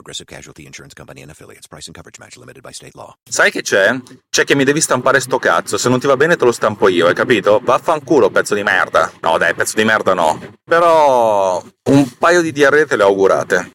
Progressive 0.00 0.26
Casualty 0.26 0.64
Insurance 0.64 0.94
Company 0.94 1.20
and 1.20 1.30
affiliates. 1.30 1.66
Price 1.66 1.86
and 1.88 1.94
coverage 1.94 2.18
match 2.18 2.38
limited 2.38 2.62
by 2.62 2.72
state 2.72 2.92
law. 2.94 3.12
Sai 3.22 3.50
che 3.50 3.60
c'è? 3.60 3.94
C'è 4.30 4.44
che 4.44 4.54
mi 4.54 4.64
devi 4.64 4.80
stampare 4.80 5.20
sto 5.20 5.38
cazzo. 5.38 5.76
Se 5.76 5.90
non 5.90 6.00
ti 6.00 6.06
va 6.06 6.16
bene 6.16 6.36
te 6.36 6.44
lo 6.46 6.52
stampo 6.52 6.88
io, 6.88 7.06
hai 7.06 7.14
capito? 7.14 7.60
Vaffanculo, 7.62 8.30
pezzo 8.30 8.54
di 8.54 8.62
merda. 8.62 9.12
No, 9.20 9.36
dai, 9.36 9.54
pezzo 9.54 9.76
di 9.76 9.84
merda 9.84 10.14
no. 10.14 10.40
Però 10.64 11.62
un 11.90 12.10
paio 12.16 12.40
di 12.40 12.50
diarree 12.50 12.86
te 12.86 12.96
le 12.96 13.02
ho 13.02 13.08
augurate. 13.08 13.70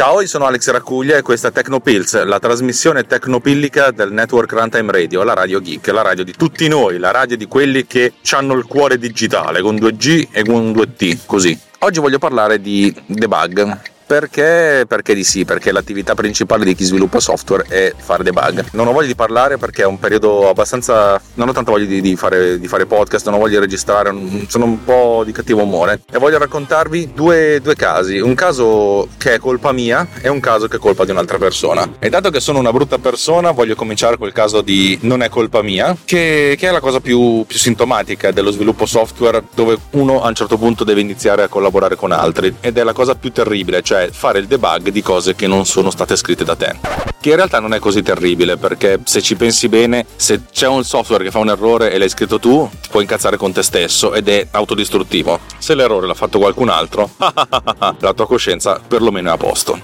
Ciao, 0.00 0.22
io 0.22 0.26
sono 0.26 0.46
Alex 0.46 0.70
Raccuglia 0.70 1.18
e 1.18 1.20
questa 1.20 1.48
è 1.48 1.52
Tecnopills, 1.52 2.24
la 2.24 2.38
trasmissione 2.38 3.04
tecnopillica 3.04 3.90
del 3.90 4.10
network 4.10 4.50
Runtime 4.50 4.90
Radio, 4.90 5.22
la 5.24 5.34
radio 5.34 5.60
geek, 5.60 5.88
la 5.88 6.00
radio 6.00 6.24
di 6.24 6.32
tutti 6.32 6.66
noi, 6.68 6.96
la 6.96 7.10
radio 7.10 7.36
di 7.36 7.44
quelli 7.44 7.86
che 7.86 8.14
hanno 8.30 8.54
il 8.54 8.64
cuore 8.64 8.96
digitale, 8.96 9.60
con 9.60 9.76
2G 9.76 10.28
e 10.32 10.42
con 10.42 10.72
2T, 10.72 11.18
così. 11.26 11.60
Oggi 11.80 12.00
voglio 12.00 12.18
parlare 12.18 12.62
di 12.62 12.90
debug, 13.04 13.78
perché? 14.10 14.86
Perché 14.88 15.14
di 15.14 15.22
sì, 15.22 15.44
perché 15.44 15.70
l'attività 15.70 16.16
principale 16.16 16.64
di 16.64 16.74
chi 16.74 16.82
sviluppa 16.82 17.20
software 17.20 17.64
è 17.68 17.94
fare 17.96 18.24
debug. 18.24 18.64
Non 18.72 18.88
ho 18.88 18.92
voglia 18.92 19.06
di 19.06 19.14
parlare 19.14 19.56
perché 19.56 19.82
è 19.82 19.86
un 19.86 20.00
periodo 20.00 20.48
abbastanza. 20.48 21.20
Non 21.34 21.48
ho 21.48 21.52
tanta 21.52 21.70
voglia 21.70 21.84
di, 21.84 22.00
di, 22.00 22.16
fare, 22.16 22.58
di 22.58 22.66
fare, 22.66 22.86
podcast, 22.86 23.26
non 23.26 23.34
ho 23.34 23.38
voglia 23.38 23.60
di 23.60 23.66
registrare, 23.66 24.12
sono 24.48 24.64
un 24.64 24.82
po' 24.82 25.22
di 25.24 25.30
cattivo 25.30 25.62
umore. 25.62 26.00
E 26.10 26.18
voglio 26.18 26.38
raccontarvi 26.38 27.12
due, 27.14 27.60
due, 27.62 27.76
casi: 27.76 28.18
un 28.18 28.34
caso 28.34 29.06
che 29.16 29.34
è 29.34 29.38
colpa 29.38 29.70
mia 29.70 30.04
e 30.20 30.28
un 30.28 30.40
caso 30.40 30.66
che 30.66 30.78
è 30.78 30.80
colpa 30.80 31.04
di 31.04 31.12
un'altra 31.12 31.38
persona. 31.38 31.88
E 32.00 32.08
dato 32.08 32.30
che 32.30 32.40
sono 32.40 32.58
una 32.58 32.72
brutta 32.72 32.98
persona, 32.98 33.52
voglio 33.52 33.76
cominciare 33.76 34.18
col 34.18 34.32
caso 34.32 34.60
di 34.60 34.98
non 35.02 35.22
è 35.22 35.28
colpa 35.28 35.62
mia, 35.62 35.96
che, 36.04 36.56
che 36.58 36.68
è 36.68 36.72
la 36.72 36.80
cosa 36.80 36.98
più, 36.98 37.44
più 37.46 37.58
sintomatica 37.58 38.32
dello 38.32 38.50
sviluppo 38.50 38.86
software, 38.86 39.44
dove 39.54 39.78
uno 39.90 40.20
a 40.20 40.26
un 40.26 40.34
certo 40.34 40.58
punto 40.58 40.82
deve 40.82 41.00
iniziare 41.00 41.44
a 41.44 41.48
collaborare 41.48 41.94
con 41.94 42.10
altri. 42.10 42.56
Ed 42.58 42.76
è 42.76 42.82
la 42.82 42.92
cosa 42.92 43.14
più 43.14 43.30
terribile, 43.30 43.82
cioè 43.82 43.99
fare 44.08 44.38
il 44.38 44.46
debug 44.46 44.88
di 44.88 45.02
cose 45.02 45.34
che 45.34 45.46
non 45.46 45.66
sono 45.66 45.90
state 45.90 46.16
scritte 46.16 46.44
da 46.44 46.56
te. 46.56 46.76
Che 47.20 47.28
in 47.28 47.36
realtà 47.36 47.60
non 47.60 47.74
è 47.74 47.78
così 47.78 48.02
terribile 48.02 48.56
perché 48.56 49.00
se 49.04 49.20
ci 49.20 49.36
pensi 49.36 49.68
bene, 49.68 50.06
se 50.16 50.42
c'è 50.50 50.66
un 50.66 50.84
software 50.84 51.22
che 51.22 51.30
fa 51.30 51.38
un 51.38 51.50
errore 51.50 51.92
e 51.92 51.98
l'hai 51.98 52.08
scritto 52.08 52.38
tu, 52.38 52.68
ti 52.80 52.88
puoi 52.90 53.02
incazzare 53.02 53.36
con 53.36 53.52
te 53.52 53.62
stesso 53.62 54.14
ed 54.14 54.28
è 54.28 54.48
autodistruttivo. 54.50 55.40
Se 55.58 55.74
l'errore 55.74 56.06
l'ha 56.06 56.14
fatto 56.14 56.38
qualcun 56.38 56.70
altro, 56.70 57.10
la 57.18 58.14
tua 58.14 58.26
coscienza 58.26 58.80
perlomeno 58.86 59.28
è 59.28 59.32
a 59.32 59.36
posto. 59.36 59.78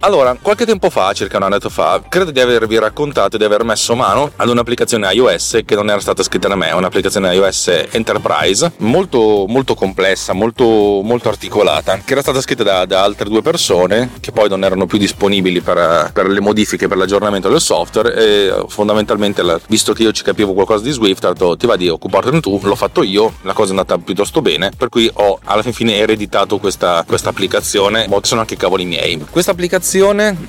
Allora, 0.00 0.36
qualche 0.40 0.66
tempo 0.66 0.90
fa, 0.90 1.12
circa 1.14 1.38
un 1.38 1.44
annetto 1.44 1.70
fa, 1.70 2.02
credo 2.06 2.30
di 2.30 2.38
avervi 2.38 2.78
raccontato 2.78 3.38
di 3.38 3.44
aver 3.44 3.64
messo 3.64 3.96
mano 3.96 4.30
ad 4.36 4.48
un'applicazione 4.48 5.10
iOS 5.10 5.62
che 5.64 5.74
non 5.74 5.88
era 5.88 5.98
stata 6.00 6.22
scritta 6.22 6.48
da 6.48 6.54
me, 6.54 6.70
un'applicazione 6.70 7.34
iOS 7.34 7.86
Enterprise 7.90 8.72
molto, 8.78 9.46
molto 9.48 9.74
complessa, 9.74 10.34
molto, 10.34 11.00
molto 11.02 11.30
articolata, 11.30 11.98
che 12.04 12.12
era 12.12 12.20
stata 12.20 12.42
scritta 12.42 12.62
da, 12.62 12.84
da, 12.84 13.02
altre 13.02 13.30
due 13.30 13.40
persone 13.40 14.10
che 14.20 14.32
poi 14.32 14.50
non 14.50 14.64
erano 14.64 14.84
più 14.86 14.98
disponibili 14.98 15.62
per, 15.62 16.10
per 16.12 16.28
le 16.28 16.40
modifiche, 16.40 16.88
per 16.88 16.98
l'aggiornamento 16.98 17.48
del 17.48 17.60
software 17.60 18.14
e 18.14 18.64
fondamentalmente, 18.68 19.42
visto 19.66 19.94
che 19.94 20.02
io 20.02 20.12
ci 20.12 20.22
capivo 20.22 20.52
qualcosa 20.52 20.84
di 20.84 20.90
Swift, 20.92 21.24
ho 21.24 21.32
detto 21.32 21.56
ti 21.56 21.66
va 21.66 21.76
di 21.76 21.88
occupartene 21.88 22.40
tu, 22.40 22.60
l'ho 22.62 22.76
fatto 22.76 23.02
io, 23.02 23.32
la 23.42 23.54
cosa 23.54 23.68
è 23.68 23.76
andata 23.76 23.96
piuttosto 23.96 24.42
bene, 24.42 24.70
per 24.76 24.90
cui 24.90 25.10
ho 25.12 25.40
alla 25.42 25.62
fine 25.62 25.96
ereditato 25.96 26.58
questa, 26.58 27.02
questa 27.08 27.30
applicazione, 27.30 28.06
ma 28.08 28.18
sono 28.22 28.42
anche 28.42 28.56
cavoli 28.56 28.84
miei. 28.84 29.24
Questa 29.30 29.52
applicazione 29.52 29.84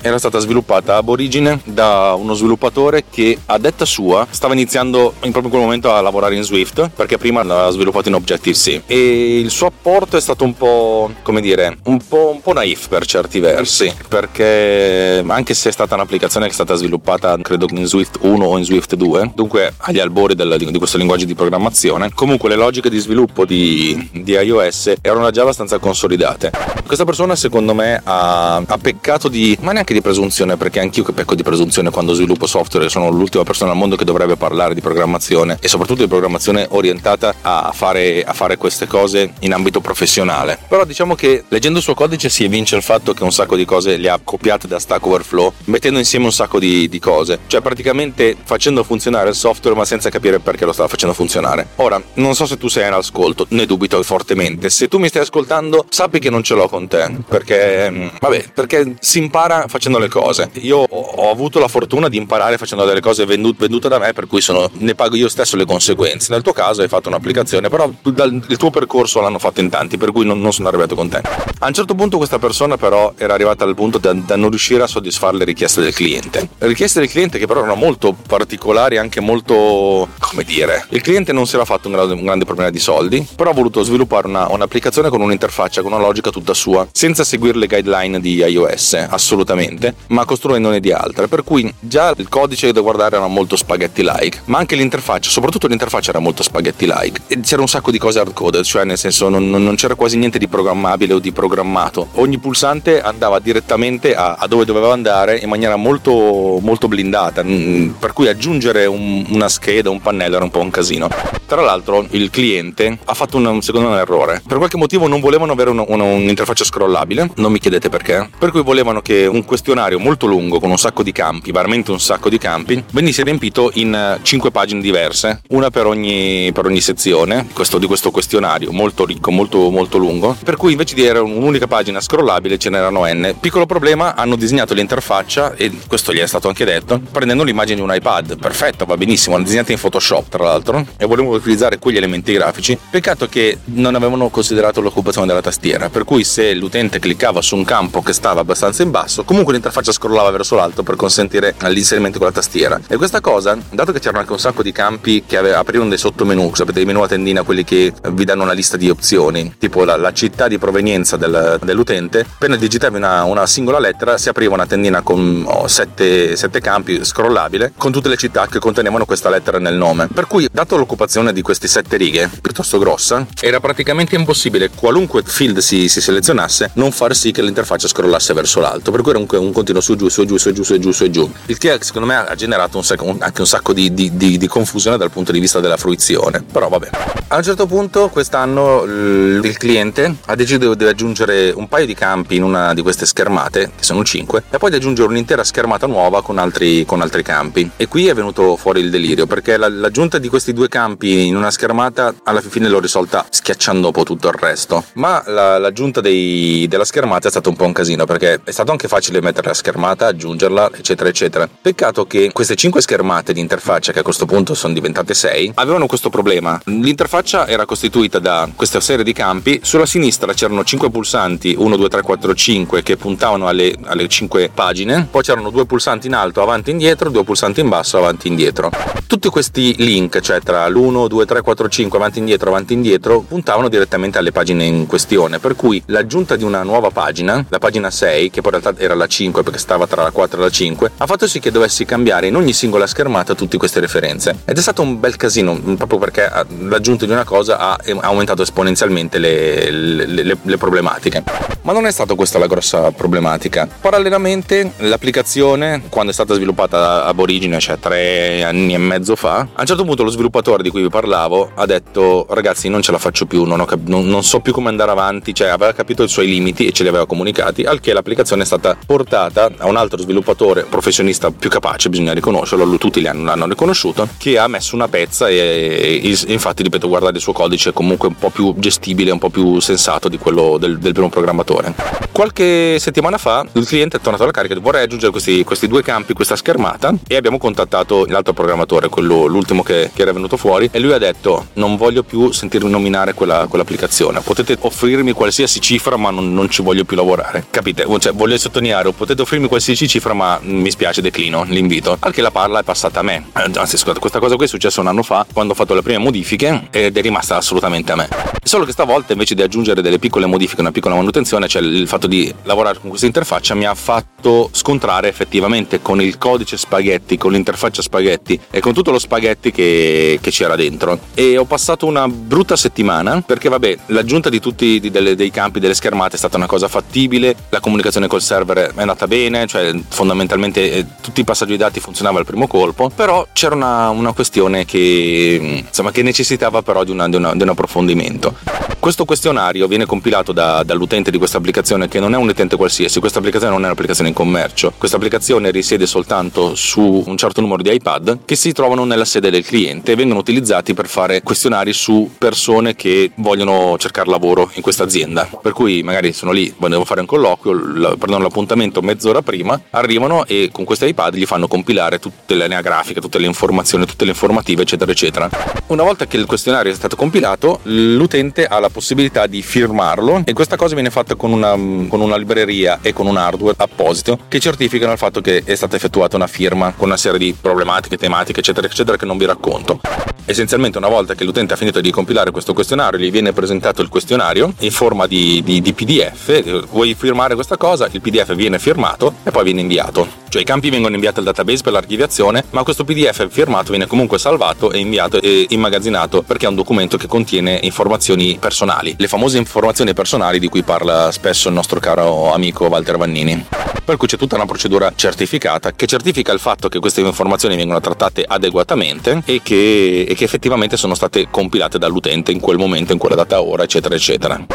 era 0.02 0.18
stata 0.18 0.40
sviluppata 0.40 0.96
ab 0.96 1.08
origine 1.08 1.60
da 1.64 2.14
uno 2.18 2.34
sviluppatore 2.34 3.04
che 3.08 3.38
a 3.46 3.58
detta 3.58 3.84
sua 3.84 4.26
stava 4.30 4.52
iniziando 4.52 5.14
in 5.22 5.30
proprio 5.30 5.50
quel 5.50 5.62
momento 5.62 5.92
a 5.92 6.00
lavorare 6.00 6.34
in 6.34 6.42
Swift 6.42 6.90
perché 6.94 7.18
prima 7.18 7.44
l'aveva 7.44 7.70
sviluppato 7.70 8.08
in 8.08 8.14
Objective-C. 8.14 8.82
E 8.86 9.38
il 9.38 9.50
suo 9.50 9.68
apporto 9.68 10.16
è 10.16 10.20
stato 10.20 10.42
un 10.42 10.54
po' 10.54 11.10
come 11.22 11.40
dire 11.40 11.78
un 11.84 11.98
po', 12.06 12.30
un 12.34 12.42
po 12.42 12.52
naif 12.52 12.88
per 12.88 13.06
certi 13.06 13.38
versi 13.38 13.94
perché 14.08 15.22
anche 15.26 15.54
se 15.54 15.68
è 15.68 15.72
stata 15.72 15.94
un'applicazione 15.94 16.46
che 16.46 16.52
è 16.52 16.54
stata 16.54 16.74
sviluppata 16.74 17.36
credo 17.40 17.66
in 17.70 17.86
Swift 17.86 18.18
1 18.20 18.44
o 18.44 18.58
in 18.58 18.64
Swift 18.64 18.96
2 18.96 19.32
dunque 19.34 19.74
agli 19.78 20.00
albori 20.00 20.34
del, 20.34 20.56
di, 20.58 20.78
questo 20.78 20.98
linguaggio 20.98 21.26
di 21.26 21.34
programmazione 21.34 22.10
comunque 22.12 22.48
le 22.48 22.56
logiche 22.56 22.90
di 22.90 22.98
sviluppo 22.98 23.44
di, 23.44 24.10
di 24.12 24.32
iOS 24.32 24.94
erano 25.00 25.30
già 25.30 25.42
abbastanza 25.42 25.78
consolidate. 25.78 26.50
Questa 26.84 27.04
persona 27.04 27.36
secondo 27.36 27.74
me 27.74 28.00
ha, 28.02 28.56
ha 28.56 28.78
peccato 28.78 29.27
di, 29.28 29.56
ma 29.60 29.72
neanche 29.72 29.94
di 29.94 30.00
presunzione, 30.00 30.56
perché 30.56 30.80
anch'io 30.80 31.02
che 31.02 31.12
pecco 31.12 31.34
di 31.34 31.42
presunzione 31.42 31.90
quando 31.90 32.14
sviluppo 32.14 32.46
software, 32.46 32.88
sono 32.88 33.10
l'ultima 33.10 33.44
persona 33.44 33.72
al 33.72 33.76
mondo 33.76 33.96
che 33.96 34.04
dovrebbe 34.04 34.36
parlare 34.36 34.74
di 34.74 34.80
programmazione 34.80 35.58
e 35.60 35.68
soprattutto 35.68 36.02
di 36.02 36.08
programmazione 36.08 36.66
orientata 36.70 37.34
a 37.40 37.70
fare, 37.74 38.24
a 38.24 38.32
fare 38.32 38.56
queste 38.56 38.86
cose 38.86 39.32
in 39.40 39.52
ambito 39.52 39.80
professionale. 39.80 40.58
Però 40.68 40.84
diciamo 40.84 41.14
che 41.14 41.44
leggendo 41.48 41.78
il 41.78 41.84
suo 41.84 41.94
codice 41.94 42.28
si 42.28 42.44
evince 42.44 42.76
il 42.76 42.82
fatto 42.82 43.12
che 43.12 43.22
un 43.22 43.32
sacco 43.32 43.56
di 43.56 43.64
cose 43.64 43.96
le 43.96 44.08
ha 44.08 44.20
copiate 44.22 44.66
da 44.66 44.78
Stack 44.78 45.04
Overflow, 45.04 45.52
mettendo 45.64 45.98
insieme 45.98 46.26
un 46.26 46.32
sacco 46.32 46.58
di, 46.58 46.88
di 46.88 46.98
cose, 46.98 47.40
cioè 47.46 47.60
praticamente 47.60 48.36
facendo 48.42 48.82
funzionare 48.84 49.30
il 49.30 49.34
software 49.34 49.76
ma 49.76 49.84
senza 49.84 50.10
capire 50.10 50.38
perché 50.38 50.64
lo 50.64 50.72
stava 50.72 50.88
facendo 50.88 51.14
funzionare. 51.14 51.68
Ora, 51.76 52.02
non 52.14 52.34
so 52.34 52.46
se 52.46 52.56
tu 52.56 52.68
sei 52.68 52.86
in 52.86 52.92
ascolto, 52.92 53.46
ne 53.50 53.66
dubito 53.66 54.02
fortemente. 54.02 54.70
Se 54.70 54.88
tu 54.88 54.98
mi 54.98 55.08
stai 55.08 55.22
ascoltando, 55.22 55.86
sappi 55.88 56.18
che 56.18 56.30
non 56.30 56.42
ce 56.42 56.54
l'ho 56.54 56.68
con 56.68 56.88
te, 56.88 57.10
perché, 57.28 57.90
mm, 57.90 58.06
vabbè, 58.20 58.44
perché 58.54 58.94
si 59.00 59.17
si 59.18 59.24
impara 59.24 59.66
facendo 59.66 59.98
le 59.98 60.08
cose. 60.08 60.50
Io 60.60 60.78
ho 60.78 61.30
avuto 61.30 61.58
la 61.58 61.66
fortuna 61.66 62.08
di 62.08 62.16
imparare 62.16 62.56
facendo 62.56 62.84
delle 62.84 63.00
cose 63.00 63.26
vendute, 63.26 63.88
da 63.88 63.98
me, 63.98 64.12
per 64.12 64.26
cui 64.28 64.40
sono, 64.40 64.70
ne 64.74 64.94
pago 64.94 65.16
io 65.16 65.28
stesso 65.28 65.56
le 65.56 65.64
conseguenze. 65.64 66.32
Nel 66.32 66.42
tuo 66.42 66.52
caso 66.52 66.82
hai 66.82 66.88
fatto 66.88 67.08
un'applicazione, 67.08 67.68
però 67.68 67.90
dal, 68.02 68.40
il 68.48 68.56
tuo 68.56 68.70
percorso 68.70 69.20
l'hanno 69.20 69.38
fatto 69.38 69.60
in 69.60 69.68
tanti, 69.68 69.96
per 69.96 70.12
cui 70.12 70.24
non, 70.24 70.40
non, 70.40 70.52
sono 70.52 70.68
arrabbiato 70.68 70.94
con 70.94 71.08
te. 71.08 71.20
A 71.58 71.66
un 71.66 71.72
certo 71.72 71.94
punto 71.94 72.16
questa 72.16 72.38
persona 72.38 72.76
però 72.76 73.12
era 73.16 73.34
arrivata 73.34 73.64
al 73.64 73.74
punto 73.74 73.98
da, 73.98 74.12
da 74.12 74.36
non 74.36 74.50
riuscire 74.50 74.82
a 74.82 74.86
soddisfare 74.86 75.36
le 75.36 75.44
richieste 75.44 75.80
del 75.80 75.92
cliente. 75.92 76.48
Le 76.58 76.68
richieste 76.68 77.00
del 77.00 77.08
cliente 77.08 77.38
che 77.38 77.46
però 77.46 77.60
erano 77.60 77.74
molto 77.74 78.14
particolari, 78.26 78.98
anche 78.98 79.20
molto, 79.20 80.08
come 80.18 80.44
dire, 80.44 80.86
il 80.90 81.02
cliente 81.02 81.32
non 81.32 81.46
si 81.46 81.56
era 81.56 81.64
fatto 81.64 81.88
un 81.88 81.94
grande, 81.94 82.14
un 82.14 82.24
grande 82.24 82.44
problema 82.44 82.70
di 82.70 82.78
soldi, 82.78 83.26
però 83.34 83.50
ha 83.50 83.54
voluto 83.54 83.82
sviluppare 83.82 84.28
una, 84.28 84.48
un'applicazione 84.48 85.08
con 85.08 85.20
un'interfaccia, 85.20 85.82
con 85.82 85.92
una 85.92 86.02
logica 86.02 86.30
tutta 86.30 86.54
sua, 86.54 86.86
senza 86.92 87.24
seguire 87.24 87.58
le 87.58 87.66
guideline 87.66 88.20
di 88.20 88.36
iOS 88.36 89.06
assolutamente, 89.08 89.94
ma 90.08 90.24
costruendone 90.24 90.80
di 90.80 90.92
altre. 90.92 91.28
Per 91.28 91.44
cui 91.44 91.72
già 91.78 92.12
il 92.16 92.28
codice 92.28 92.72
da 92.72 92.80
guardare 92.80 93.16
era 93.16 93.26
molto 93.26 93.56
spaghetti-like, 93.56 94.42
ma 94.46 94.58
anche 94.58 94.76
l'interfaccia, 94.76 95.30
soprattutto 95.30 95.66
l'interfaccia 95.66 96.10
era 96.10 96.18
molto 96.18 96.42
spaghetti-like. 96.42 97.22
E 97.28 97.40
c'era 97.40 97.60
un 97.60 97.68
sacco 97.68 97.90
di 97.90 97.98
cose 97.98 98.20
hard-coded, 98.20 98.64
cioè 98.64 98.84
nel 98.84 98.98
senso 98.98 99.28
non, 99.28 99.48
non, 99.48 99.74
c'era 99.76 99.94
quasi 99.94 100.16
niente 100.16 100.38
di 100.38 100.48
programmabile 100.48 101.14
o 101.14 101.18
di 101.18 101.32
programmato. 101.32 102.08
Ogni 102.14 102.38
pulsante 102.38 103.00
andava 103.00 103.38
direttamente 103.38 104.14
a, 104.14 104.34
a 104.38 104.46
dove 104.46 104.64
doveva 104.64 104.92
andare 104.92 105.38
in 105.38 105.48
maniera 105.48 105.76
molto, 105.76 106.58
molto 106.60 106.88
blindata, 106.88 107.42
mm, 107.44 107.90
per 107.98 108.12
cui 108.12 108.28
aggiungere 108.28 108.86
un, 108.86 109.24
una 109.28 109.48
scheda, 109.48 109.90
un 109.90 110.00
pannello 110.00 110.36
era 110.36 110.44
un 110.44 110.50
po' 110.50 110.60
un 110.60 110.70
casino. 110.70 111.08
Tra 111.46 111.62
l'altro 111.62 112.06
il 112.10 112.30
cliente 112.30 112.98
ha 113.04 113.14
fatto 113.14 113.38
un, 113.38 113.62
secondo 113.62 113.88
me 113.88 113.94
un 113.94 114.00
errore. 114.00 114.42
Per 114.46 114.58
qualche 114.58 114.76
motivo 114.76 115.06
non 115.08 115.20
volevano 115.20 115.52
avere 115.52 115.70
una, 115.70 115.84
una, 115.86 116.04
un'interfaccia 116.04 116.64
scrollabile, 116.64 117.30
non 117.36 117.52
mi 117.52 117.58
chiedete 117.58 117.88
perché, 117.88 118.28
per 118.38 118.50
cui 118.50 118.62
volevano 118.62 118.97
volevano 118.98 119.00
che 119.00 119.26
un 119.26 119.44
questionario 119.44 119.98
molto 119.98 120.26
lungo 120.26 120.60
con 120.60 120.70
un 120.70 120.78
sacco 120.78 121.02
di 121.02 121.12
campi, 121.12 121.52
veramente 121.52 121.90
un 121.90 122.00
sacco 122.00 122.28
di 122.28 122.38
campi, 122.38 122.82
venisse 122.92 123.22
riempito 123.22 123.70
in 123.74 124.18
5 124.20 124.48
eh, 124.48 124.52
pagine 124.52 124.80
diverse, 124.80 125.42
una 125.48 125.70
per 125.70 125.86
ogni, 125.86 126.50
per 126.52 126.66
ogni 126.66 126.80
sezione 126.80 127.46
questo, 127.52 127.78
di 127.78 127.86
questo 127.86 128.10
questionario 128.10 128.72
molto 128.72 129.04
ricco, 129.04 129.30
molto, 129.30 129.70
molto 129.70 129.98
lungo, 129.98 130.36
per 130.42 130.56
cui 130.56 130.72
invece 130.72 130.94
di 130.94 131.02
avere 131.02 131.20
un'unica 131.20 131.66
pagina 131.66 132.00
scrollabile 132.00 132.58
ce 132.58 132.70
n'erano 132.70 133.06
n. 133.06 133.34
Piccolo 133.40 133.66
problema, 133.66 134.14
hanno 134.14 134.36
disegnato 134.36 134.74
l'interfaccia, 134.74 135.54
e 135.54 135.72
questo 135.86 136.12
gli 136.12 136.18
è 136.18 136.26
stato 136.26 136.48
anche 136.48 136.64
detto, 136.64 137.00
prendendo 137.10 137.44
l'immagine 137.44 137.76
di 137.76 137.82
un 137.82 137.94
iPad, 137.94 138.38
perfetto, 138.38 138.84
va 138.84 138.96
benissimo, 138.96 139.36
hanno 139.36 139.44
disegnato 139.44 139.72
in 139.72 139.78
Photoshop 139.78 140.28
tra 140.28 140.44
l'altro, 140.44 140.86
e 140.96 141.06
volevo 141.06 141.34
utilizzare 141.34 141.78
quegli 141.78 141.96
elementi 141.96 142.32
grafici. 142.32 142.78
Peccato 142.90 143.28
che 143.28 143.58
non 143.64 143.94
avevano 143.94 144.28
considerato 144.28 144.80
l'occupazione 144.80 145.26
della 145.26 145.40
tastiera, 145.40 145.88
per 145.88 146.04
cui 146.04 146.24
se 146.24 146.54
l'utente 146.54 146.98
cliccava 146.98 147.40
su 147.40 147.56
un 147.56 147.64
campo 147.64 148.02
che 148.02 148.12
stava 148.12 148.40
abbastanza 148.40 148.82
in 148.82 148.87
basso, 148.90 149.24
comunque 149.24 149.52
l'interfaccia 149.52 149.92
scrollava 149.92 150.30
verso 150.30 150.56
l'alto 150.56 150.82
per 150.82 150.96
consentire 150.96 151.54
l'inserimento 151.66 152.18
con 152.18 152.26
la 152.26 152.32
tastiera. 152.32 152.80
E 152.86 152.96
questa 152.96 153.20
cosa, 153.20 153.56
dato 153.70 153.92
che 153.92 153.98
c'erano 153.98 154.20
anche 154.20 154.32
un 154.32 154.38
sacco 154.38 154.62
di 154.62 154.72
campi 154.72 155.24
che 155.26 155.36
aprivano 155.36 155.88
dei 155.88 155.98
sottomenu, 155.98 156.54
sapete, 156.54 156.80
i 156.80 156.84
menu 156.84 157.00
a 157.02 157.08
tendina, 157.08 157.42
quelli 157.42 157.64
che 157.64 157.92
vi 158.12 158.24
danno 158.24 158.42
una 158.42 158.52
lista 158.52 158.76
di 158.76 158.90
opzioni, 158.90 159.54
tipo 159.58 159.84
la, 159.84 159.96
la 159.96 160.12
città 160.12 160.48
di 160.48 160.58
provenienza 160.58 161.16
del, 161.16 161.58
dell'utente, 161.62 162.20
appena 162.20 162.56
digitavi 162.56 162.96
una, 162.96 163.24
una, 163.24 163.46
singola 163.46 163.78
lettera 163.78 164.18
si 164.18 164.28
apriva 164.28 164.54
una 164.54 164.66
tendina 164.66 165.02
con 165.02 165.44
oh, 165.46 165.66
sette, 165.68 166.36
sette 166.36 166.60
campi 166.60 167.04
scrollabile 167.04 167.72
con 167.76 167.92
tutte 167.92 168.08
le 168.08 168.16
città 168.16 168.46
che 168.46 168.58
contenevano 168.58 169.04
questa 169.04 169.30
lettera 169.30 169.58
nel 169.58 169.76
nome. 169.76 170.08
Per 170.12 170.26
cui, 170.26 170.48
dato 170.50 170.76
l'occupazione 170.76 171.32
di 171.32 171.42
queste 171.42 171.68
sette 171.68 171.96
righe, 171.96 172.30
piuttosto 172.40 172.78
grossa, 172.78 173.26
era 173.40 173.60
praticamente 173.60 174.16
impossibile, 174.16 174.70
qualunque 174.70 175.22
field 175.24 175.58
si, 175.58 175.88
si 175.88 176.00
selezionasse, 176.00 176.70
non 176.74 176.92
far 176.92 177.14
sì 177.14 177.32
che 177.32 177.42
l'interfaccia 177.42 177.88
scrollasse 177.88 178.34
verso 178.34 178.60
l'alto. 178.60 178.77
Per 178.82 179.02
cui 179.02 179.10
era 179.10 179.18
un, 179.18 179.26
un 179.30 179.52
continuo 179.52 179.80
su 179.80 179.96
giù, 179.96 180.08
su 180.08 180.24
giù, 180.24 180.36
su 180.36 180.52
giù, 180.52 180.62
su 180.62 180.78
giù, 180.78 180.92
su 180.92 181.10
giù. 181.10 181.30
Il 181.46 181.58
che 181.58 181.78
secondo 181.80 182.06
me 182.06 182.16
ha 182.16 182.34
generato 182.34 182.76
un 182.76 182.84
sacco, 182.84 183.16
anche 183.18 183.40
un 183.40 183.46
sacco 183.46 183.72
di, 183.72 183.92
di, 183.92 184.16
di, 184.16 184.38
di, 184.38 184.46
confusione 184.46 184.96
dal 184.96 185.10
punto 185.10 185.32
di 185.32 185.40
vista 185.40 185.60
della 185.60 185.76
fruizione. 185.76 186.42
Però 186.50 186.68
vabbè. 186.68 186.90
A 187.28 187.36
un 187.36 187.42
certo 187.42 187.66
punto, 187.66 188.08
quest'anno, 188.08 188.84
il 188.84 189.56
cliente 189.56 190.16
ha 190.26 190.34
deciso 190.34 190.74
di 190.74 190.84
aggiungere 190.84 191.52
un 191.54 191.68
paio 191.68 191.86
di 191.86 191.94
campi 191.94 192.36
in 192.36 192.42
una 192.42 192.74
di 192.74 192.82
queste 192.82 193.06
schermate, 193.06 193.72
che 193.76 193.84
sono 193.84 194.02
5, 194.02 194.44
e 194.50 194.58
poi 194.58 194.70
di 194.70 194.76
aggiungere 194.76 195.08
un'intera 195.08 195.44
schermata 195.44 195.86
nuova 195.86 196.22
con 196.22 196.38
altri, 196.38 196.84
con 196.86 197.00
altri 197.00 197.22
campi. 197.22 197.70
E 197.76 197.88
qui 197.88 198.06
è 198.06 198.14
venuto 198.14 198.56
fuori 198.56 198.80
il 198.80 198.90
delirio, 198.90 199.26
perché 199.26 199.56
la, 199.56 199.68
l'aggiunta 199.68 200.18
di 200.18 200.28
questi 200.28 200.52
due 200.52 200.68
campi 200.68 201.26
in 201.26 201.36
una 201.36 201.50
schermata 201.50 202.14
alla 202.24 202.40
fine 202.40 202.68
l'ho 202.68 202.80
risolta 202.80 203.26
schiacciando 203.28 203.88
un 203.88 203.92
po' 203.92 204.04
tutto 204.04 204.28
il 204.28 204.34
resto. 204.34 204.84
Ma 204.94 205.22
la, 205.26 205.58
l'aggiunta 205.58 206.00
dei, 206.00 206.66
della 206.68 206.84
schermata 206.84 207.28
è 207.28 207.30
stato 207.30 207.50
un 207.50 207.56
po' 207.56 207.64
un 207.64 207.72
casino, 207.72 208.04
perché 208.04 208.40
è 208.42 208.50
stato 208.50 208.67
anche 208.70 208.88
facile 208.88 209.20
mettere 209.20 209.48
la 209.48 209.54
schermata, 209.54 210.06
aggiungerla, 210.06 210.70
eccetera, 210.74 211.08
eccetera. 211.08 211.48
Peccato 211.60 212.06
che 212.06 212.30
queste 212.32 212.54
5 212.54 212.80
schermate 212.80 213.32
di 213.32 213.40
interfaccia, 213.40 213.92
che 213.92 214.00
a 214.00 214.02
questo 214.02 214.26
punto 214.26 214.54
sono 214.54 214.72
diventate 214.72 215.14
6, 215.14 215.52
avevano 215.54 215.86
questo 215.86 216.10
problema. 216.10 216.60
L'interfaccia 216.64 217.46
era 217.46 217.64
costituita 217.64 218.18
da 218.18 218.48
questa 218.54 218.80
serie 218.80 219.04
di 219.04 219.12
campi, 219.12 219.60
sulla 219.62 219.86
sinistra 219.86 220.32
c'erano 220.32 220.64
5 220.64 220.90
pulsanti, 220.90 221.54
1, 221.56 221.76
2, 221.76 221.88
3, 221.88 222.02
4, 222.02 222.34
5, 222.34 222.82
che 222.82 222.96
puntavano 222.96 223.48
alle, 223.48 223.74
alle 223.84 224.08
5 224.08 224.50
pagine, 224.52 225.06
poi 225.10 225.22
c'erano 225.22 225.50
due 225.50 225.66
pulsanti 225.66 226.06
in 226.06 226.14
alto, 226.14 226.42
avanti 226.42 226.70
e 226.70 226.72
indietro, 226.72 227.10
due 227.10 227.24
pulsanti 227.24 227.60
in 227.60 227.68
basso, 227.68 227.98
avanti 227.98 228.26
e 228.28 228.30
indietro. 228.30 228.70
Tutti 229.06 229.28
questi 229.28 229.74
link, 229.78 230.20
cioè 230.20 230.40
tra 230.40 230.68
l'1, 230.68 231.06
2, 231.06 231.26
3, 231.26 231.40
4, 231.40 231.68
5, 231.68 231.98
avanti 231.98 232.18
e 232.18 232.20
indietro, 232.20 232.50
avanti 232.50 232.72
e 232.72 232.76
indietro, 232.76 233.20
puntavano 233.20 233.68
direttamente 233.68 234.18
alle 234.18 234.32
pagine 234.32 234.64
in 234.64 234.86
questione, 234.86 235.38
per 235.38 235.56
cui 235.56 235.82
l'aggiunta 235.86 236.36
di 236.36 236.44
una 236.44 236.62
nuova 236.62 236.90
pagina, 236.90 237.44
la 237.48 237.58
pagina 237.58 237.90
6, 237.90 238.30
che 238.30 238.40
poi 238.48 238.56
in 238.56 238.62
realtà 238.62 238.80
era 238.80 238.94
la 238.94 239.06
5 239.06 239.42
perché 239.42 239.58
stava 239.58 239.86
tra 239.86 240.02
la 240.02 240.10
4 240.10 240.38
e 240.38 240.42
la 240.42 240.50
5, 240.50 240.90
ha 240.96 241.06
fatto 241.06 241.26
sì 241.26 241.38
che 241.38 241.50
dovessi 241.50 241.84
cambiare 241.84 242.26
in 242.26 242.36
ogni 242.36 242.52
singola 242.52 242.86
schermata 242.86 243.34
tutte 243.34 243.58
queste 243.58 243.80
referenze. 243.80 244.36
Ed 244.44 244.56
è 244.56 244.60
stato 244.60 244.82
un 244.82 244.98
bel 244.98 245.16
casino, 245.16 245.54
proprio 245.76 245.98
perché 245.98 246.30
l'aggiunta 246.60 247.04
di 247.04 247.12
una 247.12 247.24
cosa 247.24 247.58
ha 247.58 247.78
aumentato 248.00 248.42
esponenzialmente 248.42 249.18
le, 249.18 249.70
le, 249.70 250.06
le, 250.06 250.36
le 250.40 250.56
problematiche. 250.56 251.22
Ma 251.62 251.72
non 251.72 251.86
è 251.86 251.90
stata 251.90 252.14
questa 252.14 252.38
la 252.38 252.46
grossa 252.46 252.90
problematica. 252.92 253.68
Parallelamente 253.80 254.72
l'applicazione, 254.78 255.82
quando 255.90 256.10
è 256.10 256.14
stata 256.14 256.32
sviluppata 256.34 257.04
ab 257.04 257.18
origine, 257.18 257.58
cioè 257.60 257.78
tre 257.78 258.42
anni 258.42 258.74
e 258.74 258.78
mezzo 258.78 259.16
fa, 259.16 259.38
a 259.52 259.60
un 259.60 259.66
certo 259.66 259.84
punto 259.84 260.02
lo 260.02 260.10
sviluppatore 260.10 260.62
di 260.62 260.70
cui 260.70 260.82
vi 260.82 260.88
parlavo 260.88 261.50
ha 261.54 261.66
detto 261.66 262.26
ragazzi 262.30 262.68
non 262.68 262.80
ce 262.80 262.92
la 262.92 262.98
faccio 262.98 263.26
più, 263.26 263.44
non, 263.44 263.64
cap- 263.66 263.86
non, 263.86 264.06
non 264.06 264.24
so 264.24 264.40
più 264.40 264.52
come 264.52 264.68
andare 264.68 264.90
avanti, 264.90 265.34
cioè 265.34 265.48
aveva 265.48 265.72
capito 265.72 266.02
i 266.02 266.08
suoi 266.08 266.26
limiti 266.26 266.66
e 266.66 266.72
ce 266.72 266.84
li 266.84 266.88
aveva 266.88 267.06
comunicati, 267.06 267.64
al 267.64 267.80
che 267.80 267.92
l'applicazione 267.92 268.37
è 268.42 268.46
stata 268.46 268.76
portata 268.84 269.50
a 269.56 269.66
un 269.66 269.76
altro 269.76 269.98
sviluppatore 269.98 270.64
professionista 270.64 271.30
più 271.30 271.50
capace, 271.50 271.88
bisogna 271.88 272.12
riconoscerlo, 272.12 272.76
tutti 272.76 273.00
l'hanno, 273.00 273.24
l'hanno 273.24 273.46
riconosciuto, 273.46 274.08
che 274.18 274.38
ha 274.38 274.48
messo 274.48 274.74
una 274.74 274.88
pezza 274.88 275.28
e, 275.28 276.00
e, 276.02 276.32
infatti 276.32 276.62
ripeto 276.62 276.88
guardare 276.88 277.16
il 277.16 277.22
suo 277.22 277.32
codice 277.32 277.70
è 277.70 277.72
comunque 277.72 278.08
un 278.08 278.16
po' 278.16 278.30
più 278.30 278.54
gestibile, 278.56 279.10
un 279.10 279.18
po' 279.18 279.30
più 279.30 279.60
sensato 279.60 280.08
di 280.08 280.18
quello 280.18 280.56
del, 280.58 280.78
del 280.78 280.92
primo 280.92 281.08
programmatore. 281.08 281.74
Qualche 282.12 282.78
settimana 282.78 283.18
fa 283.18 283.44
il 283.52 283.66
cliente 283.66 283.98
è 283.98 284.00
tornato 284.00 284.24
alla 284.24 284.32
carica 284.32 284.54
e 284.54 284.58
vorrei 284.58 284.84
aggiungere 284.84 285.12
questi, 285.12 285.44
questi, 285.44 285.68
due 285.68 285.82
campi, 285.82 286.14
questa 286.14 286.36
schermata 286.36 286.92
e 287.06 287.16
abbiamo 287.16 287.38
contattato 287.38 288.06
l'altro 288.08 288.32
programmatore, 288.32 288.88
quello, 288.88 289.26
l'ultimo 289.26 289.62
che, 289.62 289.90
che, 289.94 290.02
era 290.02 290.12
venuto 290.12 290.36
fuori 290.36 290.68
e 290.72 290.78
lui 290.80 290.92
ha 290.92 290.98
detto 290.98 291.48
non 291.54 291.76
voglio 291.76 292.02
più 292.02 292.32
sentirmi 292.32 292.68
nominare 292.68 293.14
quella, 293.14 293.46
quell'applicazione, 293.48 294.20
potete 294.20 294.56
offrirmi 294.58 295.12
qualsiasi 295.12 295.60
cifra 295.60 295.96
ma 295.96 296.10
non, 296.10 296.34
non 296.34 296.48
ci 296.48 296.62
voglio 296.62 296.84
più 296.84 296.96
lavorare, 296.96 297.46
capite? 297.50 297.86
Cioè, 297.98 298.12
voglio 298.28 298.38
sottolineare, 298.38 298.92
potete 298.92 299.22
offrirmi 299.22 299.48
qualsiasi 299.48 299.88
cifra 299.88 300.12
ma 300.12 300.38
mi 300.42 300.70
spiace, 300.70 301.00
declino 301.00 301.44
l'invito, 301.44 301.96
al 301.98 302.12
che 302.12 302.20
la 302.20 302.30
parla 302.30 302.60
è 302.60 302.62
passata 302.62 303.00
a 303.00 303.02
me, 303.02 303.30
eh, 303.34 303.50
anzi 303.58 303.76
scusate, 303.78 303.98
questa 303.98 304.18
cosa 304.18 304.36
qui 304.36 304.44
è 304.44 304.48
successa 304.48 304.80
un 304.80 304.86
anno 304.86 305.02
fa 305.02 305.26
quando 305.32 305.52
ho 305.52 305.56
fatto 305.56 305.74
le 305.74 305.82
prime 305.82 305.98
modifiche 305.98 306.68
ed 306.70 306.96
è 306.96 307.00
rimasta 307.00 307.36
assolutamente 307.36 307.92
a 307.92 307.96
me, 307.96 308.08
solo 308.42 308.64
che 308.64 308.72
stavolta 308.72 309.12
invece 309.12 309.34
di 309.34 309.42
aggiungere 309.42 309.80
delle 309.80 309.98
piccole 309.98 310.26
modifiche, 310.26 310.60
una 310.60 310.72
piccola 310.72 310.94
manutenzione, 310.94 311.48
cioè 311.48 311.62
il 311.62 311.88
fatto 311.88 312.06
di 312.06 312.32
lavorare 312.42 312.78
con 312.78 312.90
questa 312.90 313.06
interfaccia 313.06 313.54
mi 313.54 313.64
ha 313.64 313.74
fatto 313.74 314.50
scontrare 314.52 315.08
effettivamente 315.08 315.80
con 315.80 316.00
il 316.00 316.18
codice 316.18 316.56
spaghetti, 316.56 317.16
con 317.16 317.32
l'interfaccia 317.32 317.80
spaghetti 317.80 318.38
e 318.50 318.60
con 318.60 318.74
tutto 318.74 318.90
lo 318.90 318.98
spaghetti 318.98 319.50
che, 319.50 320.18
che 320.20 320.30
c'era 320.30 320.56
dentro. 320.56 320.98
E 321.14 321.38
ho 321.38 321.44
passato 321.44 321.86
una 321.86 322.06
brutta 322.08 322.56
settimana 322.56 323.22
perché, 323.22 323.48
vabbè, 323.48 323.78
l'aggiunta 323.86 324.28
di 324.28 324.40
tutti 324.40 324.80
di 324.80 324.90
delle, 324.90 325.14
dei 325.14 325.30
campi, 325.30 325.60
delle 325.60 325.74
schermate 325.74 326.16
è 326.16 326.18
stata 326.18 326.36
una 326.36 326.46
cosa 326.46 326.68
fattibile, 326.68 327.34
la 327.48 327.60
comunicazione 327.60 328.06
col 328.18 328.22
server 328.22 328.72
è 328.74 328.80
andata 328.80 329.06
bene, 329.06 329.46
cioè 329.46 329.72
fondamentalmente 329.88 330.72
eh, 330.72 330.86
tutti 331.00 331.20
i 331.20 331.24
passaggi 331.24 331.52
di 331.52 331.56
dati 331.56 331.80
funzionavano 331.80 332.20
al 332.20 332.26
primo 332.26 332.46
colpo, 332.46 332.90
però 332.94 333.26
c'era 333.32 333.54
una, 333.54 333.90
una 333.90 334.12
questione 334.12 334.64
che, 334.64 335.62
insomma, 335.66 335.92
che 335.92 336.02
necessitava 336.02 336.62
però 336.62 336.84
di, 336.84 336.90
una, 336.90 337.08
di, 337.08 337.16
una, 337.16 337.34
di 337.34 337.42
un 337.42 337.48
approfondimento. 337.48 338.34
Questo 338.78 339.04
questionario 339.04 339.66
viene 339.66 339.86
compilato 339.86 340.32
da, 340.32 340.62
dall'utente 340.62 341.10
di 341.10 341.18
questa 341.18 341.38
applicazione 341.38 341.88
che 341.88 342.00
non 342.00 342.14
è 342.14 342.16
un 342.16 342.28
utente 342.28 342.56
qualsiasi, 342.56 343.00
questa 343.00 343.18
applicazione 343.18 343.52
non 343.52 343.62
è 343.62 343.66
un'applicazione 343.66 344.08
in 344.08 344.14
commercio, 344.14 344.72
questa 344.76 344.96
applicazione 344.96 345.50
risiede 345.50 345.86
soltanto 345.86 346.54
su 346.54 347.02
un 347.06 347.16
certo 347.16 347.40
numero 347.40 347.62
di 347.62 347.72
iPad 347.72 348.20
che 348.24 348.36
si 348.36 348.52
trovano 348.52 348.84
nella 348.84 349.04
sede 349.04 349.30
del 349.30 349.44
cliente 349.44 349.92
e 349.92 349.94
vengono 349.96 350.20
utilizzati 350.20 350.74
per 350.74 350.88
fare 350.88 351.22
questionari 351.22 351.72
su 351.72 352.10
persone 352.18 352.74
che 352.74 353.10
vogliono 353.16 353.76
cercare 353.78 354.10
lavoro 354.10 354.50
in 354.54 354.62
questa 354.62 354.84
azienda. 354.84 355.28
Per 355.40 355.52
cui 355.52 355.82
magari 355.82 356.12
sono 356.12 356.32
lì, 356.32 356.52
vogliono 356.56 356.84
fare 356.84 357.00
un 357.00 357.06
colloquio, 357.06 357.96
prendono 358.08 358.22
l'appuntamento 358.22 358.80
mezz'ora 358.80 359.20
prima, 359.20 359.60
arrivano 359.70 360.24
e 360.24 360.48
con 360.50 360.64
questo 360.64 360.86
iPad 360.86 361.14
gli 361.14 361.26
fanno 361.26 361.46
compilare 361.46 361.98
tutte 361.98 362.34
le 362.34 362.48
grafiche, 362.62 363.00
tutte 363.00 363.18
le 363.18 363.26
informazioni, 363.26 363.84
tutte 363.84 364.04
le 364.04 364.10
informative, 364.12 364.62
eccetera, 364.62 364.90
eccetera. 364.90 365.28
Una 365.66 365.82
volta 365.82 366.06
che 366.06 366.16
il 366.16 366.24
questionario 366.24 366.72
è 366.72 366.74
stato 366.74 366.96
compilato, 366.96 367.60
l'utente 367.64 368.46
ha 368.46 368.58
la 368.58 368.70
possibilità 368.70 369.26
di 369.26 369.42
firmarlo 369.42 370.22
e 370.24 370.32
questa 370.32 370.56
cosa 370.56 370.74
viene 370.74 370.88
fatta 370.90 371.14
con 371.14 371.32
una, 371.32 371.50
con 371.50 372.00
una 372.00 372.16
libreria 372.16 372.78
e 372.80 372.94
con 372.94 373.06
un 373.06 373.18
hardware 373.18 373.56
apposito 373.58 374.18
che 374.28 374.40
certificano 374.40 374.92
il 374.92 374.98
fatto 374.98 375.20
che 375.20 375.42
è 375.44 375.54
stata 375.54 375.76
effettuata 375.76 376.16
una 376.16 376.26
firma 376.26 376.72
con 376.72 376.86
una 376.86 376.96
serie 376.96 377.18
di 377.18 377.36
problematiche, 377.38 377.98
tematiche, 377.98 378.40
eccetera, 378.40 378.66
eccetera, 378.66 378.96
che 378.96 379.04
non 379.04 379.18
vi 379.18 379.26
racconto. 379.26 379.80
Essenzialmente, 380.24 380.76
una 380.76 380.88
volta 380.88 381.14
che 381.14 381.24
l'utente 381.24 381.54
ha 381.54 381.56
finito 381.56 381.80
di 381.80 381.90
compilare 381.90 382.30
questo 382.30 382.52
questionario, 382.52 382.98
gli 382.98 383.10
viene 383.10 383.32
presentato 383.32 383.80
il 383.80 383.88
questionario 383.88 384.52
in 384.58 384.70
forma 384.70 385.06
di, 385.06 385.42
di, 385.42 385.62
di 385.62 385.72
PDF. 385.72 386.66
Vuoi 386.70 386.94
firmare 386.94 387.34
questa 387.34 387.56
cosa? 387.56 387.88
Il 387.98 388.12
PDF 388.12 388.32
viene 388.36 388.60
firmato 388.60 389.14
e 389.24 389.32
poi 389.32 389.42
viene 389.42 389.60
inviato. 389.60 390.06
Cioè 390.28 390.42
i 390.42 390.44
campi 390.44 390.70
vengono 390.70 390.94
inviati 390.94 391.18
al 391.18 391.24
database 391.24 391.64
per 391.64 391.72
l'archiviazione, 391.72 392.44
ma 392.50 392.62
questo 392.62 392.84
PDF 392.84 393.26
firmato 393.28 393.70
viene 393.70 393.86
comunque 393.86 394.18
salvato 394.18 394.70
e 394.70 394.78
inviato 394.78 395.20
e 395.20 395.46
immagazzinato 395.48 396.22
perché 396.22 396.46
è 396.46 396.48
un 396.48 396.54
documento 396.54 396.96
che 396.96 397.08
contiene 397.08 397.58
informazioni 397.62 398.36
personali, 398.38 398.94
le 398.96 399.08
famose 399.08 399.36
informazioni 399.36 399.94
personali 399.94 400.38
di 400.38 400.48
cui 400.48 400.62
parla 400.62 401.10
spesso 401.10 401.48
il 401.48 401.54
nostro 401.54 401.80
caro 401.80 402.32
amico 402.32 402.66
Walter 402.66 402.98
Vannini. 402.98 403.46
Per 403.84 403.96
cui 403.96 404.06
c'è 404.06 404.16
tutta 404.16 404.36
una 404.36 404.46
procedura 404.46 404.92
certificata 404.94 405.72
che 405.72 405.86
certifica 405.86 406.32
il 406.32 406.38
fatto 406.38 406.68
che 406.68 406.78
queste 406.78 407.00
informazioni 407.00 407.56
vengono 407.56 407.80
trattate 407.80 408.22
adeguatamente 408.24 409.22
e 409.24 409.40
che, 409.42 410.06
e 410.08 410.14
che 410.14 410.24
effettivamente 410.24 410.76
sono 410.76 410.94
state 410.94 411.26
compilate 411.30 411.78
dall'utente 411.78 412.30
in 412.30 412.38
quel 412.38 412.58
momento, 412.58 412.92
in 412.92 412.98
quella 412.98 413.16
data 413.16 413.42
ora, 413.42 413.64
eccetera, 413.64 413.96
eccetera. 413.96 414.46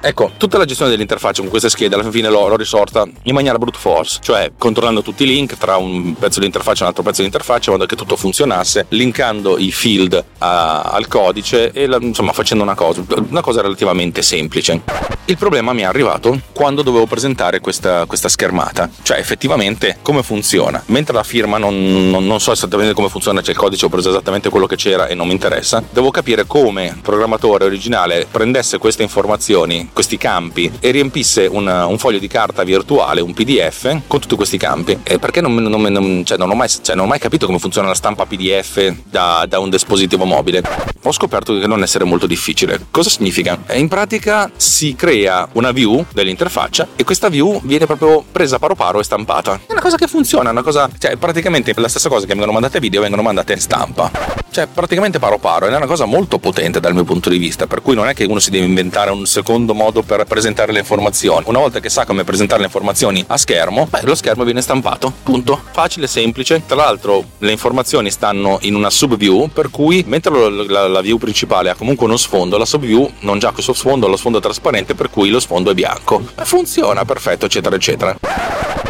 Ecco, 0.00 0.30
tutta 0.36 0.58
la 0.58 0.64
gestione 0.64 0.92
dell'interfaccia 0.92 1.40
con 1.40 1.50
queste 1.50 1.68
schede 1.68 1.96
alla 1.96 2.08
fine 2.08 2.28
l'ho, 2.28 2.46
l'ho 2.46 2.56
risorta 2.68 3.08
in 3.22 3.34
maniera 3.34 3.56
brute 3.56 3.78
force, 3.78 4.18
cioè 4.20 4.52
controllando 4.58 5.00
tutti 5.00 5.22
i 5.22 5.26
link 5.26 5.56
tra 5.56 5.78
un 5.78 6.14
pezzo 6.14 6.38
di 6.38 6.46
interfaccia 6.46 6.80
e 6.80 6.82
un 6.82 6.88
altro 6.88 7.02
pezzo 7.02 7.22
di 7.22 7.26
interfaccia 7.26 7.70
in 7.70 7.76
modo 7.76 7.88
che 7.88 7.96
tutto 7.96 8.14
funzionasse, 8.16 8.86
linkando 8.90 9.56
i 9.56 9.72
field 9.72 10.22
a, 10.38 10.82
al 10.82 11.08
codice 11.08 11.72
e 11.72 11.86
la, 11.86 11.96
insomma 11.98 12.32
facendo 12.32 12.62
una 12.62 12.74
cosa. 12.74 13.02
una 13.30 13.40
cosa 13.40 13.62
relativamente 13.62 14.20
semplice. 14.20 14.82
Il 15.24 15.36
problema 15.36 15.72
mi 15.72 15.82
è 15.82 15.84
arrivato 15.84 16.40
quando 16.52 16.82
dovevo 16.82 17.06
presentare 17.06 17.60
questa, 17.60 18.06
questa 18.06 18.28
schermata, 18.28 18.88
cioè 19.02 19.18
effettivamente 19.18 19.98
come 20.02 20.22
funziona. 20.22 20.82
Mentre 20.86 21.14
la 21.14 21.22
firma 21.22 21.58
non, 21.58 22.10
non, 22.10 22.26
non, 22.26 22.40
so 22.40 22.52
esattamente 22.52 22.94
come 22.94 23.08
funziona, 23.08 23.40
c'è 23.40 23.50
il 23.50 23.56
codice, 23.56 23.86
ho 23.86 23.88
preso 23.90 24.08
esattamente 24.08 24.48
quello 24.48 24.66
che 24.66 24.76
c'era 24.76 25.06
e 25.06 25.14
non 25.14 25.26
mi 25.26 25.32
interessa, 25.32 25.82
devo 25.90 26.10
capire 26.10 26.46
come 26.46 26.86
il 26.86 27.00
programmatore 27.02 27.64
originale 27.64 28.26
prendesse 28.30 28.78
queste 28.78 29.02
informazioni, 29.02 29.90
questi 29.92 30.16
campi 30.16 30.72
e 30.80 30.90
riempisse 30.90 31.46
una, 31.46 31.86
un 31.86 31.98
foglio 31.98 32.18
di 32.18 32.28
carta 32.28 32.57
virtuale, 32.64 33.20
un 33.20 33.32
PDF 33.34 34.02
con 34.06 34.20
tutti 34.20 34.34
questi 34.36 34.58
campi. 34.58 34.98
E 35.02 35.18
perché 35.18 35.40
non, 35.40 35.54
non, 35.54 36.22
cioè, 36.24 36.38
non 36.38 36.50
ho, 36.50 36.54
mai, 36.54 36.68
cioè, 36.68 36.94
non 36.94 37.04
ho 37.06 37.08
mai 37.08 37.18
capito 37.18 37.46
come 37.46 37.58
funziona 37.58 37.88
la 37.88 37.94
stampa 37.94 38.26
PDF 38.26 38.94
da, 39.04 39.44
da 39.48 39.58
un 39.58 39.70
dispositivo 39.70 40.24
mobile. 40.24 40.62
Ho 41.02 41.12
scoperto 41.12 41.58
che 41.58 41.66
non 41.66 41.82
essere 41.82 42.04
molto 42.04 42.26
difficile. 42.26 42.86
Cosa 42.90 43.10
significa? 43.10 43.58
In 43.72 43.88
pratica 43.88 44.50
si 44.56 44.94
crea 44.94 45.48
una 45.52 45.72
view 45.72 46.04
dell'interfaccia 46.12 46.88
e 46.96 47.04
questa 47.04 47.28
view 47.28 47.60
viene 47.64 47.86
proprio 47.86 48.24
presa 48.30 48.58
paro 48.58 48.74
paro 48.74 49.00
e 49.00 49.04
stampata. 49.04 49.60
È 49.66 49.72
una 49.72 49.80
cosa 49.80 49.96
che 49.96 50.06
funziona, 50.06 50.50
una 50.50 50.62
cosa, 50.62 50.88
cioè 50.98 51.16
praticamente 51.16 51.72
la 51.76 51.88
stessa 51.88 52.08
cosa 52.08 52.26
che 52.26 52.32
vengono 52.32 52.52
mandate 52.52 52.80
video 52.80 53.00
vengono 53.00 53.22
mandate 53.22 53.52
in 53.52 53.60
stampa. 53.60 54.10
Cioè 54.50 54.66
praticamente 54.66 55.18
paro 55.18 55.38
paro 55.38 55.66
ed 55.66 55.72
è 55.72 55.76
una 55.76 55.86
cosa 55.86 56.04
molto 56.06 56.38
potente 56.38 56.80
dal 56.80 56.94
mio 56.94 57.04
punto 57.04 57.28
di 57.28 57.38
vista, 57.38 57.66
per 57.66 57.82
cui 57.82 57.94
non 57.94 58.08
è 58.08 58.14
che 58.14 58.24
uno 58.24 58.38
si 58.38 58.50
deve 58.50 58.64
inventare 58.64 59.10
un 59.10 59.26
secondo 59.26 59.74
modo 59.74 60.02
per 60.02 60.24
presentare 60.24 60.72
le 60.72 60.80
informazioni. 60.80 61.44
Una 61.46 61.58
volta 61.58 61.80
che 61.80 61.88
sa 61.90 62.04
come 62.04 62.24
presentare 62.24 62.37
le 62.46 62.64
informazioni 62.64 63.24
a 63.26 63.36
schermo, 63.36 63.86
beh, 63.90 64.00
lo 64.02 64.14
schermo 64.14 64.44
viene 64.44 64.60
stampato. 64.60 65.12
Punto. 65.22 65.60
Facile, 65.72 66.06
semplice. 66.06 66.62
Tra 66.66 66.76
l'altro 66.76 67.24
le 67.38 67.52
informazioni 67.52 68.10
stanno 68.10 68.58
in 68.62 68.74
una 68.74 68.90
subview, 68.90 69.48
per 69.48 69.70
cui 69.70 70.04
mentre 70.06 70.32
la, 70.32 70.64
la, 70.66 70.88
la 70.88 71.00
view 71.00 71.18
principale 71.18 71.70
ha 71.70 71.74
comunque 71.74 72.06
uno 72.06 72.16
sfondo, 72.16 72.58
la 72.58 72.64
subview 72.64 73.10
non 73.20 73.38
già 73.38 73.50
questo 73.52 73.72
sfondo, 73.72 74.08
lo 74.08 74.16
sfondo 74.16 74.40
trasparente, 74.40 74.94
per 74.94 75.10
cui 75.10 75.30
lo 75.30 75.40
sfondo 75.40 75.70
è 75.70 75.74
bianco. 75.74 76.22
Funziona, 76.34 77.04
perfetto, 77.04 77.46
eccetera, 77.46 77.76
eccetera. 77.76 78.16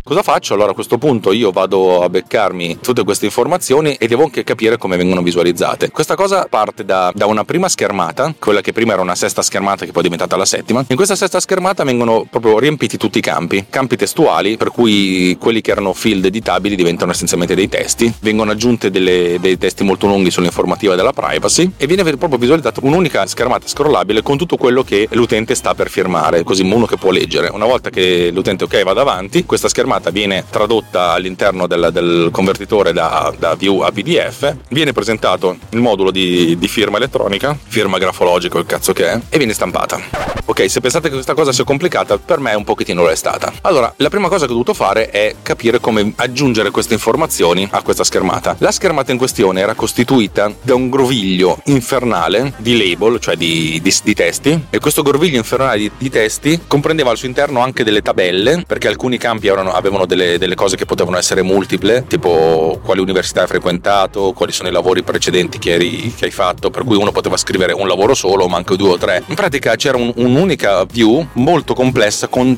Cosa 0.09 0.23
faccio? 0.23 0.55
Allora 0.55 0.71
a 0.71 0.75
questo 0.75 0.97
punto 0.97 1.33
io 1.33 1.51
vado 1.51 2.03
a 2.03 2.09
beccarmi 2.09 2.79
tutte 2.81 3.05
queste 3.05 3.27
informazioni 3.27 3.93
e 3.97 4.09
devo 4.09 4.23
anche 4.23 4.43
capire 4.43 4.79
come 4.79 4.97
vengono 4.97 5.21
visualizzate. 5.21 5.91
Questa 5.91 6.15
cosa 6.15 6.47
parte 6.49 6.87
da, 6.87 7.13
da, 7.15 7.27
una 7.27 7.45
prima 7.45 7.69
schermata, 7.69 8.33
quella 8.39 8.63
che 8.63 8.73
prima 8.73 8.95
era 8.95 9.03
una 9.03 9.15
sesta 9.15 9.43
schermata 9.43 9.85
che 9.85 9.93
poi 9.93 10.01
è 10.01 10.05
diventata 10.05 10.35
la 10.37 10.47
settima. 10.47 10.83
In 10.89 10.97
questa 10.97 11.15
sesta 11.15 11.41
schermata 11.41 11.85
vengono 11.85 12.25
proprio 12.25 12.59
riempiti 12.59 12.97
tutti 12.97 13.19
i 13.19 13.21
campi, 13.21 13.38
campi 13.69 13.97
testuali, 13.97 14.57
per 14.57 14.71
cui 14.71 15.37
quelli 15.39 15.61
che 15.61 15.71
erano 15.71 15.93
field 15.93 16.25
editabili 16.25 16.75
diventano 16.75 17.13
essenzialmente 17.13 17.55
dei 17.55 17.69
testi, 17.69 18.13
vengono 18.21 18.51
aggiunte 18.51 18.91
delle, 18.91 19.39
dei 19.41 19.59
testi 19.59 19.85
molto 19.85 20.07
lunghi 20.07 20.31
sull'informativa 20.31 20.95
della 20.95 21.13
privacy 21.13 21.73
e 21.77 21.87
viene 21.87 22.03
proprio 22.17 22.39
visualizzata 22.39 22.81
un'unica 22.83 23.27
schermata 23.27 23.67
scrollabile 23.69 24.23
con 24.23 24.39
tutto 24.39 24.57
quello 24.57 24.83
che 24.83 25.09
l'utente 25.13 25.55
sta 25.55 25.75
per 25.75 25.91
firmare, 25.91 26.43
così 26.43 26.63
uno 26.63 26.87
che 26.87 26.97
può 26.97 27.11
leggere. 27.11 27.49
Una 27.49 27.67
volta 27.67 27.91
che 27.91 28.31
l'utente 28.33 28.65
ok 28.65 28.83
va 28.83 28.93
davanti, 28.95 29.45
questa 29.45 29.69
schermata 29.69 30.11
viene 30.11 30.45
tradotta 30.49 31.13
all'interno 31.13 31.67
del, 31.67 31.91
del 31.93 32.29
convertitore 32.33 32.93
da, 32.93 33.33
da, 33.39 33.55
view 33.55 33.81
a 33.81 33.91
PDF, 33.91 34.55
viene 34.71 34.93
presentato 34.93 35.59
il 35.71 35.81
modulo 35.81 36.11
di, 36.11 36.57
di, 36.59 36.69
firma 36.69 36.97
elettronica, 36.97 37.57
firma 37.67 37.99
grafologico, 37.99 38.59
il 38.59 38.67
cazzo 38.67 38.93
che 38.93 39.13
è, 39.13 39.21
e 39.29 39.37
viene 39.37 39.53
stampata. 39.53 40.01
Ok, 40.45 40.71
se 40.71 40.81
pensate 40.81 41.09
che 41.09 41.15
questa 41.15 41.35
cosa 41.35 41.53
sia 41.53 41.65
complicata, 41.65 42.17
per 42.19 42.39
me 42.39 42.55
un 42.55 42.65
pochettino 42.65 43.03
lo 43.03 43.11
è. 43.11 43.17
Allora, 43.63 43.93
la 43.97 44.09
prima 44.09 44.29
cosa 44.29 44.47
che 44.47 44.53
ho 44.53 44.55
dovuto 44.55 44.75
fare 44.75 45.11
è 45.11 45.37
capire 45.43 45.81
come 45.81 46.13
aggiungere 46.17 46.71
queste 46.71 46.95
informazioni 46.95 47.69
a 47.71 47.83
questa 47.83 48.05
schermata. 48.05 48.57
La 48.59 48.71
schermata 48.71 49.13
in 49.13 49.19
questione 49.19 49.61
era 49.61 49.75
costituita 49.75 50.53
da 50.63 50.75
un 50.75 50.89
groviglio 50.89 51.61
infernale 51.65 52.55
di 52.59 52.77
label, 52.77 53.19
cioè 53.21 53.37
di, 53.37 53.81
di, 53.83 53.95
di 54.03 54.15
testi, 54.15 54.67
e 54.71 54.79
questo 54.79 55.03
groviglio 55.03 55.37
infernale 55.37 55.79
di, 55.79 55.91
di, 55.99 56.11
testi 56.11 56.61
comprendeva 56.67 57.11
al 57.11 57.17
suo 57.17 57.29
interno 57.29 57.61
anche 57.61 57.85
delle 57.85 58.03
tabelle, 58.03 58.65
perché 58.67 58.89
alcuni 58.89 59.19
campi 59.19 59.49
erano, 59.49 59.73
avevano 59.73 60.07
delle, 60.07 60.39
delle, 60.39 60.55
cose 60.55 60.77
che 60.77 60.87
potevano 60.87 61.19
essere 61.19 61.43
multiple, 61.43 62.05
tipo 62.07 62.81
quali 62.83 63.01
università 63.01 63.43
hai 63.43 63.47
frequentato, 63.47 64.33
quali 64.33 64.53
sono 64.53 64.69
i 64.69 64.73
lavori 64.73 65.03
precedenti 65.03 65.59
che, 65.59 65.75
eri, 65.75 66.15
che 66.17 66.27
hai 66.27 66.31
fatto, 66.31 66.71
per 66.71 66.85
cui 66.85 66.97
uno 66.97 67.13
poteva 67.13 67.37
scrivere 67.37 67.73
un 67.73 67.87
lavoro 67.87 68.15
solo, 68.15 68.49
ma 68.49 68.57
anche 68.57 68.77
due 68.77 68.91
o 68.91 68.97
tre. 68.97 69.23
In 69.27 69.35
pratica 69.35 69.77
c'era 69.77 69.97
un, 69.97 70.13
un'unica 70.17 70.85
view 70.85 71.27
molto 71.35 71.75
complessa 71.75 72.29
con 72.29 72.57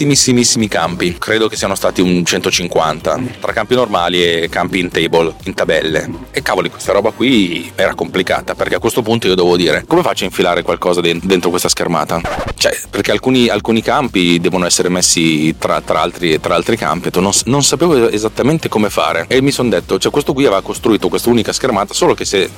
tantissimissimi 0.00 0.66
campi, 0.66 1.16
credo 1.18 1.46
che 1.46 1.56
siano 1.56 1.74
stati 1.74 2.00
un 2.00 2.24
150, 2.24 3.20
tra 3.38 3.52
campi 3.52 3.74
normali 3.74 4.22
e 4.22 4.48
campi 4.48 4.78
in 4.78 4.88
table, 4.88 5.34
in 5.44 5.52
tabelle. 5.52 6.08
E 6.30 6.40
cavoli, 6.40 6.70
questa 6.70 6.92
roba 6.92 7.10
qui 7.10 7.70
era 7.74 7.94
complicata, 7.94 8.54
perché 8.54 8.76
a 8.76 8.78
questo 8.78 9.02
punto 9.02 9.26
io 9.26 9.34
devo 9.34 9.56
dire, 9.56 9.84
come 9.86 10.02
faccio 10.02 10.24
a 10.24 10.28
infilare 10.28 10.62
qualcosa 10.62 11.02
dentro 11.02 11.50
questa 11.50 11.68
schermata? 11.68 12.20
Cioè, 12.56 12.78
perché 12.88 13.10
alcuni, 13.10 13.48
alcuni 13.48 13.82
campi 13.82 14.40
devono 14.40 14.64
essere 14.64 14.88
messi 14.88 15.56
tra, 15.58 15.80
tra 15.82 16.00
altri, 16.00 16.40
tra 16.40 16.54
altri 16.54 16.76
campi, 16.76 17.10
non, 17.20 17.32
non, 17.44 17.62
sapevo 17.62 18.08
esattamente 18.08 18.68
come 18.68 18.88
fare 18.88 19.26
e 19.28 19.42
mi 19.42 19.50
sono 19.50 19.68
detto, 19.68 19.98
cioè 19.98 20.10
questo 20.10 20.32
qui 20.32 20.46
aveva 20.46 20.62
costruito 20.62 21.08
questa 21.08 21.28
unica 21.28 21.52
schermata, 21.52 21.92
solo 21.92 22.14
che 22.14 22.24
se 22.24 22.50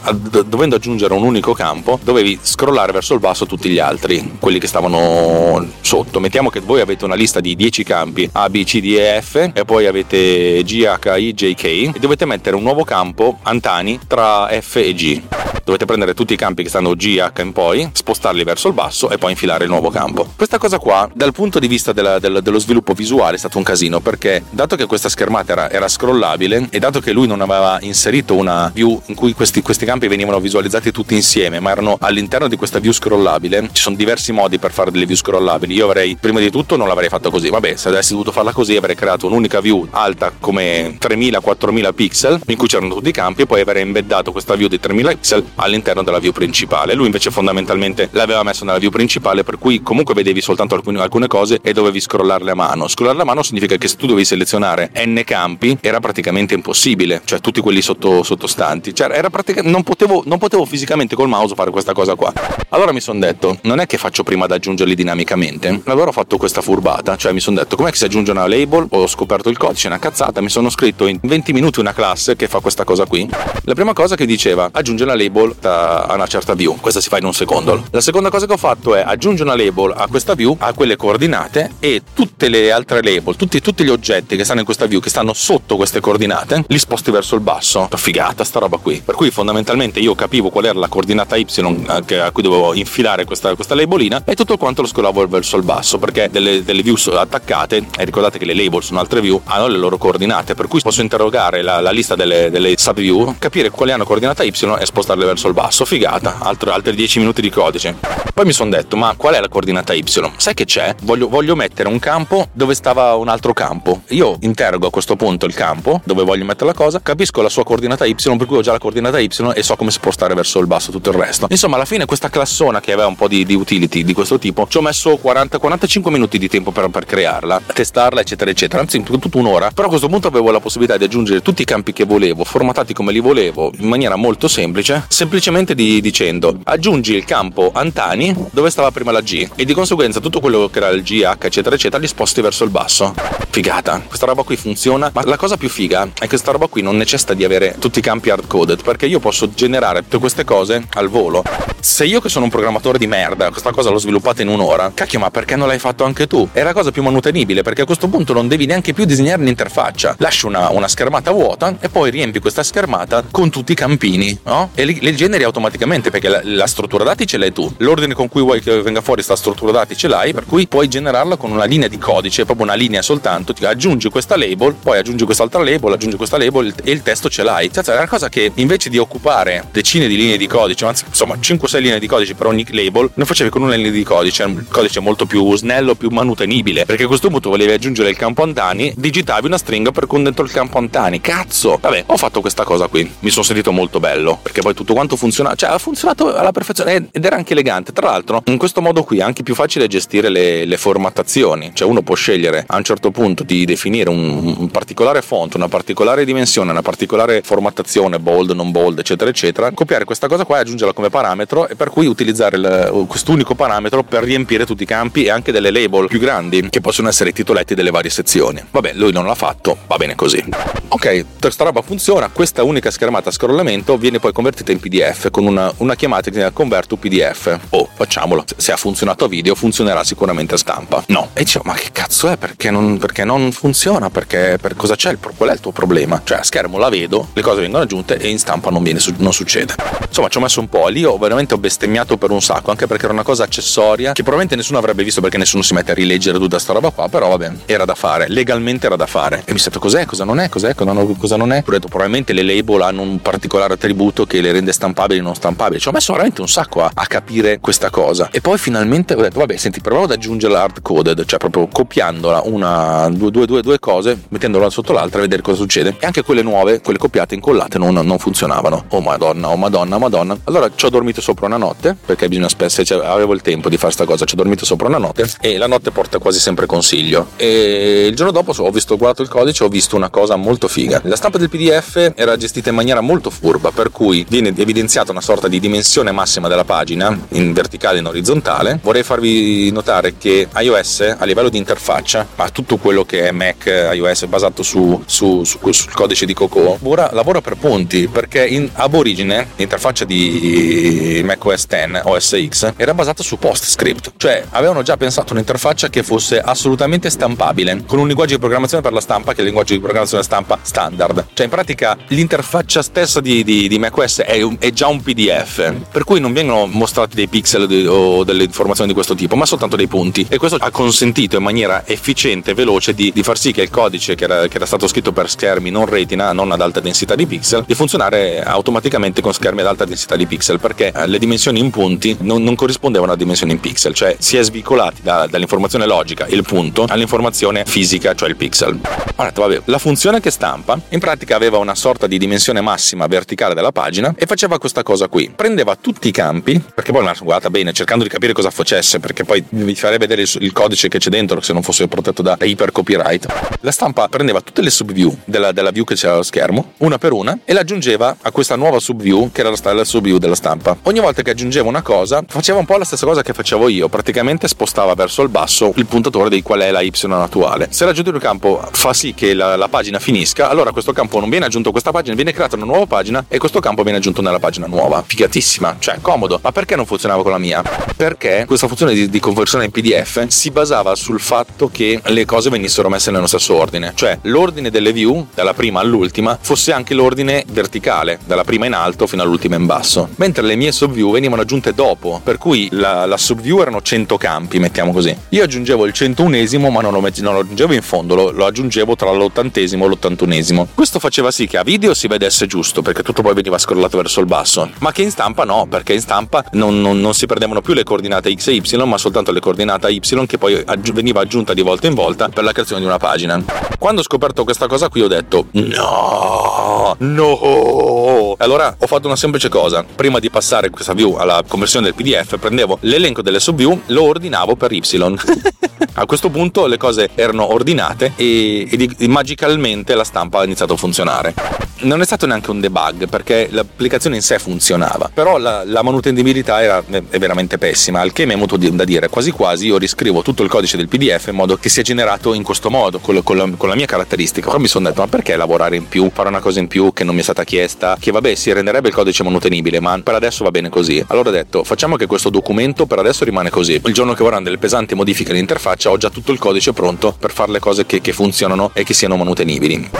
dovendo 0.47 0.77
aggiungere 0.77 1.15
un 1.15 1.25
unico 1.25 1.55
campo 1.55 1.99
dovevi 2.03 2.39
scrollare 2.41 2.93
verso 2.93 3.15
il 3.15 3.21
basso 3.21 3.47
tutti 3.47 3.69
gli 3.69 3.79
altri, 3.79 4.37
quelli 4.39 4.59
che 4.59 4.67
stavano 4.67 5.67
sotto. 5.81 6.21
Mettiamo 6.21 6.51
che 6.51 6.61
voi 6.61 6.81
avete 6.81 7.05
una 7.05 7.15
lista 7.15 7.32
di 7.41 7.55
10 7.57 7.85
campi 7.85 8.29
A, 8.33 8.49
B, 8.49 8.65
C, 8.65 8.81
D 8.81 8.97
e 8.99 9.21
F 9.21 9.51
e 9.53 9.65
poi 9.65 9.87
avete 9.87 10.62
G, 10.65 10.85
H, 10.85 11.19
I, 11.19 11.35
J, 11.35 11.55
K 11.55 11.65
e 11.65 11.99
dovete 11.99 12.25
mettere 12.25 12.57
un 12.57 12.62
nuovo 12.62 12.85
campo 12.85 13.39
Antani 13.43 14.01
tra 14.07 14.49
F 14.49 14.77
e 14.77 14.95
G. 14.95 15.23
Dovete 15.65 15.85
prendere 15.85 16.12
tutti 16.12 16.33
i 16.33 16.37
campi 16.37 16.65
che 16.65 16.69
stanno 16.69 16.95
G, 16.95 17.19
H 17.19 17.41
in 17.41 17.53
poi, 17.53 17.89
spostarli 17.93 18.43
verso 18.43 18.67
il 18.67 18.75
basso 18.75 19.11
e 19.11 19.19
poi 19.19 19.31
infilare 19.31 19.65
il 19.65 19.71
nuovo 19.71 19.91
campo. 19.91 20.27
Questa 20.35 20.59
cosa 20.59 20.79
qua, 20.79 21.09
dal 21.15 21.33
punto 21.33 21.61
di 21.61 21.69
vista 21.69 21.93
della, 21.93 22.19
della, 22.19 22.41
dello 22.41 22.59
sviluppo 22.59 22.95
visuale, 22.95 23.37
è 23.37 23.39
stato 23.39 23.59
un 23.59 23.65
casino 23.65 24.01
perché 24.01 24.43
dato 24.51 24.75
che 24.75 24.87
questa 24.87 25.09
schermata 25.09 25.53
era, 25.53 25.71
era, 25.71 25.87
scrollabile 25.87 26.67
e 26.71 26.79
dato 26.81 26.99
che 26.99 27.12
lui 27.12 27.29
non 27.29 27.41
aveva 27.41 27.79
inserito 27.81 28.35
una 28.35 28.71
view 28.75 29.01
in 29.07 29.15
cui 29.15 29.35
questi, 29.35 29.62
questi 29.62 29.85
campi 29.85 30.09
venivano 30.09 30.41
visualizzati 30.41 30.91
tutti 30.91 31.15
insieme, 31.15 31.61
ma 31.61 31.71
erano 31.71 31.97
all'interno 32.01 32.49
di 32.49 32.57
questa 32.57 32.81
view 32.81 32.93
scrollabile, 32.93 33.69
ci 33.73 33.83
sono 33.83 33.95
diversi 33.95 34.33
modi 34.33 34.59
per 34.59 34.73
fare 34.73 34.91
delle 34.91 35.07
view 35.07 35.17
scrollabili. 35.17 35.75
Io 35.75 35.85
avrei, 35.85 36.17
prima 36.17 36.41
di 36.41 36.51
tutto, 36.51 36.77
non 36.77 36.89
l'avrei 36.89 37.09
fatto 37.09 37.22
così. 37.31 37.49
Vabbè, 37.49 37.76
se 37.76 37.88
avessi 37.88 38.12
dovuto 38.12 38.33
farla 38.33 38.52
così, 38.52 38.76
avrei 38.76 38.95
creato 38.95 39.26
un'unica 39.26 39.61
view 39.61 39.87
alta 39.91 40.33
come 40.38 40.97
3000-4000 40.99 41.93
pixel 41.95 42.41
in 42.47 42.57
cui 42.57 42.69
c'erano 42.69 42.95
tutti 42.95 43.09
i 43.09 43.12
campi 43.12 43.43
e 43.43 43.47
poi 43.47 43.61
avrei 43.61 43.83
embeddato 43.83 44.33
questa 44.33 44.55
view 44.55 44.69
di 44.69 44.79
3000 44.79 45.09
pixel 45.11 45.45
all'interno 45.57 46.02
della 46.02 46.19
view 46.19 46.33
principale. 46.33 46.95
Lui 46.95 47.07
invece 47.07 47.31
fondamentalmente 47.31 48.09
l'aveva 48.12 48.43
messo 48.43 48.64
nella 48.64 48.79
view 48.79 48.91
principale, 48.91 49.45
per 49.45 49.59
cui 49.59 49.83
comunque 49.83 50.14
vedevi 50.14 50.41
soltanto 50.41 50.75
alcune, 50.75 51.00
alcune 51.00 51.26
cose 51.26 51.59
e 51.62 51.73
dovevi 51.73 52.00
scrollarle 52.00 52.50
a 52.50 52.55
mano. 52.55 52.88
Scrollarle 52.88 53.23
a 53.23 53.25
mano 53.25 53.43
significa 53.43 53.76
che 53.76 53.88
se 53.88 53.97
tu 53.97 54.07
dovevi 54.07 54.25
selezionare 54.25 54.91
n 54.95 55.21
campi 55.25 55.79
era 55.81 56.00
praticamente 56.00 56.55
impossibile, 56.55 57.23
cioè 57.25 57.41
tutti 57.41 57.61
quelli 57.61 57.83
sotto, 57.83 58.23
sottostanti. 58.23 58.95
Cioè, 58.95 59.11
era 59.11 59.31
pratica- 59.31 59.62
non, 59.62 59.83
potevo, 59.83 60.23
non 60.26 60.38
potevo 60.38 60.64
fisicamente 60.64 61.14
col 61.14 61.29
mouse 61.29 61.55
fare 61.55 61.71
questa 61.71 61.93
cosa 61.93 62.14
qua. 62.14 62.33
Allora 62.71 62.93
mi 62.93 63.00
sono 63.00 63.19
detto, 63.19 63.59
non 63.62 63.79
è 63.81 63.87
che 63.87 63.99
faccio 63.99 64.23
prima 64.23 64.45
ad 64.45 64.52
aggiungerli 64.52 64.95
dinamicamente. 64.95 65.83
Allora 65.85 66.09
ho 66.09 66.12
fatto 66.12 66.37
questa 66.37 66.61
furbata, 66.61 67.12
cioè 67.16 67.33
mi 67.33 67.40
sono 67.40 67.57
detto, 67.57 67.76
com'è 67.76 67.90
che 67.90 67.97
si 67.97 68.04
aggiunge 68.04 68.31
una 68.31 68.47
label? 68.47 68.87
Ho 68.90 69.07
scoperto 69.07 69.49
il 69.49 69.57
codice, 69.57 69.87
una 69.87 69.99
cazzata, 69.99 70.40
mi 70.40 70.49
sono 70.49 70.71
scritto 70.71 71.07
in 71.07 71.19
20 71.23 71.52
minuti 71.52 71.81
una 71.81 71.92
classe 71.92 72.37
che 72.37 72.49
fa 72.49 72.61
questa 72.61 72.85
cosa 72.85 73.04
qui. 73.07 73.28
La 73.64 73.75
prima 73.75 73.92
cosa 73.92 74.16
che 74.16 74.26
diceva, 74.26 74.69
aggiunge 74.73 75.04
una 75.04 75.14
label 75.14 75.54
a 75.62 76.14
una 76.14 76.26
certa 76.26 76.54
view. 76.54 76.76
Questa 76.81 77.00
si 77.00 77.09
fa 77.09 77.19
in 77.19 77.25
un 77.25 77.35
secondo. 77.35 77.85
La 77.90 78.00
seconda 78.00 78.31
cosa 78.31 78.47
che 78.47 78.52
ho 78.52 78.57
fatto 78.57 78.95
è 78.95 79.02
aggiungere 79.04 79.50
una 79.50 79.62
label 79.62 79.92
a 79.97 80.07
questa 80.09 80.35
view, 80.35 80.57
a 80.59 80.73
quelle 80.73 80.97
coordinate 80.97 81.73
e 81.78 82.02
tutte 82.12 82.49
le 82.49 82.73
altre 82.73 83.02
label, 83.02 83.37
tutti, 83.37 83.61
tutti 83.61 83.85
gli 83.85 83.90
oggetti 83.90 84.37
che 84.37 84.45
stanno 84.45 84.61
in 84.61 84.64
questa 84.64 84.87
view, 84.87 85.00
che 85.00 85.11
stanno 85.11 85.33
sotto 85.33 85.76
queste 85.76 86.00
coordinate, 86.00 86.64
li 86.66 86.78
sposti 86.78 87.11
verso 87.11 87.35
il 87.35 87.40
basso. 87.40 87.88
Figata 87.95 88.45
sta 88.45 88.59
roba 88.59 88.78
qui. 88.78 89.00
Per 89.04 89.14
cui 89.14 89.31
fondamentalmente 89.31 90.00
io 90.00 90.14
capivo 90.14 90.50
qual 90.50 90.64
era 90.64 90.78
la 90.78 90.88
coordinata 90.88 91.37
Y 91.37 91.47
a 91.87 92.31
cui 92.31 92.42
dovevo 92.42 92.75
infilare 92.75 93.25
questa, 93.25 93.54
questa 93.54 93.75
labelina 93.75 94.23
e 94.25 94.35
tutto 94.35 94.57
quanto 94.57 94.83
lo 94.83 94.88
scrollavo 94.88 95.26
verso 95.26 95.57
il 95.57 95.62
basso 95.62 95.99
perché 95.99 96.28
delle, 96.31 96.62
delle 96.64 96.83
view 96.83 96.97
attaccate, 97.11 97.87
e 97.99 98.05
ricordate 98.05 98.39
che 98.39 98.45
le 98.45 98.55
label 98.55 98.83
sono 98.83 99.01
altre 99.01 99.21
view, 99.21 99.41
hanno 99.45 99.67
le 99.67 99.79
loro 99.79 99.97
coordinate, 99.99 100.55
per 100.55 100.69
cui 100.69 100.81
posso 100.81 101.01
interrogare 101.01 101.63
la, 101.63 101.81
la 101.81 101.91
lista 101.91 102.15
delle, 102.15 102.51
delle 102.51 102.75
subview, 102.77 103.37
capire 103.39 103.71
quali 103.71 103.93
hanno 103.93 104.05
coordinata 104.05 104.43
Y 104.43 104.53
e 104.79 104.87
spostarle 104.87 105.25
verso 105.25 105.49
il 105.49 105.55
basso. 105.55 105.85
Figata, 105.85 106.39
altro, 106.41 106.73
altri 106.73 106.95
10 106.95 107.19
minuti 107.19 107.41
di 107.41 107.51
codice. 107.51 107.97
Poi 108.33 108.45
mi 108.45 108.53
sono 108.53 108.71
detto, 108.71 108.97
ma 108.97 109.15
qual 109.17 109.35
è 109.35 109.41
la 109.41 109.49
coordinata 109.49 109.93
Y? 109.93 110.05
Sai 110.37 110.55
che 110.55 110.65
c'è? 110.65 110.95
Voglio, 111.03 111.29
voglio 111.29 111.55
mettere 111.55 111.89
un 111.89 111.99
campo 111.99 112.49
dove 112.53 112.75
stava 112.75 113.15
un 113.15 113.29
altro 113.29 113.53
campo. 113.53 114.03
Io 114.09 114.37
interrogo 114.41 114.87
a 114.87 114.91
questo 114.91 115.17
punto 115.17 115.47
il 115.47 115.55
campo 115.55 116.01
dove 116.05 116.25
voglio 116.25 116.45
mettere 116.45 116.67
la 116.67 116.75
cosa, 116.75 117.01
capisco 117.03 117.43
la 117.43 117.49
sua 117.49 117.65
coordinata 117.65 118.05
Y, 118.05 118.15
per 118.15 118.47
cui 118.47 118.57
ho 118.57 118.63
già 118.63 118.73
la 118.73 118.79
coordinata 118.79 119.19
Y 119.19 119.31
e 119.55 119.63
so 119.63 119.77
come 119.77 119.91
spostare 119.91 120.35
verso 120.35 120.59
il 120.59 120.67
basso 120.67 120.91
tutto 120.91 121.11
il 121.11 121.17
resto. 121.17 121.47
Insomma, 121.51 121.77
alla 121.77 121.85
fine 121.85 122.05
questa 122.05 122.29
classona 122.29 122.81
che 122.81 122.93
aveva 122.93 123.09
un 123.09 123.17
po' 123.17 123.29
di, 123.29 123.45
di 123.45 123.55
utility 123.55 124.05
di 124.05 124.13
questo 124.13 124.39
tipo, 124.39 124.67
ci 124.69 124.79
ho 124.79 124.83
messo 124.83 125.19
40-45 125.23 126.11
minuti 126.11 126.39
di 126.39 126.49
tempo 126.49 126.71
per, 126.71 126.82
per 126.91 127.05
crearla, 127.05 127.61
testarla, 127.73 128.21
eccetera, 128.21 128.51
eccetera. 128.51 128.83
Anzi, 128.83 129.03
tutta 129.03 129.39
un'ora. 129.39 129.71
Però 129.71 129.87
a 129.87 129.91
questo 129.91 130.09
punto 130.09 130.29
avevo 130.29 130.51
la 130.51 130.61
possibilità 130.61 130.97
di 130.97 131.05
aggiungere 131.05 131.43
tutti 131.43 131.62
i 131.62 131.65
campi 131.65 131.93
che 131.93 132.05
volevo, 132.05 132.45
formatati 132.45 132.93
come 132.93 133.12
li 133.12 133.21
volevo, 133.21 133.73
in 133.79 133.89
maniera 133.89 134.17
molto 134.17 134.49
semplice, 134.49 135.05
semplicemente 135.09 135.75
di, 135.75 136.01
dicendo 136.01 136.59
aggiungi 136.65 137.15
il 137.15 137.25
campo 137.25 137.71
Antani 137.75 138.35
dove 138.51 138.71
stava 138.71 138.91
prima 138.91 139.12
la 139.12 139.21
G 139.21 139.49
e 139.55 139.65
di 139.65 139.73
conseguenza 139.73 140.21
tutto 140.21 140.41
quello 140.41 140.69
che 140.69 140.79
era 140.79 140.89
il 140.89 141.03
G, 141.03 141.23
H, 141.23 141.37
eccetera, 141.41 141.75
eccetera, 141.75 142.01
li 142.01 142.09
sposti 142.09 142.41
verso 142.41 142.65
il 142.65 142.71
basso. 142.71 143.15
Figata, 143.51 144.03
questa 144.07 144.27
roba 144.27 144.43
qui 144.43 144.57
funziona, 144.57 145.11
ma 145.12 145.23
la 145.25 145.37
cosa 145.37 145.57
più 145.57 145.69
figa 145.69 146.05
è 146.15 146.21
che 146.21 146.29
questa 146.29 146.53
roba 146.53 146.67
qui 146.69 146.83
non 146.83 146.97
necessita 146.97 147.35
di 147.35 147.45
avere 147.45 147.77
tutti 147.79 147.99
i 147.99 148.03
campi 148.03 148.31
hard 148.31 148.47
coded 148.47 148.83
perché 148.83 149.07
io 149.07 149.21
posso 149.21 149.51
generare 149.51 150.03
tutte 150.03 150.19
queste 150.19 150.45
cose 150.45 150.87
al 150.95 151.09
volo. 151.09 151.43
Se 151.81 152.05
io 152.05 152.21
che 152.21 152.29
sono 152.29 152.45
un 152.45 152.51
programmatore 152.51 152.97
di 152.97 153.07
merda, 153.07 153.51
questa 153.51 153.73
cosa 153.73 153.91
l'ho 153.91 153.99
sviluppata 153.99 154.41
in 154.41 154.49
un'ora, 154.49 154.93
cacchio, 154.95 155.19
ma 155.19 155.31
perché 155.31 155.57
non 155.57 155.67
l'hai 155.67 155.81
fatto 155.81 156.05
anche 156.05 156.27
tu? 156.27 156.49
È 156.53 156.62
la 156.73 156.79
cosa 156.79 156.91
più 156.91 157.02
manutenibile 157.02 157.62
perché 157.62 157.83
a 157.83 157.85
questo 157.85 158.09
punto 158.09 158.33
non 158.33 158.49
devi 158.49 158.64
neanche 158.64 158.95
più 158.95 159.05
disegnare 159.05 159.43
l'interfaccia. 159.45 160.17
Lasci 160.19 160.47
una, 160.47 160.71
una 160.71 160.88
schermata 160.88 161.31
vuota 161.31 161.76
e 161.79 161.88
poi 161.91 162.11
riempi 162.11 162.41
questa 162.41 162.62
schermata 162.62 163.23
con 163.31 163.50
tutti 163.50 163.73
i 163.73 163.75
campini, 163.75 164.37
no? 164.45 164.71
E 164.75 164.85
li, 164.85 164.99
li 165.00 165.14
generi 165.14 165.45
automaticamente 165.45 166.11
perché 166.11 166.29
la, 166.29 166.41
la, 166.43 166.67
struttura 166.67 167.05
dati 167.05 167.26
ce 167.26 167.37
l'hai 167.37 167.52
tu. 167.52 167.71
L'ordine 167.79 168.14
con 168.14 168.29
cui 168.29 168.41
vuoi 168.41 168.61
che 168.61 168.81
venga 168.81 169.00
fuori 169.02 169.23
questa 169.23 169.37
struttura 169.37 169.73
dati 169.73 169.97
ce 169.97 170.09
l'hai, 170.09 170.33
per 170.33 170.47
cui 170.47 170.67
puoi 170.67 170.88
generarla 170.88 171.37
con 171.37 171.50
una 171.50 171.64
linea 171.64 171.88
di 171.88 171.99
codice, 171.99 172.45
proprio 172.45 172.64
una 172.64 172.75
linea 172.75 173.02
soltanto. 173.02 173.52
Ti 173.52 173.67
aggiungi 173.67 174.09
questa 174.09 174.37
label, 174.37 174.75
poi 174.75 174.99
aggiungi 174.99 175.25
quest'altra 175.25 175.62
label, 175.62 175.93
aggiungi 175.93 176.17
questa 176.17 176.38
label 176.38 176.73
e 176.83 176.91
il 176.91 177.02
testo 177.02 177.29
ce 177.29 177.43
l'hai. 177.43 177.71
Cioè, 177.71 177.85
è 177.85 177.97
una 177.97 178.09
cosa 178.09 178.31
che 178.31 178.50
invece 178.55 178.88
di 178.88 178.97
occupare 178.97 179.69
decine 179.71 180.07
di 180.07 180.17
linee 180.17 180.38
di 180.38 180.47
codice, 180.47 180.87
anzi, 180.87 181.05
insomma, 181.07 181.35
5-6 181.35 181.79
linee 181.81 181.99
di 181.99 182.07
codice 182.07 182.35
per 182.35 182.47
ogni 182.47 182.64
label, 182.71 183.11
lo 183.12 183.25
facevi 183.26 183.50
con 183.50 183.62
una 183.62 183.75
linea 183.75 183.91
di 183.91 184.02
codice, 184.02 184.45
un 184.45 184.64
codice 184.71 185.00
molto 185.00 185.26
più 185.26 185.55
snello, 185.55 185.95
più 185.95 186.09
manutenibile. 186.09 186.62
Perché 186.85 187.04
a 187.04 187.07
questo 187.07 187.28
punto 187.28 187.50
volevi 187.50 187.73
aggiungere 187.73 188.11
il 188.11 188.16
campo 188.16 188.42
Antani, 188.42 188.92
digitavi 188.97 189.47
una 189.47 189.59
stringa 189.59 189.90
per 189.90 190.07
con 190.07 190.23
dentro 190.23 190.45
il 190.45 190.50
campo 190.50 190.78
Antani. 190.78 191.21
Cazzo! 191.21 191.78
Vabbè, 191.81 192.04
ho 192.07 192.16
fatto 192.16 192.40
questa 192.40 192.64
cosa 192.64 192.87
qui. 192.87 193.11
Mi 193.21 193.31
sono 193.31 193.45
sentito 193.45 193.73
molto 193.73 194.00
bello 194.00 194.38
perché 194.40 194.61
poi 194.61 194.75
tutto 194.75 194.95
quanto 194.95 195.16
funziona, 195.16 195.54
cioè 195.54 195.71
ha 195.71 195.78
funzionato 195.78 196.35
alla 196.35 196.52
perfezione 196.52 197.09
ed 197.11 197.25
era 197.25 197.37
anche 197.37 197.52
elegante. 197.52 197.92
Tra 197.92 198.07
l'altro, 198.07 198.42
in 198.47 198.59
questo 198.59 198.81
modo 198.81 199.02
qui 199.02 199.19
è 199.19 199.23
anche 199.23 199.42
più 199.42 199.54
facile 199.54 199.87
gestire 199.87 200.28
le, 200.28 200.64
le 200.64 200.76
formattazioni, 200.76 201.73
cioè 201.75 201.88
uno 201.88 202.02
può 202.02 202.14
scegliere 202.14 202.64
a 202.66 202.76
un 202.76 202.85
certo 202.85 203.11
punto 203.11 203.42
di 203.42 203.64
definire 203.64 204.09
un, 204.09 204.54
un 204.59 204.71
particolare 204.71 205.23
font, 205.23 205.54
una 205.54 205.69
particolare 205.69 206.25
dimensione, 206.25 206.71
una 206.71 206.83
particolare 206.83 207.42
formattazione, 207.42 208.19
bold, 208.19 208.50
non 208.50 208.71
bold, 208.71 208.99
eccetera, 208.99 209.31
eccetera, 209.31 209.71
copiare 209.73 210.04
questa 210.04 210.28
cosa 210.28 210.45
qua 210.45 210.59
e 210.59 210.61
aggiungerla 210.61 210.92
come 210.92 211.11
parametro 211.11 211.69
e 211.69 211.75
per 211.75 211.90
cui 211.90 212.07
utilizzare 212.07 212.57
il, 212.57 213.04
quest'unico 213.09 213.54
parametro 213.54 214.02
per 214.02 214.23
riempire 214.23 214.66
tutti 214.66 214.83
i 214.83 214.87
campi 214.87 215.25
e 215.25 215.31
anche 215.31 215.52
delle 215.52 215.71
label 215.71 216.07
più 216.09 216.19
grandi 216.19 216.52
che 216.69 216.81
possono 216.81 217.09
essere 217.09 217.31
i 217.31 217.33
titoletti 217.33 217.75
delle 217.75 217.91
varie 217.91 218.11
sezioni. 218.11 218.63
Vabbè, 218.71 218.93
lui 218.95 219.13
non 219.13 219.25
l'ha 219.25 219.35
fatto, 219.35 219.79
va 219.87 219.97
bene 219.97 220.15
così. 220.15 220.45
Ok, 220.89 221.25
questa 221.41 221.65
roba 221.65 221.81
funziona, 221.81 222.29
questa 222.29 222.63
unica 222.63 222.91
schermata 222.91 223.31
a 223.31 223.33
scrollamento 223.33 223.97
viene 223.97 224.19
poi 224.19 224.33
convertita 224.33 224.73
in 224.73 224.79
PDF 224.79 225.31
con 225.31 225.47
una, 225.47 225.73
una 225.79 225.95
chiamata 225.95 226.25
che 226.25 226.33
si 226.33 226.37
chiama 226.37 226.51
Convert 226.51 226.89
to 226.89 226.97
PDF. 226.97 227.59
Oh, 227.71 227.89
facciamolo. 227.95 228.45
Se 228.57 228.73
ha 228.73 228.77
funzionato 228.77 229.25
a 229.25 229.29
video, 229.29 229.55
funzionerà 229.55 230.05
sicuramente 230.05 230.55
a 230.55 230.59
stampa. 230.59 231.03
No. 231.09 231.31
E 231.33 231.45
dicevo, 231.45 231.65
ma 231.67 231.75
che 231.75 231.89
cazzo 231.93 232.29
è? 232.29 232.37
Perché 232.37 232.71
non, 232.71 232.99
perché 232.99 233.25
non 233.25 233.51
funziona? 233.53 234.11
Perché 234.11 234.59
per 234.61 234.77
cosa 234.77 234.95
c'è? 234.95 235.17
Qual 235.19 235.49
è 235.49 235.53
il 235.53 235.61
tuo 235.61 235.73
problema? 235.73 236.21
Cioè, 236.23 236.39
a 236.39 236.43
schermo 236.43 236.77
la 236.77 236.91
vedo, 236.91 237.29
le 237.33 237.43
cose 237.43 237.61
vengono 237.61 237.83
aggiunte 237.83 238.19
e 238.19 238.29
in 238.29 238.39
stampa 238.39 238.71
non, 238.71 238.83
viene, 238.83 239.01
non 239.17 239.33
succede. 239.33 239.75
Insomma, 240.07 240.29
ci 240.29 240.37
ho 240.37 240.41
messo 240.41 240.61
un 240.61 240.69
po'. 240.69 240.89
Lì 240.89 241.05
ho 241.05 241.17
veramente 241.17 241.55
ho 241.55 241.59
bestemmiato 241.59 242.19
per 242.19 242.31
un 242.31 242.43
sacco, 242.43 242.71
anche 242.71 242.87
perché 242.87 243.05
era 243.05 243.15
una 243.15 243.23
cosa 243.23 243.45
accessoria 243.45 244.13
che 244.13 244.23
probabilmente 244.23 244.57
nessuno 244.57 244.79
avrebbe 244.79 245.05
visto 245.05 245.21
perché 245.21 245.39
nessuno 245.39 245.63
si 245.63 245.73
mette 245.73 245.93
a 245.93 245.95
rileggere 245.95 246.39
tutta 246.43 246.59
sta 246.59 246.73
roba 246.73 246.91
qua. 246.91 247.09
Però 247.09 247.29
vabbè, 247.29 247.53
era 247.67 247.85
da 247.85 247.95
fare. 247.95 248.27
Legalmente 248.29 248.87
era 248.87 248.97
da 248.97 249.07
fare. 249.07 249.43
E 249.45 249.53
mi 249.53 249.61
detto, 249.63 249.79
cos'è? 249.79 250.05
Cosa 250.05 250.25
non 250.25 250.41
è? 250.41 250.49
Cos'è? 250.49 250.75
Cosa 250.75 251.37
non 251.37 251.53
è? 251.53 251.63
Ho 251.67 251.71
detto, 251.71 251.89
probabilmente 251.89 252.33
le 252.33 252.43
label 252.43 252.83
hanno 252.83 253.03
un 253.03 253.21
particolare 253.21 253.75
attributo 253.75 254.27
che 254.27 254.41
le 254.41 254.53
rende 254.53 254.73
stampabili 254.73 255.21
o 255.21 255.23
non 255.23 255.35
stampabili. 255.35 255.81
Ci 255.81 255.89
ho 255.89 255.93
messo 255.93 256.13
veramente 256.13 256.41
un 256.41 256.49
sacco 256.49 256.83
a, 256.83 256.91
a, 256.93 257.07
capire 257.07 257.59
questa 257.61 257.91
cosa. 257.91 258.29
E 258.31 258.41
poi 258.41 258.59
finalmente 258.59 259.15
ho 259.15 259.21
detto, 259.21 259.39
vabbè, 259.39 259.57
senti, 259.57 259.81
proviamo 259.81 260.07
ad 260.07 260.13
aggiungere 260.13 260.53
l'hard 260.53 260.83
coded, 260.83 261.25
cioè 261.25 261.39
proprio 261.39 261.69
copiandola 261.69 262.43
una, 262.45 263.09
due, 263.11 263.31
due, 263.31 263.47
due, 263.47 263.63
due 263.63 263.79
cose, 263.79 264.19
mettendola 264.29 264.71
sotto 264.71 264.93
l'altra 264.93 265.19
e 265.19 265.23
vedere 265.23 265.43
cosa 265.43 265.57
succede. 265.57 265.97
E 265.99 266.07
anche 266.07 266.23
quelle 266.23 266.43
nuove, 266.43 266.81
quelle 266.81 266.99
copiate, 266.99 267.35
incollate, 267.35 267.79
non, 267.79 267.95
non 267.95 268.19
funzionavano. 268.19 268.85
Oh 268.89 269.01
madonna, 269.01 269.49
oh 269.49 269.57
madonna, 269.57 269.99
madonna. 269.99 270.37
Allora 270.45 270.71
ci 270.75 270.85
ho 270.85 270.91
dormito 270.91 271.21
sopra 271.21 271.47
una 271.47 271.57
notte, 271.57 271.97
perché 272.05 272.29
bisogna 272.29 272.49
spesso, 272.49 272.85
cioè, 272.85 273.05
avevo 273.05 273.33
il 273.33 273.43
tempo 273.43 273.69
di 273.69 273.77
fare 273.77 273.93
questa 273.95 274.05
cosa, 274.05 274.25
ci 274.25 274.35
ho 274.35 274.37
dormito 274.37 274.65
sopra 274.65 274.89
una 274.89 274.99
notte 274.99 275.29
e 275.41 275.57
la 275.57 275.67
notte 275.67 275.91
porta 275.91 276.19
quasi 276.19 276.32
sempre 276.39 276.67
consiglio. 276.67 277.29
E 277.37 278.07
il 278.09 278.17
giorno 278.17 278.33
dopo 278.33 278.53
ho 278.57 278.71
visto, 278.71 278.97
guardato 278.97 279.23
il 279.23 279.29
codice, 279.29 279.65
ho 279.65 279.69
visto 279.69 279.97
una 279.97 280.11
cosa 280.11 280.37
molto 280.37 280.69
figa. 280.69 281.01
La 281.05 281.17
stampa 281.17 281.39
del 281.39 281.49
PDF 281.49 282.12
era 282.15 282.37
gestita 282.37 282.71
in 282.71 282.75
maniera 282.75 283.01
molto 283.01 283.31
furba, 283.31 283.71
per 283.71 283.91
cui 283.91 284.25
viene 284.29 284.53
evidenziata 284.57 285.11
una 285.11 285.21
sorta 285.21 285.49
di 285.49 285.61
dimensione 285.61 286.12
massima 286.12 286.49
della 286.49 286.65
pagina, 286.65 287.17
in 287.31 287.53
verticale 287.53 287.97
e 287.97 288.01
in 288.01 288.07
orizzontale. 288.07 288.79
Vorrei 288.83 289.03
farvi 289.03 289.71
notare 289.71 290.15
che 290.19 290.49
iOS 290.55 291.16
a 291.18 291.25
livello 291.25 291.49
di 291.49 291.59
interfaccia, 291.59 292.27
ma 292.37 292.49
tutto 292.51 292.77
quello 292.77 293.05
che 293.05 293.29
è 293.29 293.31
Mac, 293.31 293.66
iOS 293.66 294.27
basato 294.27 294.62
su, 294.62 295.03
su, 295.07 295.45
su, 295.45 295.59
sul 295.71 295.92
codice 295.92 296.27
di 296.27 296.35
Coco, 296.35 296.62
lavora, 296.62 297.11
lavora 297.12 297.40
per 297.40 297.57
punti, 297.57 298.09
perché 298.09 298.47
in, 298.47 298.68
ab 298.73 298.95
origine 298.95 299.49
l'interfaccia 299.57 300.05
di 300.05 301.21
macOS 301.25 301.66
10 301.66 302.01
OS 302.05 302.49
X 302.49 302.73
era 302.77 302.95
basata 302.95 303.23
su 303.23 303.38
PostScript, 303.38 304.12
cioè 304.16 304.45
avevano 304.51 304.83
già 304.83 304.97
pensato 304.97 305.33
un'interfaccia 305.33 305.88
che 305.88 306.03
fosse 306.03 306.22
assolutamente 306.31 307.11
stampabile, 307.11 307.85
con 307.87 307.99
un 307.99 308.07
linguaggio 308.07 308.35
di 308.35 308.41
programmazione 308.41 308.83
per 308.83 308.93
la 308.93 309.01
stampa 309.01 309.33
che 309.33 309.39
è 309.39 309.41
il 309.41 309.47
linguaggio 309.47 309.75
di 309.75 309.81
programmazione 309.81 310.23
stampa 310.23 310.59
standard. 310.63 311.27
Cioè 311.33 311.45
in 311.45 311.51
pratica 311.51 311.97
l'interfaccia 312.09 312.83
stessa 312.83 313.21
di, 313.21 313.43
di, 313.45 313.69
di 313.69 313.79
macOS 313.79 314.21
è, 314.21 314.41
è 314.59 314.71
già 314.71 314.89
un 314.89 315.01
PDF, 315.01 315.75
per 315.91 316.05
cui 316.05 316.21
non 316.21 316.33
vengono 316.33 316.67
mostrati 316.67 317.15
dei 317.15 317.29
pixel 317.29 317.87
o 317.89 318.25
delle 318.25 318.45
informazioni 318.45 318.89
di 318.89 318.95
questo 318.95 319.15
tipo, 319.15 319.37
ma 319.37 319.47
soltanto 319.47 319.77
dei 319.77 319.87
punti. 319.87 320.27
E 320.29 320.39
questo 320.39 320.59
ha 320.61 320.71
consentito 320.71 321.37
in 321.37 321.43
maniera 321.43 321.87
efficiente 321.87 322.51
e 322.51 322.55
veloce 322.55 322.95
di, 322.95 323.13
di, 323.13 323.23
far 323.23 323.39
sì 323.39 323.53
che 323.53 323.63
il 323.63 323.71
codice 323.71 324.15
che 324.15 324.25
era, 324.25 324.47
che 324.49 324.57
era, 324.57 324.67
stato 324.67 324.87
scritto 324.87 325.13
per 325.13 325.29
schermi 325.29 325.71
non 325.71 325.87
retina, 325.87 326.33
non 326.33 326.53
ad 326.53 326.61
alta 326.61 326.81
densità 326.81 327.15
di 327.15 327.27
pixel, 327.27 327.65
di 327.67 327.75
funzionare 327.75 328.43
automaticamente 328.43 329.21
con 329.21 329.33
schermi 329.33 329.61
ad 329.61 329.67
alta 329.67 329.85
densità 329.85 330.17
di 330.17 330.27
pixel, 330.27 330.61
perché 330.61 330.93
eh, 330.95 331.07
le 331.07 331.19
dimensioni 331.19 331.59
in 331.59 331.71
punti 331.71 332.17
non, 332.21 332.43
non 332.43 332.55
corrispondevano 332.55 333.13
a 333.13 333.17
dimensioni 333.17 333.53
in 333.53 333.61
pixel, 333.61 333.95
cioè 333.95 334.17
si 334.19 334.37
è 334.37 334.43
svicolati 334.43 335.03
da, 335.03 335.27
dall'informazione 335.27 335.87
logica, 335.87 336.12
il 336.29 336.42
punto, 336.42 336.87
all'informazione 336.88 337.64
fisica, 337.66 338.14
cioè 338.14 338.29
il 338.29 338.37
pixel. 338.37 338.79
Ho 339.16 339.25
detto, 339.25 339.40
vabbè, 339.42 339.62
la 339.66 339.79
funzione 339.79 340.20
che 340.20 340.31
stampa 340.31 340.79
in 340.90 340.98
pratica 340.98 341.37
aveva 341.37 341.59
una 341.59 341.75
sorta 341.75 342.07
di 342.07 342.18
dimensione 342.18 342.61
massima 342.61 343.07
verticale 343.07 343.55
della 343.55 343.72
pagina 343.72 344.14
e 344.16 344.27
faceva 344.27 344.59
questa 344.59 344.83
cosa 344.83 345.09
qui. 345.09 345.33
Prendeva 345.35 345.77
tutti 345.77 346.09
i 346.09 346.11
campi, 346.11 346.62
perché 346.75 346.92
poi 346.92 347.03
me 347.03 347.12
sono 347.14 347.27
guardata 347.27 347.51
bene, 347.51 347.72
cercando 347.72 348.05
di 348.05 348.11
capire 348.11 348.33
cosa 348.33 348.51
facesse, 348.51 349.01
perché 349.01 349.25
poi 349.25 349.42
vi 349.48 349.75
farei 349.75 349.98
vedere 349.98 350.22
il, 350.22 350.53
codice 350.53 350.88
che 350.88 350.98
c'è 350.98 351.11
dentro 351.11 351.40
se 351.40 351.53
non 351.53 351.62
fosse 351.62 351.88
protetto 351.88 352.22
da, 352.22 352.37
iper 352.40 352.72
copyright. 352.72 353.27
La 353.61 353.70
stampa 353.70 354.09
prendeva 354.09 354.40
tutte 354.40 354.62
le 354.62 354.70
subview 354.70 355.16
della, 355.25 355.53
della 355.53 355.70
view 355.70 355.85
che 355.85 355.94
c'era 355.94 356.14
allo 356.14 356.22
schermo, 356.22 356.72
una 356.79 356.98
per 356.98 357.12
una, 357.12 357.38
e 357.44 357.53
la 357.53 357.61
aggiungeva 357.61 358.16
a 358.20 358.31
questa 358.31 358.57
nuova 358.57 358.79
subview 358.79 359.31
che 359.33 359.40
era 359.40 359.51
la, 359.51 359.72
la 359.72 359.85
subview 359.85 360.18
della 360.18 360.35
stampa. 360.35 360.77
Ogni 360.83 361.01
volta 361.01 361.22
che 361.22 361.31
aggiungeva 361.31 361.68
una 361.68 361.83
cosa, 361.83 362.22
faceva 362.27 362.59
un 362.59 362.66
po' 362.66 362.77
la 362.77 362.85
stessa 362.85 363.07
cosa 363.07 363.22
che 363.22 363.33
facevo 363.33 363.68
io, 363.68 363.88
praticamente 363.88 364.48
spostava 364.48 364.94
verso 364.94 365.22
il 365.22 365.29
basso 365.29 365.72
il 365.77 365.87
puntatore 366.03 366.29
di 366.31 366.43
qual 366.43 366.61
è 366.61 366.71
la 366.71 366.81
y 366.81 366.91
attuale. 367.11 367.69
Se 367.71 367.85
l'aggiunto 367.85 368.11
di 368.11 368.17
un 368.17 368.23
campo 368.23 368.62
fa 368.73 368.93
sì 368.93 369.15
che 369.15 369.35
la, 369.35 369.57
la 369.57 369.69
pagina 369.69 369.99
finisca, 370.01 370.49
allora 370.49 370.73
questo 370.73 370.93
campo 370.93 371.21
non 371.21 371.31
viene 371.31 371.47
aggiunto 371.47 371.69
a 371.69 371.73
questa 371.73 371.93
pagina, 371.93 372.15
viene 372.17 372.33
creata 372.33 372.57
una 372.57 372.65
nuova 372.65 372.87
pagina 372.87 373.25
e 373.29 373.38
questo 373.38 373.61
campo 373.61 373.83
viene 373.83 373.99
aggiunto 373.99 374.21
nella 374.21 374.41
pagina 374.41 374.67
nuova. 374.67 375.03
Figatissima, 375.07 375.77
cioè 375.79 375.99
comodo. 376.01 376.41
Ma 376.43 376.51
perché 376.51 376.75
non 376.75 376.85
funzionava 376.85 377.23
con 377.23 377.31
la 377.31 377.38
mia? 377.38 377.62
Perché 377.97 378.45
questa 378.47 378.67
funzione 378.67 378.95
di, 378.95 379.09
di 379.09 379.21
conversione 379.21 379.65
in 379.65 379.71
PDF 379.71 380.27
si 380.27 380.51
basava 380.51 380.95
sul 380.97 381.21
fatto 381.21 381.69
che 381.71 382.01
le 382.05 382.25
cose 382.25 382.51
venissero 382.51 382.88
messe 382.88 383.11
nello 383.11 383.27
stesso 383.29 383.55
ordine, 383.55 383.93
cioè 383.95 384.19
l'ordine 384.23 384.71
delle 384.71 384.93
view, 384.93 385.29
dalla 385.35 385.55
prima 385.55 385.81
all'ultima, 385.81 386.37
fosse 386.41 386.73
anche 386.73 386.95
l'ordine 386.95 387.45
verticale, 387.49 388.19
dalla 388.27 388.45
prima 388.45 388.67
in 388.67 388.75
alto 388.75 389.07
fino 389.07 389.23
all'ultima 389.23 389.57
in 389.57 389.67
basso. 389.67 390.09
Mentre 390.17 390.43
le 390.43 390.57
mie 390.57 390.73
subview 390.73 391.12
venivano 391.12 391.43
aggiunte 391.43 391.73
dopo, 391.73 392.21
per 392.23 392.38
cui 392.38 392.69
la, 392.73 393.07
la 393.07 393.17
subview 393.17 393.61
erano 393.61 393.81
100 393.81 394.17
campi, 394.17 394.59
mettiamo 394.59 394.93
così. 394.93 395.17
Io 395.31 395.45
aggiungevo 395.45 395.82
il 395.87 395.92
101esimo, 395.95 396.71
ma 396.71 396.81
non 396.81 396.92
lo, 396.92 397.01
met- 397.01 397.21
non 397.21 397.35
lo 397.35 397.40
aggiungevo 397.40 397.73
in 397.73 397.83
fondo, 397.83 398.14
lo, 398.14 398.31
lo, 398.31 398.47
aggiungevo 398.47 398.97
tra 398.97 399.11
l'80esimo 399.11 399.83
e 399.83 399.88
l'81esimo. 399.88 400.66
Questo 400.75 400.99
faceva 400.99 401.31
sì 401.31 401.47
che 401.47 401.59
a 401.59 401.62
video 401.62 401.95
si 401.95 402.09
vedesse 402.09 402.47
giusto, 402.47 402.83
perché 402.83 403.03
tutto 403.03 403.23
poi 403.23 403.35
veniva 403.35 403.59
scrollato 403.59 403.97
verso 403.97 404.21
il 404.21 404.27
basso, 404.27 404.71
ma 404.79 404.92
che 404.92 405.03
in 405.03 405.11
stampa 405.11 405.45
no, 405.45 405.66
perché 405.68 405.92
in 405.92 406.01
stampa 406.01 406.45
non, 406.53 406.81
non, 406.81 407.01
non 407.01 407.14
si 407.14 407.27
perdevano 407.27 407.61
più 407.61 407.75
le 407.75 407.85
coordinate 407.85 408.35
X 408.35 408.49
e 408.49 408.55
Y, 408.55 408.83
ma 408.85 408.99
soltanto 408.99 409.33
le 409.33 409.40
coordinate 409.40 409.90
Y 409.90 410.01
che 410.27 410.38
poi 410.38 410.62
aggi- 410.64 410.92
veniva 410.92 411.21
aggiunta 411.21 411.55
di 411.55 411.62
volta 411.62 411.87
in 411.87 411.95
volta 411.95 412.29
per 412.29 412.45
la 412.45 412.53
creazione 412.53 412.81
di 412.81 412.87
una 412.87 412.99
pagina. 412.99 413.42
Quando 413.79 414.01
ho 414.01 414.05
scoperto 414.05 414.45
questa 414.45 414.66
cosa 414.66 414.88
qui 414.88 415.01
ho 415.01 415.09
detto 415.09 415.47
no, 415.53 416.95
no. 416.99 418.35
Allora 418.38 418.77
ho 418.79 418.87
fatto 418.87 419.07
una 419.07 419.16
semplice 419.16 419.49
cosa, 419.49 419.85
prima 419.85 420.18
di 420.18 420.31
passare 420.31 420.71
questa 420.71 420.92
view 420.92 421.14
alla 421.14 421.42
conversione 421.47 421.87
del 421.87 421.95
PDF 421.95 422.38
prendevo 422.38 422.79
l'elenco 422.83 423.23
delle 423.23 423.40
subview, 423.40 423.83
lo 423.87 424.03
ordinavo 424.05 424.57
per 424.57 424.73
Y. 424.73 424.81
a 425.95 426.07
questo 426.07 426.31
punto 426.31 426.67
le 426.67 426.77
cose 426.77 427.11
erano 427.15 427.53
ordinate 427.53 428.13
e, 428.17 428.67
e, 428.99 429.09
magicalmente 429.09 429.95
la 429.95 430.05
stampa 430.05 430.41
ha 430.41 430.45
iniziato 430.45 430.75
a 430.75 430.77
funzionare. 430.77 431.35
Non 431.83 432.01
è 432.01 432.05
stato 432.05 432.27
neanche 432.27 432.51
un 432.51 432.61
debug 432.61 433.09
perché 433.09 433.49
l'applicazione 433.51 434.17
in 434.17 434.23
sé 434.23 434.39
funzionava, 434.39 435.11
però 435.13 435.37
la, 435.39 435.65
la 435.65 435.83
manutenibilità 435.83 436.63
era, 436.63 436.83
è 436.87 437.19
veramente 437.19 437.59
pessima, 437.59 438.01
al 438.01 438.13
che 438.13 438.25
mi 438.25 438.33
è 438.33 438.35
venuto 438.35 438.57
da 438.57 438.85
dire 438.85 439.09
quasi 439.09 439.33
quasi 439.33 439.67
io 439.67 439.79
riscrivo 439.79 440.23
tutto 440.23 440.45
il 440.45 440.49
codice 440.49 440.77
del 440.77 440.87
PDF 440.87 441.29
in 441.29 441.35
modo 441.35 441.57
che 441.57 441.69
sia 441.69 441.83
generato 441.83 442.35
in 442.35 442.45
questo 442.45 442.71
modo, 442.71 443.01
con, 443.01 443.21
con, 443.25 443.37
la, 443.37 443.51
con 443.57 443.69
la, 443.69 443.75
mia 443.75 443.87
caratteristica. 443.87 444.47
Però 444.47 444.61
mi 444.61 444.69
sono 444.69 444.89
detto 444.89 445.01
ma 445.01 445.09
perché 445.09 445.35
lavorare 445.35 445.75
in 445.75 445.89
più, 445.89 446.09
fare 446.15 446.29
una 446.29 446.41
cosa 446.41 446.61
in 446.61 446.69
più 446.69 446.93
che 446.93 447.03
non 447.03 447.15
mi 447.15 447.21
è 447.21 447.25
stata 447.25 447.43
chiesta, 447.43 447.97
che 447.99 448.13
vabbè 448.13 448.35
si 448.37 448.53
renderebbe 448.53 448.89
il 448.89 448.95
codice 448.95 449.25
manutenibile, 449.25 449.81
ma 449.81 449.99
per 450.01 450.15
adesso 450.15 450.45
va 450.45 450.53
bene 450.53 450.69
così. 450.69 451.05
Allora 451.09 451.31
ho 451.31 451.33
detto 451.33 451.65
facciamo 451.65 451.97
che 451.97 452.07
questo 452.07 452.31
documento 452.31 452.87
per 452.87 453.01
adesso 453.01 453.25
rimane 453.25 453.51
così. 453.51 453.81
Il 453.85 453.93
giorno 453.93 454.15
che 454.15 454.23
vorranno 454.23 454.45
delle 454.45 454.59
pesanti 454.59 454.95
modifiche 454.95 455.33
all'interfaccia 455.33 455.62
ho 455.64 455.96
già 455.96 456.11
tutto 456.11 456.33
il 456.33 456.38
codice 456.38 456.72
pronto 456.72 457.14
per 457.18 457.33
fare 457.33 457.53
le 457.53 457.59
cose 457.59 457.87
che, 457.87 458.01
che 458.01 458.12
funzionano 458.12 458.70
e 458.75 458.85
che 458.85 458.94
siano 458.94 459.16
manutenibili 459.16 459.90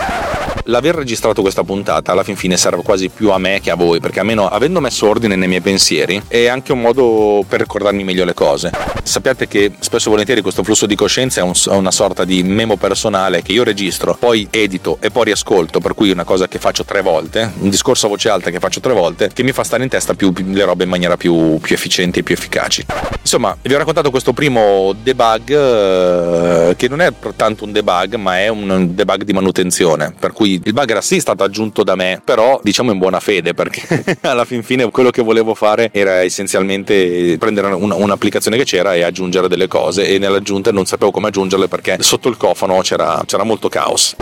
l'aver 0.65 0.95
registrato 0.95 1.41
questa 1.41 1.63
puntata 1.63 2.11
alla 2.11 2.23
fin 2.23 2.35
fine 2.35 2.57
serve 2.57 2.83
quasi 2.83 3.09
più 3.09 3.31
a 3.31 3.37
me 3.37 3.59
che 3.59 3.71
a 3.71 3.75
voi, 3.75 3.99
perché 3.99 4.19
almeno 4.19 4.47
avendo 4.47 4.79
messo 4.79 5.07
ordine 5.07 5.35
nei 5.35 5.47
miei 5.47 5.61
pensieri 5.61 6.21
è 6.27 6.47
anche 6.47 6.71
un 6.71 6.81
modo 6.81 7.43
per 7.47 7.59
ricordarmi 7.61 8.03
meglio 8.03 8.25
le 8.25 8.33
cose. 8.33 8.71
Sappiate 9.03 9.47
che 9.47 9.71
spesso 9.79 10.07
e 10.07 10.11
volentieri 10.11 10.41
questo 10.41 10.63
flusso 10.63 10.85
di 10.85 10.95
coscienza 10.95 11.41
è, 11.41 11.43
un, 11.43 11.53
è 11.53 11.75
una 11.75 11.91
sorta 11.91 12.23
di 12.23 12.43
memo 12.43 12.77
personale 12.77 13.41
che 13.41 13.51
io 13.51 13.63
registro, 13.63 14.15
poi 14.17 14.47
edito 14.49 14.97
e 15.01 15.09
poi 15.09 15.25
riascolto, 15.25 15.79
per 15.79 15.93
cui 15.93 16.11
una 16.11 16.23
cosa 16.23 16.47
che 16.47 16.59
faccio 16.59 16.85
tre 16.85 17.01
volte, 17.01 17.51
un 17.59 17.69
discorso 17.69 18.05
a 18.05 18.09
voce 18.09 18.29
alta 18.29 18.49
che 18.49 18.59
faccio 18.59 18.79
tre 18.79 18.93
volte, 18.93 19.29
che 19.33 19.43
mi 19.43 19.51
fa 19.51 19.63
stare 19.63 19.83
in 19.83 19.89
testa 19.89 20.13
più, 20.13 20.31
le 20.35 20.63
robe 20.63 20.83
in 20.83 20.89
maniera 20.89 21.17
più, 21.17 21.59
più 21.59 21.75
efficiente 21.75 22.19
e 22.19 22.23
più 22.23 22.35
efficaci. 22.35 22.85
Insomma, 23.19 23.55
vi 23.61 23.73
ho 23.73 23.77
raccontato 23.77 24.09
questo 24.09 24.33
primo 24.33 24.93
debug 25.01 25.52
eh, 25.53 26.75
che 26.75 26.87
non 26.87 27.01
è 27.01 27.11
tanto 27.35 27.63
un 27.63 27.71
debug, 27.71 28.15
ma 28.15 28.39
è 28.39 28.47
un 28.47 28.93
debug 28.93 29.23
di 29.23 29.33
manutenzione, 29.33 30.13
per 30.17 30.31
cui 30.31 30.61
il 30.63 30.73
bug 30.73 30.89
era 30.89 31.01
sì 31.01 31.19
stato 31.19 31.43
aggiunto 31.43 31.83
da 31.83 31.95
me, 31.95 32.21
però 32.23 32.59
diciamo 32.63 32.91
in 32.91 32.97
buona 32.97 33.19
fede 33.19 33.53
perché 33.53 34.17
alla 34.21 34.45
fin 34.45 34.63
fine 34.63 34.89
quello 34.91 35.09
che 35.09 35.21
volevo 35.21 35.53
fare 35.53 35.89
era 35.91 36.21
essenzialmente 36.21 37.37
prendere 37.37 37.73
una, 37.73 37.95
un'applicazione 37.95 38.57
che 38.57 38.63
c'era 38.63 38.93
e 38.93 39.03
aggiungere 39.03 39.47
delle 39.47 39.67
cose 39.67 40.07
e 40.07 40.17
nell'aggiunta 40.17 40.71
non 40.71 40.85
sapevo 40.85 41.11
come 41.11 41.27
aggiungerle 41.27 41.67
perché 41.67 41.97
sotto 42.01 42.29
il 42.29 42.37
cofano 42.37 42.79
c'era, 42.81 43.21
c'era 43.25 43.43
molto 43.43 43.69
caos. 43.69 44.15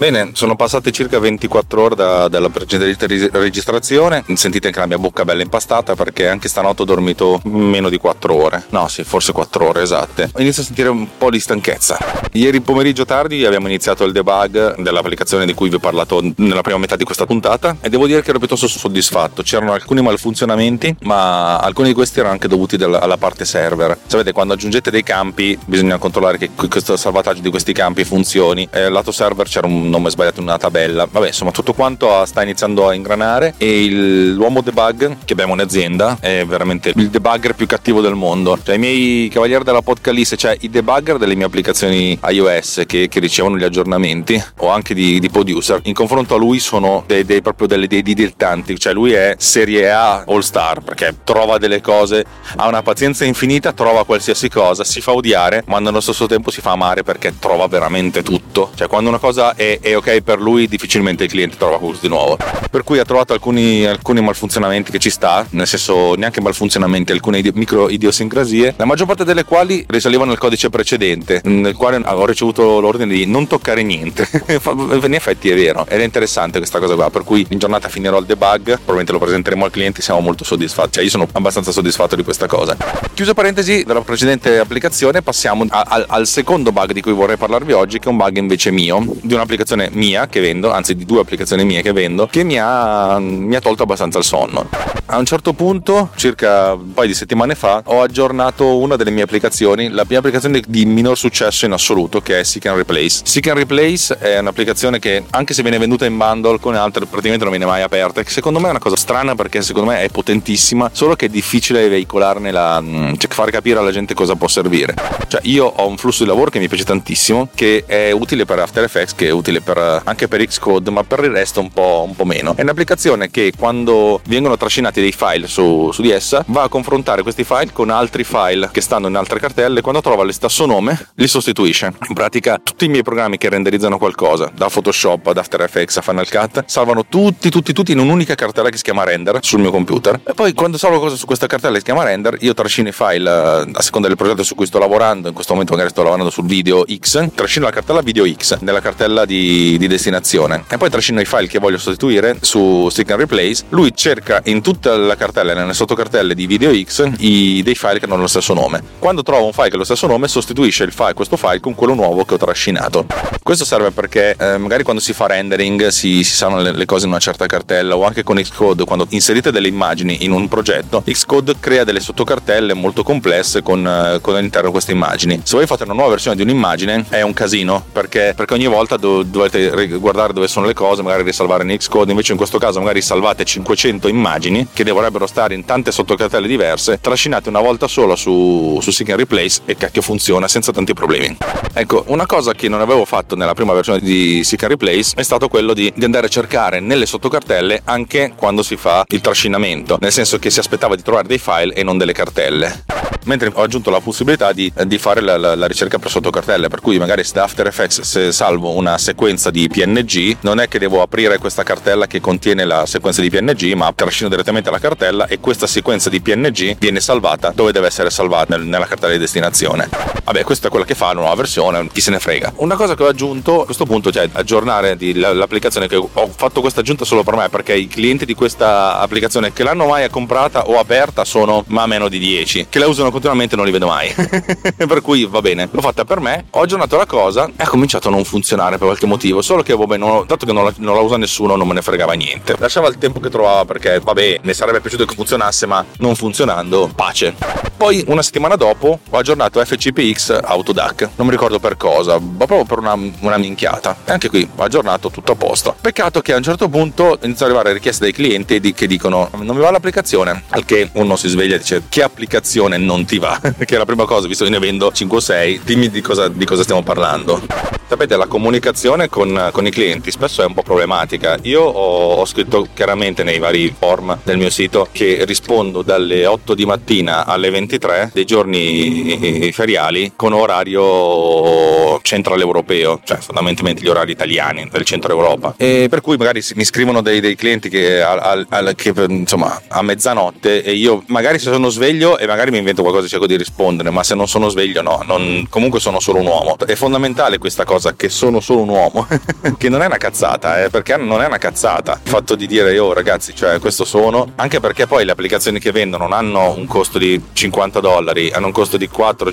Bene, 0.00 0.30
sono 0.32 0.56
passate 0.56 0.92
circa 0.92 1.18
24 1.18 1.82
ore 1.82 1.94
da, 1.94 2.26
dalla 2.28 2.48
precedente 2.48 3.06
registrazione. 3.32 4.24
Sentite 4.32 4.70
che 4.70 4.78
la 4.78 4.86
mia 4.86 4.96
bocca 4.96 5.26
bella 5.26 5.42
impastata 5.42 5.94
perché 5.94 6.26
anche 6.26 6.48
stanotte 6.48 6.80
ho 6.80 6.84
dormito 6.86 7.38
meno 7.44 7.90
di 7.90 7.98
4 7.98 8.34
ore. 8.34 8.64
No, 8.70 8.88
sì, 8.88 9.04
forse 9.04 9.32
4 9.32 9.68
ore 9.68 9.82
esatte. 9.82 10.30
Inizio 10.50 10.64
a 10.64 10.74
sentire 10.74 10.88
un 10.88 11.06
po' 11.16 11.30
di 11.30 11.38
stanchezza. 11.38 11.96
Ieri 12.32 12.60
pomeriggio 12.60 13.04
tardi 13.04 13.44
abbiamo 13.44 13.68
iniziato 13.68 14.02
il 14.02 14.10
debug 14.10 14.80
dell'applicazione 14.80 15.46
di 15.46 15.54
cui 15.54 15.68
vi 15.68 15.76
ho 15.76 15.78
parlato 15.78 16.20
nella 16.38 16.62
prima 16.62 16.76
metà 16.76 16.96
di 16.96 17.04
questa 17.04 17.24
puntata 17.24 17.76
e 17.80 17.88
devo 17.88 18.08
dire 18.08 18.20
che 18.20 18.30
ero 18.30 18.40
piuttosto 18.40 18.66
soddisfatto. 18.66 19.44
C'erano 19.44 19.72
alcuni 19.72 20.02
malfunzionamenti, 20.02 20.96
ma 21.02 21.58
alcuni 21.58 21.88
di 21.88 21.94
questi 21.94 22.18
erano 22.18 22.34
anche 22.34 22.48
dovuti 22.48 22.74
alla 22.82 23.16
parte 23.16 23.44
server. 23.44 23.96
Sapete, 24.06 24.32
quando 24.32 24.54
aggiungete 24.54 24.90
dei 24.90 25.04
campi 25.04 25.56
bisogna 25.66 25.98
controllare 25.98 26.36
che 26.36 26.50
questo 26.68 26.96
salvataggio 26.96 27.42
di 27.42 27.50
questi 27.50 27.72
campi 27.72 28.02
funzioni. 28.02 28.68
E 28.72 28.88
lato 28.88 29.12
server 29.12 29.46
c'era 29.46 29.68
un 29.68 29.88
nome 29.88 30.10
sbagliato 30.10 30.40
in 30.40 30.48
una 30.48 30.58
tabella. 30.58 31.06
Vabbè, 31.08 31.28
insomma, 31.28 31.52
tutto 31.52 31.74
quanto 31.74 32.24
sta 32.24 32.42
iniziando 32.42 32.88
a 32.88 32.94
ingranare 32.94 33.54
e 33.56 33.84
il, 33.84 34.34
l'uomo 34.34 34.62
debug 34.62 35.18
che 35.24 35.32
abbiamo 35.32 35.54
in 35.54 35.60
azienda 35.60 36.16
è 36.18 36.44
veramente 36.44 36.92
il 36.96 37.08
debugger 37.08 37.54
più 37.54 37.66
cattivo 37.66 38.00
del 38.00 38.16
mondo. 38.16 38.58
Cioè, 38.60 38.74
i 38.74 38.78
miei 38.78 39.28
cavalieri 39.28 39.62
dell'Apocalisse, 39.62 40.38
cioè 40.40 40.56
i 40.60 40.70
debugger 40.70 41.18
delle 41.18 41.34
mie 41.34 41.44
applicazioni 41.44 42.18
iOS 42.26 42.84
che, 42.86 43.08
che 43.08 43.20
ricevono 43.20 43.58
gli 43.58 43.62
aggiornamenti 43.62 44.42
o 44.60 44.70
anche 44.70 44.94
di, 44.94 45.20
di 45.20 45.28
producer, 45.28 45.80
in 45.82 45.92
confronto 45.92 46.34
a 46.34 46.38
lui 46.38 46.60
sono 46.60 47.04
dei, 47.06 47.26
dei 47.26 47.42
proprio 47.42 47.66
delle, 47.66 47.86
dei 47.86 48.02
dilettanti. 48.02 48.78
Cioè, 48.78 48.94
lui 48.94 49.12
è 49.12 49.34
serie 49.36 49.90
A 49.90 50.24
all 50.26 50.40
star 50.40 50.80
perché 50.80 51.14
trova 51.24 51.58
delle 51.58 51.82
cose, 51.82 52.24
ha 52.56 52.66
una 52.68 52.80
pazienza 52.80 53.26
infinita, 53.26 53.74
trova 53.74 54.06
qualsiasi 54.06 54.48
cosa, 54.48 54.82
si 54.82 55.02
fa 55.02 55.12
odiare, 55.12 55.62
ma 55.66 55.78
nello 55.78 56.00
stesso 56.00 56.24
tempo 56.24 56.50
si 56.50 56.62
fa 56.62 56.70
amare 56.70 57.02
perché 57.02 57.38
trova 57.38 57.66
veramente 57.66 58.22
tutto. 58.22 58.70
Cioè, 58.74 58.88
quando 58.88 59.10
una 59.10 59.18
cosa 59.18 59.54
è 59.54 59.78
è 59.82 59.94
ok 59.94 60.22
per 60.22 60.40
lui, 60.40 60.68
difficilmente 60.68 61.24
il 61.24 61.30
cliente 61.30 61.58
trova 61.58 61.76
qualcosa 61.76 62.00
di 62.00 62.08
nuovo. 62.08 62.38
Per 62.70 62.82
cui 62.82 62.98
ha 62.98 63.04
trovato 63.04 63.34
alcuni, 63.34 63.84
alcuni 63.84 64.22
malfunzionamenti 64.22 64.90
che 64.90 64.98
ci 64.98 65.10
sta, 65.10 65.46
nel 65.50 65.66
senso 65.66 66.14
neanche 66.14 66.40
malfunzionamenti, 66.40 67.12
alcune 67.12 67.42
micro 67.52 67.90
idiosincrasie, 67.90 68.72
la 68.78 68.86
maggior 68.86 69.06
parte 69.06 69.24
delle 69.24 69.44
quali 69.44 69.84
risalivano 69.86 70.28
al 70.32 70.38
codice 70.38 70.70
precedente, 70.70 71.40
nel 71.44 71.74
quale 71.74 71.96
ho 71.96 72.26
ricevuto 72.26 72.80
l'ordine 72.80 73.12
di 73.12 73.26
non 73.26 73.46
toccare 73.46 73.82
niente. 73.82 74.28
in 74.46 75.14
effetti 75.14 75.50
è 75.50 75.54
vero, 75.54 75.86
ed 75.88 76.00
è 76.00 76.04
interessante 76.04 76.58
questa 76.58 76.78
cosa 76.78 76.94
qua, 76.94 77.10
per 77.10 77.22
cui 77.22 77.46
in 77.50 77.58
giornata 77.58 77.88
finirò 77.88 78.18
il 78.18 78.26
debug, 78.26 78.62
probabilmente 78.64 79.12
lo 79.12 79.18
presenteremo 79.18 79.64
al 79.64 79.70
cliente, 79.70 80.02
siamo 80.02 80.20
molto 80.20 80.44
soddisfatti, 80.44 80.92
cioè 80.92 81.04
io 81.04 81.10
sono 81.10 81.28
abbastanza 81.32 81.72
soddisfatto 81.72 82.16
di 82.16 82.24
questa 82.24 82.46
cosa. 82.46 82.76
Chiusa 83.14 83.34
parentesi 83.34 83.84
dalla 83.84 84.00
precedente 84.00 84.58
applicazione, 84.58 85.22
passiamo 85.22 85.64
a, 85.68 85.84
a, 85.86 86.04
al 86.08 86.26
secondo 86.26 86.72
bug 86.72 86.92
di 86.92 87.00
cui 87.00 87.12
vorrei 87.12 87.36
parlarvi 87.36 87.72
oggi, 87.72 87.98
che 87.98 88.06
è 88.06 88.08
un 88.08 88.16
bug 88.16 88.36
invece 88.36 88.70
mio, 88.70 89.04
di 89.22 89.34
un'applicazione 89.34 89.58
applicazione 89.60 89.90
mia 89.92 90.26
che 90.26 90.40
vendo, 90.40 90.72
anzi 90.72 90.94
di 90.94 91.04
due 91.04 91.20
applicazioni 91.20 91.64
mie 91.64 91.82
che 91.82 91.92
vendo, 91.92 92.26
che 92.26 92.44
mi 92.44 92.58
ha, 92.58 93.18
mi 93.18 93.54
ha 93.54 93.60
tolto 93.60 93.82
abbastanza 93.82 94.18
il 94.18 94.24
sonno. 94.24 94.68
A 95.06 95.18
un 95.18 95.24
certo 95.24 95.52
punto, 95.52 96.10
circa 96.14 96.74
un 96.74 96.92
paio 96.92 97.08
di 97.08 97.14
settimane 97.14 97.54
fa, 97.54 97.82
ho 97.84 98.00
aggiornato 98.02 98.78
una 98.78 98.96
delle 98.96 99.10
mie 99.10 99.24
applicazioni, 99.24 99.88
la 99.88 100.04
mia 100.08 100.19
applicazione 100.20 100.62
di 100.66 100.84
minor 100.84 101.18
successo 101.18 101.66
in 101.66 101.72
assoluto, 101.72 102.20
che 102.20 102.40
è 102.40 102.44
Seek 102.44 102.66
and 102.66 102.76
Replace. 102.76 103.22
Seek 103.24 103.48
and 103.48 103.58
Replace 103.58 104.16
è 104.18 104.38
un'applicazione 104.38 104.98
che, 104.98 105.24
anche 105.30 105.54
se 105.54 105.62
viene 105.62 105.78
venduta 105.78 106.06
in 106.06 106.16
bundle 106.16 106.58
con 106.60 106.74
altre, 106.74 107.06
praticamente 107.06 107.44
non 107.44 107.52
viene 107.52 107.66
mai 107.66 107.82
aperta, 107.82 108.22
che 108.22 108.30
secondo 108.30 108.60
me 108.60 108.68
è 108.68 108.70
una 108.70 108.78
cosa 108.78 108.96
strana 108.96 109.34
perché 109.34 109.62
secondo 109.62 109.90
me 109.90 110.02
è 110.02 110.08
potentissima, 110.08 110.90
solo 110.92 111.16
che 111.16 111.26
è 111.26 111.28
difficile 111.28 111.88
veicolarne 111.88 112.50
la, 112.50 112.80
mm, 112.80 113.14
cioè 113.16 113.30
far 113.30 113.50
capire 113.50 113.78
alla 113.78 113.90
gente 113.90 114.14
cosa 114.14 114.34
può 114.34 114.48
servire. 114.48 114.94
Cioè, 115.28 115.40
io 115.44 115.66
ho 115.66 115.86
un 115.86 115.96
flusso 115.96 116.22
di 116.22 116.28
lavoro 116.28 116.50
che 116.50 116.58
mi 116.58 116.68
piace 116.68 116.84
tantissimo, 116.84 117.48
che 117.54 117.84
è 117.86 118.10
utile 118.10 118.44
per 118.44 118.58
After 118.58 118.84
Effects, 118.84 119.14
che 119.14 119.28
è 119.28 119.30
utile 119.30 119.60
per, 119.60 120.02
anche 120.04 120.28
per 120.28 120.44
Xcode, 120.44 120.90
ma 120.90 121.04
per 121.04 121.24
il 121.24 121.30
resto 121.30 121.60
un 121.60 121.70
po', 121.70 122.04
un 122.06 122.14
po' 122.14 122.24
meno. 122.24 122.54
È 122.56 122.62
un'applicazione 122.62 123.30
che 123.30 123.52
quando 123.56 124.20
vengono 124.24 124.56
trascinati 124.56 125.00
dei 125.00 125.12
file 125.12 125.46
su, 125.46 125.90
su, 125.92 126.02
di 126.02 126.10
essa 126.10 126.42
va 126.48 126.62
a 126.62 126.68
confrontare 126.68 127.22
questi 127.22 127.44
file 127.44 127.70
con 127.72 127.90
altri 127.90 128.24
file 128.24 128.68
che 128.72 128.80
stanno 128.80 129.08
in 129.08 129.16
altre 129.16 129.38
cartelle 129.38 129.80
e 129.80 129.82
quando 130.00 130.02
trova 130.02 130.22
lo 130.24 130.32
stesso 130.32 130.66
nome 130.66 131.08
li 131.14 131.28
sostituisce. 131.28 131.92
In 132.08 132.14
pratica 132.14 132.58
tutti 132.62 132.86
i 132.86 132.88
miei 132.88 133.02
programmi 133.02 133.36
che 133.36 133.48
renderizzano 133.48 133.98
qualcosa, 133.98 134.50
da 134.54 134.68
Photoshop 134.68 135.26
ad 135.26 135.36
After 135.36 135.60
Effects 135.60 135.98
a 135.98 136.00
Final 136.00 136.28
Cut, 136.28 136.64
salvano 136.66 137.06
tutti, 137.06 137.50
tutti, 137.50 137.72
tutti 137.72 137.92
in 137.92 137.98
un'unica 137.98 138.34
cartella 138.34 138.70
che 138.70 138.76
si 138.76 138.82
chiama 138.82 139.04
render 139.04 139.38
sul 139.42 139.60
mio 139.60 139.70
computer. 139.70 140.20
E 140.26 140.32
poi 140.34 140.54
quando 140.54 140.78
salvo 140.78 140.96
qualcosa 140.96 141.18
su 141.18 141.26
questa 141.26 141.46
cartella 141.46 141.74
che 141.74 141.80
si 141.80 141.84
chiama 141.84 142.04
render, 142.04 142.36
io 142.40 142.54
trascino 142.54 142.88
i 142.88 142.92
file 142.92 143.30
eh, 143.30 143.70
a 143.72 143.82
seconda 143.82 144.08
del 144.08 144.16
progetto 144.16 144.42
su 144.42 144.54
cui 144.54 144.66
sto 144.66 144.78
lavorando, 144.78 145.28
in 145.28 145.34
questo 145.34 145.52
momento 145.52 145.72
magari 145.72 145.92
sto 145.92 146.02
lavorando 146.02 146.30
sul 146.30 146.46
video 146.46 146.84
X, 146.86 147.28
trascino 147.34 147.66
la 147.66 147.72
cartella 147.72 148.00
video 148.00 148.26
X 148.26 148.58
nella 148.60 148.80
cartella 148.80 149.24
di, 149.24 149.76
di 149.78 149.86
destinazione 149.86 150.64
e 150.68 150.78
poi 150.78 150.88
trascino 150.88 151.20
i 151.20 151.26
file 151.26 151.46
che 151.46 151.58
voglio 151.58 151.78
sostituire 151.78 152.38
su 152.40 152.88
Stick 152.90 153.10
and 153.10 153.20
Replace. 153.20 153.64
Lui 153.70 153.92
cerca 153.94 154.40
in 154.44 154.62
tutta 154.62 154.96
la 154.96 155.16
cartella, 155.16 155.52
nelle 155.52 155.74
sottocartelle 155.74 156.34
di 156.34 156.46
video 156.46 156.72
X, 156.72 157.10
i, 157.18 157.62
dei 157.62 157.74
file 157.74 157.98
che 157.98 158.06
hanno 158.06 158.16
lo 158.16 158.26
stesso 158.26 158.54
nome. 158.54 158.82
Quando 158.98 159.22
trova 159.22 159.44
un 159.44 159.52
file 159.52 159.68
che 159.68 159.74
ha 159.74 159.78
lo 159.78 159.84
stesso 159.84 159.88
nome, 160.06 160.28
sostituisce 160.28 160.84
il 160.84 160.92
file, 160.92 161.14
questo 161.14 161.36
file 161.36 161.60
con 161.60 161.74
quello 161.74 161.94
nuovo 161.94 162.24
che 162.24 162.34
ho 162.34 162.38
trascinato. 162.38 163.06
Questo 163.42 163.64
serve 163.64 163.90
perché 163.90 164.36
eh, 164.38 164.58
magari 164.58 164.82
quando 164.82 165.00
si 165.02 165.12
fa 165.12 165.26
rendering 165.26 165.88
si, 165.88 166.22
si 166.22 166.34
sanno 166.34 166.60
le, 166.60 166.72
le, 166.72 166.84
cose 166.84 167.04
in 167.04 167.10
una 167.10 167.20
certa 167.20 167.46
cartella 167.46 167.96
o 167.96 168.04
anche 168.04 168.22
con 168.22 168.36
Xcode, 168.36 168.84
quando 168.84 169.06
inserite 169.10 169.50
delle 169.50 169.68
immagini 169.68 170.24
in 170.24 170.32
un 170.32 170.48
progetto, 170.48 171.02
Xcode 171.04 171.56
crea 171.58 171.84
delle 171.84 172.00
sottocartelle 172.00 172.74
molto 172.74 173.02
complesse 173.02 173.62
con, 173.62 173.86
eh, 173.86 174.18
con 174.20 174.36
all'interno 174.36 174.70
queste 174.70 174.92
immagini. 174.92 175.40
Se 175.42 175.56
voi 175.56 175.66
fate 175.66 175.84
una 175.84 175.94
nuova 175.94 176.10
versione 176.10 176.36
di 176.36 176.42
un'immagine 176.42 177.06
è 177.08 177.22
un 177.22 177.32
casino 177.32 177.84
perché, 177.90 178.34
perché 178.36 178.54
ogni 178.54 178.66
volta 178.66 178.96
do, 178.96 179.22
dovete 179.22 179.86
guardare 179.98 180.32
dove 180.32 180.48
sono 180.48 180.66
le 180.66 180.74
cose, 180.74 181.02
magari 181.02 181.22
risalvare 181.22 181.64
in 181.64 181.76
Xcode, 181.76 182.10
invece 182.10 182.32
in 182.32 182.38
questo 182.38 182.58
caso 182.58 182.78
magari 182.78 183.02
salvate 183.02 183.44
500 183.44 184.08
immagini 184.08 184.68
che 184.72 184.84
dovrebbero 184.84 185.26
stare 185.26 185.54
in 185.54 185.64
tante 185.64 185.92
sottocartelle 185.92 186.46
diverse, 186.46 186.98
trascinate 187.00 187.48
una 187.48 187.60
volta 187.60 187.88
sola 187.88 188.16
su, 188.16 188.78
su 188.80 188.90
Seek 188.90 189.10
and 189.10 189.18
Replace 189.18 189.60
e 189.64 189.76
cacchio 189.80 190.02
funziona 190.02 190.46
senza 190.46 190.70
tanti 190.72 190.92
problemi. 190.92 191.36
Ecco, 191.72 192.04
una 192.08 192.26
cosa 192.26 192.52
che 192.52 192.68
non 192.68 192.80
avevo 192.80 193.04
fatto 193.04 193.34
nella 193.34 193.54
prima 193.54 193.72
versione 193.72 194.00
di 194.00 194.44
Seek 194.44 194.62
and 194.64 194.72
Replace 194.72 195.14
è 195.16 195.22
stato 195.22 195.48
quello 195.48 195.72
di, 195.72 195.90
di 195.96 196.04
andare 196.04 196.26
a 196.26 196.28
cercare 196.28 196.80
nelle 196.80 197.06
sottocartelle 197.06 197.82
anche 197.84 198.32
quando 198.36 198.62
si 198.62 198.76
fa 198.76 199.04
il 199.08 199.20
trascinamento, 199.20 199.96
nel 200.00 200.12
senso 200.12 200.38
che 200.38 200.50
si 200.50 200.58
aspettava 200.58 200.94
di 200.94 201.02
trovare 201.02 201.26
dei 201.26 201.38
file 201.38 201.72
e 201.72 201.82
non 201.82 201.96
delle 201.96 202.12
cartelle. 202.12 202.84
Mentre 203.24 203.50
ho 203.52 203.62
aggiunto 203.62 203.90
la 203.90 204.00
possibilità 204.00 204.52
di, 204.52 204.72
di 204.86 204.98
fare 204.98 205.20
la, 205.20 205.36
la, 205.36 205.54
la, 205.54 205.66
ricerca 205.66 205.98
per 205.98 206.10
sottocartelle, 206.10 206.68
per 206.68 206.80
cui 206.80 206.98
magari 206.98 207.22
se 207.22 207.34
da 207.34 207.44
After 207.44 207.66
Effects 207.66 208.00
se 208.00 208.32
salvo 208.32 208.74
una 208.74 208.96
sequenza 208.96 209.50
di 209.50 209.68
PNG, 209.68 210.38
non 210.40 210.58
è 210.58 210.68
che 210.68 210.78
devo 210.78 211.02
aprire 211.02 211.38
questa 211.38 211.62
cartella 211.62 212.06
che 212.06 212.20
contiene 212.20 212.64
la 212.64 212.86
sequenza 212.86 213.20
di 213.20 213.28
PNG, 213.28 213.74
ma 213.74 213.92
trascino 213.94 214.30
direttamente 214.30 214.70
la 214.70 214.78
cartella 214.78 215.26
e 215.26 215.38
questa 215.38 215.66
sequenza 215.66 216.08
di 216.08 216.20
PNG 216.20 216.78
viene 216.78 217.00
salvata 217.00 217.52
dove 217.54 217.72
deve 217.72 217.88
essere 217.88 218.10
salvata 218.10 218.56
nella 218.56 218.86
cartella 218.86 219.12
di 219.12 219.18
destinazione. 219.18 219.69
Vabbè, 219.76 220.44
questa 220.44 220.68
è 220.68 220.70
quella 220.70 220.84
che 220.84 220.94
fa 220.94 221.06
la 221.06 221.14
nuova 221.14 221.34
versione, 221.34 221.88
chi 221.92 222.00
se 222.00 222.10
ne 222.10 222.18
frega. 222.18 222.52
Una 222.56 222.76
cosa 222.76 222.94
che 222.94 223.02
ho 223.02 223.08
aggiunto 223.08 223.62
a 223.62 223.64
questo 223.64 223.84
punto, 223.84 224.12
cioè 224.12 224.28
aggiornare 224.32 224.96
l'applicazione 225.12 225.88
che 225.88 225.96
ho 225.96 226.30
fatto 226.34 226.60
questa 226.60 226.80
aggiunta 226.80 227.04
solo 227.04 227.22
per 227.22 227.36
me 227.36 227.48
perché 227.48 227.74
i 227.74 227.88
clienti 227.88 228.24
di 228.24 228.34
questa 228.34 228.98
applicazione 228.98 229.52
che 229.52 229.62
l'hanno 229.62 229.86
mai 229.86 230.08
comprata 230.08 230.68
o 230.68 230.78
aperta 230.78 231.24
sono 231.24 231.64
ma 231.68 231.86
meno 231.86 232.08
di 232.08 232.18
10, 232.18 232.66
che 232.68 232.78
la 232.78 232.86
usano 232.86 233.10
continuamente 233.10 233.56
non 233.56 233.64
li 233.64 233.72
vedo 233.72 233.86
mai. 233.86 234.14
per 234.76 235.00
cui 235.00 235.24
va 235.24 235.40
bene, 235.40 235.68
l'ho 235.70 235.80
fatta 235.80 236.04
per 236.04 236.20
me, 236.20 236.46
ho 236.50 236.60
aggiornato 236.60 236.96
la 236.96 237.06
cosa 237.06 237.46
e 237.46 237.52
ha 237.62 237.68
cominciato 237.68 238.08
a 238.08 238.10
non 238.10 238.24
funzionare 238.24 238.76
per 238.78 238.86
qualche 238.86 239.06
motivo, 239.06 239.42
solo 239.42 239.62
che 239.62 239.74
vabbè, 239.74 239.96
non, 239.96 240.26
dato 240.26 240.46
che 240.46 240.52
non 240.52 240.64
la, 240.64 240.72
non 240.76 240.94
la 240.94 241.00
usa 241.00 241.16
nessuno 241.16 241.56
non 241.56 241.66
me 241.66 241.74
ne 241.74 241.82
fregava 241.82 242.12
niente. 242.14 242.54
Lasciava 242.58 242.88
il 242.88 242.98
tempo 242.98 243.20
che 243.20 243.28
trovava 243.28 243.64
perché 243.64 244.00
vabbè, 244.00 244.40
ne 244.42 244.54
sarebbe 244.54 244.80
piaciuto 244.80 245.04
che 245.04 245.14
funzionasse, 245.14 245.66
ma 245.66 245.84
non 245.98 246.14
funzionando, 246.14 246.90
pace. 246.94 247.34
Poi 247.76 248.04
una 248.08 248.22
settimana 248.22 248.56
dopo 248.56 249.00
ho 249.08 249.16
aggiornato 249.16 249.59
FCPX 249.64 250.38
Autodac, 250.42 251.10
non 251.16 251.26
mi 251.26 251.32
ricordo 251.32 251.58
per 251.58 251.76
cosa, 251.76 252.18
ma 252.18 252.46
proprio 252.46 252.64
per 252.64 252.78
una, 252.78 252.96
una 253.20 253.38
minchiata. 253.38 253.96
E 254.04 254.12
anche 254.12 254.28
qui 254.28 254.48
aggiornato 254.56 255.10
tutto 255.10 255.32
a 255.32 255.34
posto. 255.34 255.74
Peccato 255.80 256.20
che 256.20 256.32
a 256.32 256.36
un 256.36 256.42
certo 256.42 256.68
punto 256.68 257.18
iniziano 257.22 257.52
ad 257.52 257.58
arrivare 257.58 257.72
richieste 257.72 258.04
dai 258.04 258.12
clienti 258.12 258.60
di, 258.60 258.72
che 258.72 258.86
dicono 258.86 259.30
non 259.32 259.56
mi 259.56 259.62
va 259.62 259.70
l'applicazione, 259.70 260.44
al 260.50 260.64
che 260.64 260.90
uno 260.94 261.16
si 261.16 261.28
sveglia 261.28 261.56
e 261.56 261.58
dice 261.58 261.82
che 261.88 262.02
applicazione 262.02 262.76
non 262.76 263.04
ti 263.04 263.18
va? 263.18 263.38
che 263.40 263.74
è 263.74 263.78
la 263.78 263.84
prima 263.84 264.04
cosa, 264.04 264.26
visto 264.26 264.44
che 264.44 264.50
ne 264.50 264.58
vendo 264.58 264.90
5 264.92 265.16
o 265.16 265.20
6, 265.20 265.60
dimmi 265.64 265.90
di 265.90 266.00
cosa, 266.00 266.28
di 266.28 266.44
cosa 266.44 266.62
stiamo 266.62 266.82
parlando. 266.82 267.78
Sapete, 267.90 268.16
la 268.16 268.26
comunicazione 268.26 269.08
con, 269.08 269.48
con, 269.50 269.66
i 269.66 269.70
clienti 269.70 270.12
spesso 270.12 270.42
è 270.42 270.46
un 270.46 270.54
po' 270.54 270.62
problematica. 270.62 271.36
Io 271.42 271.62
ho, 271.62 272.14
ho, 272.14 272.24
scritto 272.24 272.68
chiaramente 272.72 273.24
nei 273.24 273.40
vari 273.40 273.74
form 273.76 274.16
del 274.22 274.38
mio 274.38 274.48
sito 274.48 274.86
che 274.92 275.24
rispondo 275.24 275.82
dalle 275.82 276.24
8 276.24 276.54
di 276.54 276.64
mattina 276.64 277.26
alle 277.26 277.50
23 277.50 278.12
dei 278.14 278.24
giorni 278.24 279.49
feriali 279.52 280.12
con 280.16 280.32
orario 280.32 282.00
centrale 282.02 282.42
europeo, 282.42 283.00
cioè 283.04 283.18
fondamentalmente 283.18 283.82
gli 283.82 283.88
orari 283.88 284.12
italiani 284.12 284.68
del 284.70 284.84
centro 284.84 285.12
Europa. 285.12 285.54
E 285.56 285.86
per 285.88 286.00
cui 286.00 286.16
magari 286.16 286.42
mi 286.54 286.64
scrivono 286.64 287.00
dei, 287.00 287.20
dei 287.20 287.36
clienti 287.36 287.68
che, 287.68 288.02
al, 288.02 288.46
al, 288.48 288.74
che, 288.74 288.92
insomma 289.08 289.60
a 289.68 289.82
mezzanotte 289.82 290.62
e 290.62 290.72
io 290.72 291.02
magari 291.06 291.38
se 291.38 291.50
sono 291.50 291.68
sveglio 291.68 292.18
e 292.18 292.26
magari 292.26 292.50
mi 292.50 292.58
invento 292.58 292.82
qualcosa 292.82 293.06
e 293.06 293.08
cerco 293.08 293.26
di 293.26 293.36
rispondere, 293.36 293.90
ma 293.90 294.02
se 294.02 294.14
non 294.14 294.28
sono 294.28 294.48
sveglio 294.48 294.82
no, 294.82 295.02
non, 295.06 295.46
comunque 295.48 295.80
sono 295.80 296.00
solo 296.00 296.20
un 296.20 296.26
uomo. 296.26 296.56
È 296.58 296.74
fondamentale 296.74 297.38
questa 297.38 297.64
cosa 297.64 297.94
che 297.94 298.08
sono 298.08 298.40
solo 298.40 298.62
un 298.62 298.68
uomo, 298.68 299.06
che 299.58 299.68
non 299.68 299.82
è 299.82 299.86
una 299.86 299.96
cazzata, 299.96 300.64
eh, 300.64 300.70
perché 300.70 300.96
non 300.96 301.22
è 301.22 301.26
una 301.26 301.38
cazzata 301.38 302.00
il 302.02 302.10
fatto 302.10 302.34
di 302.34 302.46
dire 302.46 302.72
io 302.72 302.86
oh, 302.86 302.92
ragazzi, 302.92 303.34
cioè 303.34 303.58
questo 303.58 303.84
sono, 303.84 304.32
anche 304.36 304.60
perché 304.60 304.86
poi 304.86 305.04
le 305.04 305.12
applicazioni 305.12 305.58
che 305.58 305.70
vendono 305.70 306.04
non 306.04 306.12
hanno 306.12 306.54
un 306.56 306.66
costo 306.66 306.98
di 306.98 307.20
50 307.32 307.80
dollari, 307.80 308.30
hanno 308.30 308.46
un 308.46 308.52
costo 308.52 308.76
di 308.76 308.88